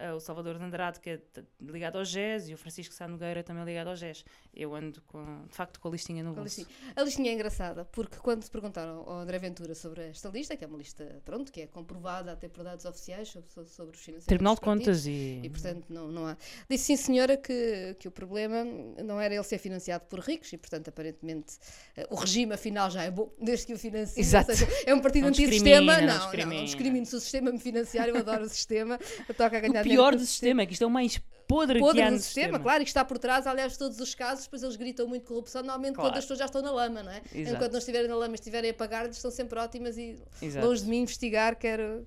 uh, 0.00 0.14
o 0.14 0.20
Salvador 0.20 0.58
de 0.58 0.64
Andrade, 0.64 1.00
que 1.00 1.10
é 1.10 1.20
ligado 1.60 1.98
ao 1.98 2.04
GES, 2.04 2.48
e 2.48 2.54
o 2.54 2.58
Francisco 2.58 2.94
Sá 2.94 3.06
Nogueira, 3.08 3.42
também 3.42 3.64
ligado 3.64 3.88
ao 3.88 3.96
GES. 3.96 4.24
Eu 4.54 4.74
ando, 4.74 5.00
com, 5.02 5.46
de 5.46 5.54
facto, 5.54 5.80
com 5.80 5.88
a 5.88 5.90
listinha 5.90 6.22
no 6.22 6.32
bolso. 6.32 6.66
A 6.94 7.02
listinha 7.02 7.30
é 7.30 7.34
engraçada, 7.34 7.84
porque 7.84 8.16
quando 8.18 8.42
se 8.42 8.50
perguntaram 8.50 9.00
ao 9.00 9.20
André 9.20 9.38
Ventura 9.38 9.74
sobre 9.74 10.08
esta 10.08 10.28
lista, 10.28 10.56
que 10.56 10.64
é 10.64 10.66
uma 10.66 10.78
lista, 10.78 11.20
pronto, 11.24 11.52
que 11.52 11.62
é 11.62 11.66
comprovada 11.66 12.32
até 12.32 12.48
por 12.48 12.64
dados 12.64 12.84
oficiais 12.84 13.28
sobre, 13.28 13.70
sobre 13.70 13.96
os 13.96 14.02
financiamentos 14.02 14.26
Tribunal 14.26 14.54
de 14.54 14.60
Contas 14.60 15.06
e... 15.06 15.40
E, 15.42 15.50
portanto, 15.50 15.84
não, 15.88 16.08
não 16.08 16.26
há... 16.26 16.36
Disse 16.68 16.84
sim, 16.84 16.96
senhora, 16.96 17.36
que, 17.36 17.96
que 17.98 18.08
o 18.08 18.10
problema 18.10 18.64
não 19.04 19.20
era 19.20 19.34
ele 19.34 19.44
ser 19.44 19.58
financiado 19.58 20.04
por 20.06 20.20
ricos, 20.20 20.52
e, 20.52 20.58
portanto, 20.58 20.88
aparentemente, 20.88 21.56
uh, 21.96 22.06
o 22.10 22.16
regime, 22.16 22.54
afinal, 22.54 22.90
já 22.90 23.02
é 23.02 23.10
bom, 23.10 23.32
desde 23.40 23.66
que 23.66 23.74
o 23.74 23.78
financie. 23.78 24.20
Exato. 24.20 24.54
Seja, 24.54 24.68
é 24.86 24.94
um 24.94 25.00
partido 25.00 25.26
anti-sistema. 25.26 26.00
Não, 26.00 26.06
não, 26.06 26.32
não, 26.32 26.46
não 26.46 26.64
discrimino 26.64 27.06
se 27.06 27.16
o 27.16 27.20
sistema 27.20 27.50
me 27.50 27.58
financiar, 27.58 28.08
eu 28.08 28.16
adoro 28.16 28.44
o 28.44 28.48
sistema, 28.48 28.98
eu 29.28 29.34
toco 29.34 29.56
a 29.56 29.60
ganhar 29.60 29.87
pior 29.88 30.14
do 30.14 30.24
sistema 30.24 30.62
é 30.62 30.66
que 30.66 30.72
isto 30.72 30.82
é 30.82 30.86
o 30.86 30.90
mais 30.90 31.20
podre, 31.48 31.80
podre 31.80 31.96
que 31.96 32.02
há 32.02 32.10
no 32.10 32.18
sistema, 32.18 32.46
sistema. 32.46 32.58
Claro, 32.60 32.82
e 32.82 32.84
que 32.84 32.90
está 32.90 33.04
por 33.04 33.18
trás, 33.18 33.46
aliás, 33.46 33.76
todos 33.76 33.98
os 33.98 34.14
casos, 34.14 34.44
depois 34.44 34.62
eles 34.62 34.76
gritam 34.76 35.08
muito 35.08 35.24
corrupção, 35.24 35.62
normalmente 35.62 35.94
claro. 35.94 36.10
quando 36.10 36.18
as 36.18 36.24
pessoas 36.24 36.38
já 36.38 36.44
estão 36.44 36.60
na 36.60 36.70
lama, 36.70 37.02
não 37.02 37.10
é? 37.10 37.22
Exato. 37.34 37.56
Enquanto 37.56 37.72
não 37.72 37.78
estiverem 37.78 38.08
na 38.08 38.16
lama 38.16 38.34
e 38.34 38.34
estiverem 38.34 38.70
a 38.70 38.74
pagar, 38.74 39.08
estão 39.08 39.30
sempre 39.30 39.58
ótimas 39.58 39.96
e 39.96 40.16
Exato. 40.42 40.66
longe 40.66 40.82
de 40.82 40.88
mim 40.88 40.98
investigar, 40.98 41.56
quero, 41.56 42.06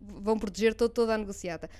vão 0.00 0.38
proteger 0.38 0.74
todo, 0.74 0.90
toda 0.90 1.14
a 1.14 1.18
negociata. 1.18 1.70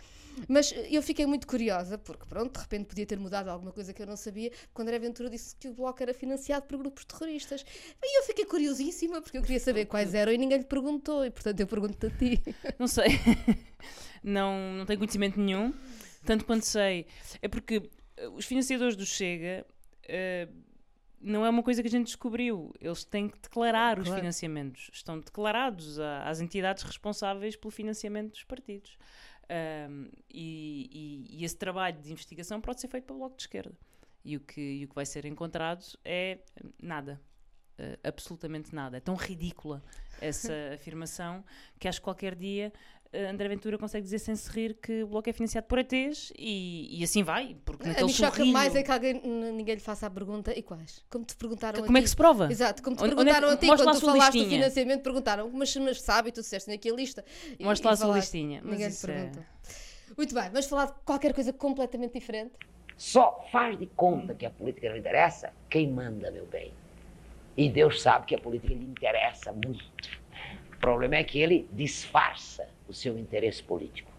Mas 0.49 0.75
eu 0.91 1.03
fiquei 1.03 1.27
muito 1.27 1.47
curiosa, 1.47 1.99
porque 1.99 2.25
pronto, 2.27 2.55
de 2.55 2.61
repente 2.61 2.87
podia 2.87 3.07
ter 3.07 3.19
mudado 3.19 3.49
alguma 3.49 3.73
coisa 3.73 3.93
que 3.93 4.03
eu 4.03 4.07
não 4.07 4.17
sabia, 4.17 4.51
quando 4.73 4.89
André 4.89 4.99
Ventura 4.99 5.31
disse 5.31 5.55
que 5.57 5.69
o 5.69 5.75
Bloco 5.75 6.03
era 6.03 6.15
financiado 6.15 6.67
por 6.67 6.79
grupos 6.79 7.05
terroristas. 7.05 7.65
E 8.03 8.19
eu 8.19 8.25
fiquei 8.25 8.45
curiosíssima, 8.45 9.21
porque 9.21 9.39
eu 9.39 9.43
queria 9.43 9.61
saber 9.61 9.87
quais 9.87 10.15
eram 10.15 10.33
e 10.33 10.39
ninguém 10.39 10.59
lhe 10.59 10.65
perguntou, 10.65 11.25
e 11.25 11.31
portanto 11.31 11.61
eu 11.61 11.67
pergunto 11.67 12.07
a 12.07 12.11
ti. 12.11 12.43
Não 12.79 12.87
sei, 12.87 13.09
não, 14.25 14.75
não 14.75 14.87
tenho 14.87 14.99
conhecimento 14.99 15.39
nenhum 15.39 15.73
tanto 16.25 16.45
quanto 16.45 16.65
sei. 16.65 17.07
É 17.41 17.49
porque 17.49 17.91
eh, 18.17 18.29
os 18.29 18.45
financiadores 18.45 18.97
do 18.97 19.07
Chega 19.07 19.67
uh, 20.05 20.53
não 21.21 21.45
é 21.45 21.51
uma 21.51 21.63
coisa 21.63 21.83
que 21.83 21.89
a 21.89 21.91
gente 21.91 22.07
descobriu. 22.07 22.73
Eles 22.81 23.05
têm 23.05 23.29
que 23.29 23.39
declarar 23.39 23.99
os 23.99 24.05
claro. 24.05 24.21
financiamentos. 24.21 24.91
Estão 24.93 25.19
declarados 25.19 25.99
a, 25.99 26.29
às 26.29 26.41
entidades 26.41 26.83
responsáveis 26.83 27.57
pelo 27.57 27.71
financiamento 27.71 28.33
dos 28.33 28.45
partidos. 28.45 28.97
Um, 29.51 30.09
e, 30.33 31.27
e, 31.29 31.41
e, 31.41 31.45
esse 31.45 31.57
trabalho 31.57 32.01
de 32.01 32.13
investigação 32.13 32.61
pode 32.61 32.81
ser 32.81 32.87
feito 32.87 33.05
pelo 33.05 33.19
Bloco 33.19 33.37
de 33.37 33.43
Esquerda. 33.43 33.77
E 34.25 34.37
o 34.37 34.41
que, 34.41 34.61
e 34.61 34.85
o 34.85 34.89
que 34.89 34.95
vai 34.95 35.05
ser 35.05 35.25
encontrado 35.25 35.85
é 36.05 36.39
nada. 36.81 37.21
Uh, 37.79 37.99
absolutamente 38.05 38.73
nada. 38.73 38.99
É 38.99 39.01
tão 39.01 39.17
ridícula 39.17 39.83
essa 40.21 40.53
afirmação 40.75 41.45
que 41.81 41.89
acho 41.89 41.99
que 41.99 42.05
qualquer 42.05 42.37
dia 42.37 42.73
André 43.13 43.49
Ventura 43.49 43.77
consegue 43.77 44.05
dizer 44.05 44.21
sem 44.21 44.37
se 44.37 44.49
rir 44.51 44.75
que 44.75 45.03
o 45.03 45.09
Bloco 45.09 45.29
é 45.29 45.33
financiado 45.33 45.67
por 45.67 45.81
ETs 45.81 46.33
e, 46.39 47.01
e 47.01 47.03
assim 47.03 47.25
vai, 47.25 47.57
porque 47.65 47.85
naquele 47.85 48.05
A 48.05 48.07
mim 48.07 48.13
choca 48.13 48.45
mais 48.45 48.77
é 48.77 48.85
que 48.85 48.91
alguém, 48.91 49.21
ninguém 49.21 49.75
lhe 49.75 49.81
faça 49.81 50.07
a 50.07 50.11
pergunta, 50.11 50.57
e 50.57 50.63
quais? 50.63 51.05
Como 51.11 51.25
te 51.25 51.35
perguntaram 51.35 51.83
Como 51.83 51.99
é 51.99 52.03
que 52.03 52.09
se 52.09 52.15
prova? 52.15 52.49
Exato, 52.51 52.83
como 52.85 52.95
te 52.95 53.03
perguntaram 53.03 53.49
onde, 53.49 53.57
a 53.57 53.57
ti 53.57 53.67
quando 53.67 53.99
tu 53.99 54.07
falaste 54.07 54.35
listinha. 54.35 54.45
do 54.45 54.51
financiamento, 54.51 55.03
perguntaram, 55.03 55.51
mas, 55.53 55.75
mas 55.77 56.01
sabe, 56.01 56.29
e 56.29 56.33
tu 56.33 56.41
disseste 56.41 56.71
aqui 56.71 56.89
a 56.89 56.95
lista. 56.95 57.25
Mostra 57.59 57.89
lá 57.89 57.95
a 57.95 57.97
sua 57.97 58.15
listinha. 58.15 58.61
Ninguém 58.63 58.89
lhe 58.89 58.95
pergunta. 58.95 59.41
É... 59.41 60.15
Muito 60.17 60.35
bem, 60.35 60.45
vamos 60.45 60.67
falar 60.67 60.87
de 60.87 60.93
qualquer 61.05 61.35
coisa 61.35 61.53
completamente 61.53 62.13
diferente? 62.13 62.53
Só 62.97 63.45
faz 63.51 63.77
de 63.77 63.87
conta 63.87 64.35
que 64.35 64.47
a 64.47 64.51
política 64.51 64.89
não 64.89 64.97
interessa 64.97 65.53
quem 65.69 65.91
manda, 65.91 66.31
meu 66.31 66.47
bem. 66.47 66.73
E 67.57 67.69
Deus 67.69 68.03
sabe 68.03 68.27
que 68.27 68.35
a 68.37 68.39
política 68.39 68.73
lhe 68.73 68.85
interessa 68.85 69.53
muito. 69.53 69.85
O 70.75 70.77
problema 70.79 71.17
é 71.17 71.25
que 71.25 71.41
ele 71.41 71.69
disfarça 71.73 72.69
o 72.91 72.95
seu 72.95 73.19
interesse 73.19 73.63
político. 73.63 74.11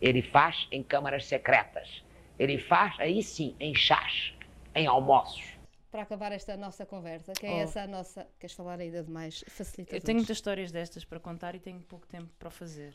Ele 0.00 0.22
faz 0.22 0.66
em 0.72 0.82
câmaras 0.82 1.26
secretas. 1.26 2.02
Ele 2.38 2.58
faz, 2.58 2.98
aí 2.98 3.22
sim, 3.22 3.54
em 3.60 3.74
chás, 3.74 4.32
em 4.74 4.86
almoços. 4.86 5.44
Para 5.90 6.02
acabar 6.02 6.32
esta 6.32 6.56
nossa 6.56 6.86
conversa, 6.86 7.32
quem 7.32 7.50
é 7.50 7.56
oh. 7.56 7.64
essa 7.64 7.82
a 7.82 7.86
nossa. 7.86 8.26
Queres 8.38 8.54
falar 8.56 8.80
ainda 8.80 9.02
de 9.02 9.10
mais 9.10 9.44
facilitadores? 9.48 10.02
Eu 10.02 10.06
tenho 10.06 10.18
muitas 10.18 10.36
histórias 10.36 10.72
destas 10.72 11.04
para 11.04 11.20
contar 11.20 11.54
e 11.54 11.60
tenho 11.60 11.80
pouco 11.80 12.06
tempo 12.06 12.30
para 12.38 12.48
fazer. 12.48 12.94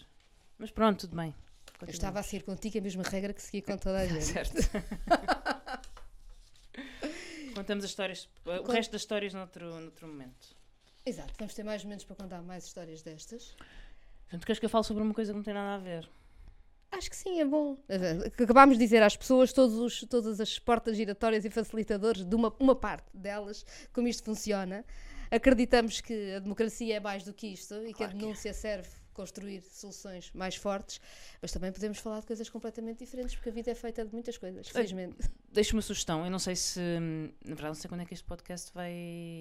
Mas 0.57 0.71
pronto, 0.71 1.01
tudo 1.01 1.15
bem. 1.15 1.35
Eu 1.81 1.89
estava 1.89 2.19
a 2.19 2.23
seguir 2.23 2.43
contigo 2.43 2.77
a 2.77 2.81
mesma 2.81 3.03
regra 3.03 3.33
que 3.33 3.41
segui 3.41 3.61
com 3.61 3.77
toda 3.77 3.99
a 3.99 4.07
gente. 4.07 4.23
certo. 4.23 4.55
Contamos 7.53 7.85
as 7.85 7.91
histórias, 7.91 8.29
o 8.45 8.71
resto 8.71 8.91
das 8.91 9.01
histórias 9.01 9.33
noutro, 9.33 9.79
noutro 9.79 10.07
momento. 10.07 10.55
Exato, 11.05 11.33
vamos 11.37 11.53
ter 11.53 11.63
mais 11.63 11.83
momentos 11.83 12.03
para 12.03 12.15
contar 12.15 12.41
mais 12.41 12.65
histórias 12.65 13.01
destas. 13.01 13.55
Portanto, 14.25 14.45
queres 14.45 14.59
que 14.59 14.65
eu 14.65 14.69
fale 14.69 14.83
sobre 14.83 15.03
uma 15.03 15.13
coisa 15.13 15.31
que 15.31 15.37
não 15.37 15.43
tem 15.43 15.53
nada 15.53 15.75
a 15.75 15.77
ver? 15.77 16.09
Acho 16.91 17.09
que 17.09 17.15
sim, 17.15 17.41
é 17.41 17.45
bom. 17.45 17.77
Acabámos 18.41 18.77
de 18.77 18.83
dizer 18.83 19.03
às 19.03 19.17
pessoas, 19.17 19.51
todos 19.51 19.77
os, 19.77 20.01
todas 20.09 20.39
as 20.39 20.57
portas 20.59 20.95
giratórias 20.95 21.43
e 21.43 21.49
facilitadores, 21.49 22.23
de 22.23 22.35
uma, 22.35 22.53
uma 22.59 22.75
parte 22.75 23.05
delas, 23.13 23.65
como 23.91 24.07
isto 24.07 24.23
funciona. 24.23 24.85
Acreditamos 25.29 25.99
que 25.99 26.33
a 26.33 26.39
democracia 26.39 26.95
é 26.95 26.99
mais 26.99 27.23
do 27.23 27.33
que 27.33 27.47
isto 27.47 27.75
e 27.85 27.93
que 27.93 28.03
a 28.03 28.07
denúncia 28.07 28.51
que 28.51 28.57
serve 28.57 28.87
construir 29.15 29.61
soluções 29.61 30.29
mais 30.33 30.55
fortes, 30.55 30.99
mas 31.41 31.51
também 31.51 31.71
podemos 31.71 31.97
falar 31.99 32.19
de 32.19 32.27
coisas 32.27 32.49
completamente 32.49 32.99
diferentes, 32.99 33.33
porque 33.33 33.49
a 33.49 33.51
vida 33.51 33.71
é 33.71 33.75
feita 33.75 34.05
de 34.05 34.11
muitas 34.13 34.37
coisas, 34.37 34.67
felizmente. 34.67 35.15
Deixo 35.51 35.73
uma 35.73 35.81
sugestão, 35.81 36.25
eu 36.25 36.29
não 36.29 36.37
sei 36.37 36.55
se, 36.55 36.79
na 37.43 37.55
verdade, 37.55 37.67
não 37.67 37.75
sei 37.75 37.87
quando 37.87 38.01
é 38.01 38.05
que 38.05 38.13
este 38.13 38.25
podcast 38.25 38.73
vai. 38.73 38.91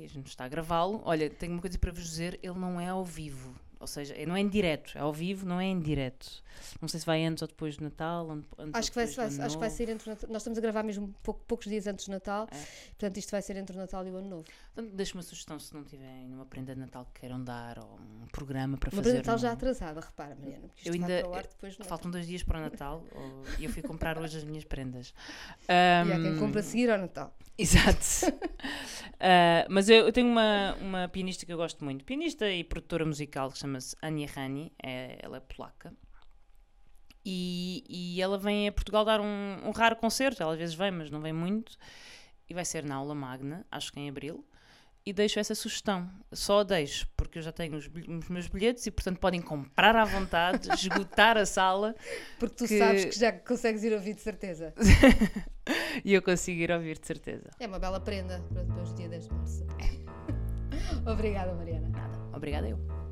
A 0.04 0.08
gente 0.08 0.28
está 0.28 0.44
a 0.44 0.48
gravá-lo. 0.48 1.02
Olha, 1.04 1.28
tenho 1.28 1.52
uma 1.52 1.60
coisa 1.60 1.76
para 1.76 1.90
vos 1.90 2.04
dizer: 2.04 2.38
ele 2.40 2.58
não 2.58 2.80
é 2.80 2.88
ao 2.88 3.04
vivo. 3.04 3.54
Ou 3.84 3.88
seja, 3.88 4.14
não 4.26 4.34
é 4.34 4.40
em 4.40 4.48
direto, 4.48 4.96
é 4.96 5.00
ao 5.02 5.12
vivo, 5.12 5.44
não 5.44 5.60
é 5.60 5.66
em 5.66 5.78
direto. 5.78 6.42
Não 6.80 6.88
sei 6.88 7.00
se 7.00 7.04
vai 7.04 7.22
antes 7.22 7.42
ou 7.42 7.48
depois 7.48 7.76
do 7.76 7.84
Natal. 7.84 8.26
Acho, 8.72 8.90
que 8.90 8.94
vai, 8.94 9.06
vai 9.06 9.26
acho 9.26 9.56
que 9.56 9.60
vai 9.60 9.68
ser 9.68 9.90
entre 9.90 10.08
Nós 10.08 10.38
estamos 10.38 10.58
a 10.58 10.62
gravar 10.62 10.82
mesmo 10.82 11.14
pouco, 11.22 11.44
poucos 11.46 11.66
dias 11.66 11.86
antes 11.86 12.06
do 12.06 12.12
Natal, 12.12 12.46
é. 12.50 12.56
portanto 12.90 13.18
isto 13.18 13.30
vai 13.30 13.42
ser 13.42 13.56
entre 13.56 13.76
o 13.76 13.78
Natal 13.78 14.06
e 14.06 14.10
o 14.10 14.16
Ano 14.16 14.28
Novo. 14.30 14.44
Então, 14.72 14.86
deixe 14.86 15.12
uma 15.12 15.22
sugestão 15.22 15.58
se 15.58 15.74
não 15.74 15.84
tiverem 15.84 16.32
uma 16.32 16.46
prenda 16.46 16.74
de 16.74 16.80
Natal 16.80 17.06
que 17.12 17.20
queiram 17.20 17.42
dar 17.44 17.78
ou 17.78 17.98
um 18.22 18.26
programa 18.28 18.78
para 18.78 18.88
uma 18.88 18.90
fazer. 18.90 18.96
Uma 18.96 19.02
prenda 19.02 19.22
de 19.22 19.26
Natal 19.26 19.38
já 19.38 19.52
atrasada, 19.52 20.00
repara, 20.00 20.34
Mariana. 20.34 20.70
eu 20.82 20.94
ainda. 20.94 21.22
faltam 21.84 22.10
dois 22.10 22.26
dias 22.26 22.42
para 22.42 22.58
o 22.58 22.62
Natal 22.62 23.04
e 23.58 23.64
eu 23.64 23.70
fui 23.70 23.82
comprar 23.82 24.18
hoje 24.18 24.38
as 24.38 24.44
minhas 24.44 24.64
prendas. 24.64 25.12
Um, 25.68 26.08
e 26.08 26.12
há 26.12 26.20
quem 26.22 26.38
compra 26.38 26.60
a 26.60 26.62
seguir 26.62 26.90
ao 26.90 26.98
Natal. 26.98 27.36
Exato. 27.56 28.00
uh, 28.26 29.66
mas 29.70 29.88
eu, 29.88 30.06
eu, 30.06 30.12
tenho 30.12 30.28
uma, 30.28 30.74
uma 30.80 31.08
pianista 31.08 31.46
que 31.46 31.52
eu 31.52 31.56
gosto 31.56 31.84
muito, 31.84 32.04
pianista 32.04 32.50
e 32.50 32.64
produtora 32.64 33.04
musical 33.04 33.50
que 33.50 33.58
chama-se 33.74 33.96
Ania 34.00 34.28
Rani, 34.32 34.72
é, 34.82 35.18
ela 35.20 35.38
é 35.38 35.40
polaca. 35.40 35.92
E, 37.24 37.84
e 37.88 38.20
ela 38.20 38.38
vem 38.38 38.68
a 38.68 38.72
Portugal 38.72 39.04
dar 39.04 39.20
um, 39.20 39.58
um, 39.64 39.70
raro 39.70 39.96
concerto, 39.96 40.42
ela 40.42 40.52
às 40.52 40.58
vezes 40.58 40.74
vem, 40.74 40.90
mas 40.90 41.10
não 41.10 41.20
vem 41.20 41.32
muito, 41.32 41.76
e 42.48 42.54
vai 42.54 42.64
ser 42.64 42.84
na 42.84 42.96
aula 42.96 43.14
magna, 43.14 43.66
acho 43.70 43.92
que 43.92 43.98
em 43.98 44.08
abril. 44.08 44.46
E 45.06 45.12
deixo 45.12 45.38
essa 45.38 45.54
sugestão, 45.54 46.10
só 46.32 46.60
a 46.60 46.62
deixo, 46.62 47.06
porque 47.14 47.38
eu 47.38 47.42
já 47.42 47.52
tenho 47.52 47.76
os, 47.76 47.86
os 47.86 48.28
meus 48.28 48.46
bilhetes 48.46 48.86
e, 48.86 48.90
portanto, 48.90 49.18
podem 49.18 49.40
comprar 49.40 49.94
à 49.94 50.04
vontade, 50.04 50.68
esgotar 50.72 51.36
a 51.36 51.44
sala. 51.44 51.94
Porque 52.38 52.56
tu 52.56 52.66
que... 52.66 52.78
sabes 52.78 53.04
que 53.06 53.18
já 53.18 53.30
consegues 53.30 53.84
ir 53.84 53.92
ouvir 53.92 54.14
de 54.14 54.22
certeza. 54.22 54.72
e 56.02 56.14
eu 56.14 56.22
consigo 56.22 56.58
ir 56.58 56.70
ouvir 56.72 56.98
de 56.98 57.06
certeza. 57.06 57.50
É 57.60 57.66
uma 57.66 57.78
bela 57.78 58.00
prenda 58.00 58.42
para 58.50 58.62
depois 58.62 58.90
do 58.90 58.96
dia 58.96 59.08
10 59.10 59.28
de 59.28 59.34
março. 59.34 59.66
Obrigada, 61.06 61.54
Mariana. 61.54 61.88
Nada. 61.90 62.18
Obrigada 62.32 62.66
eu. 62.66 63.03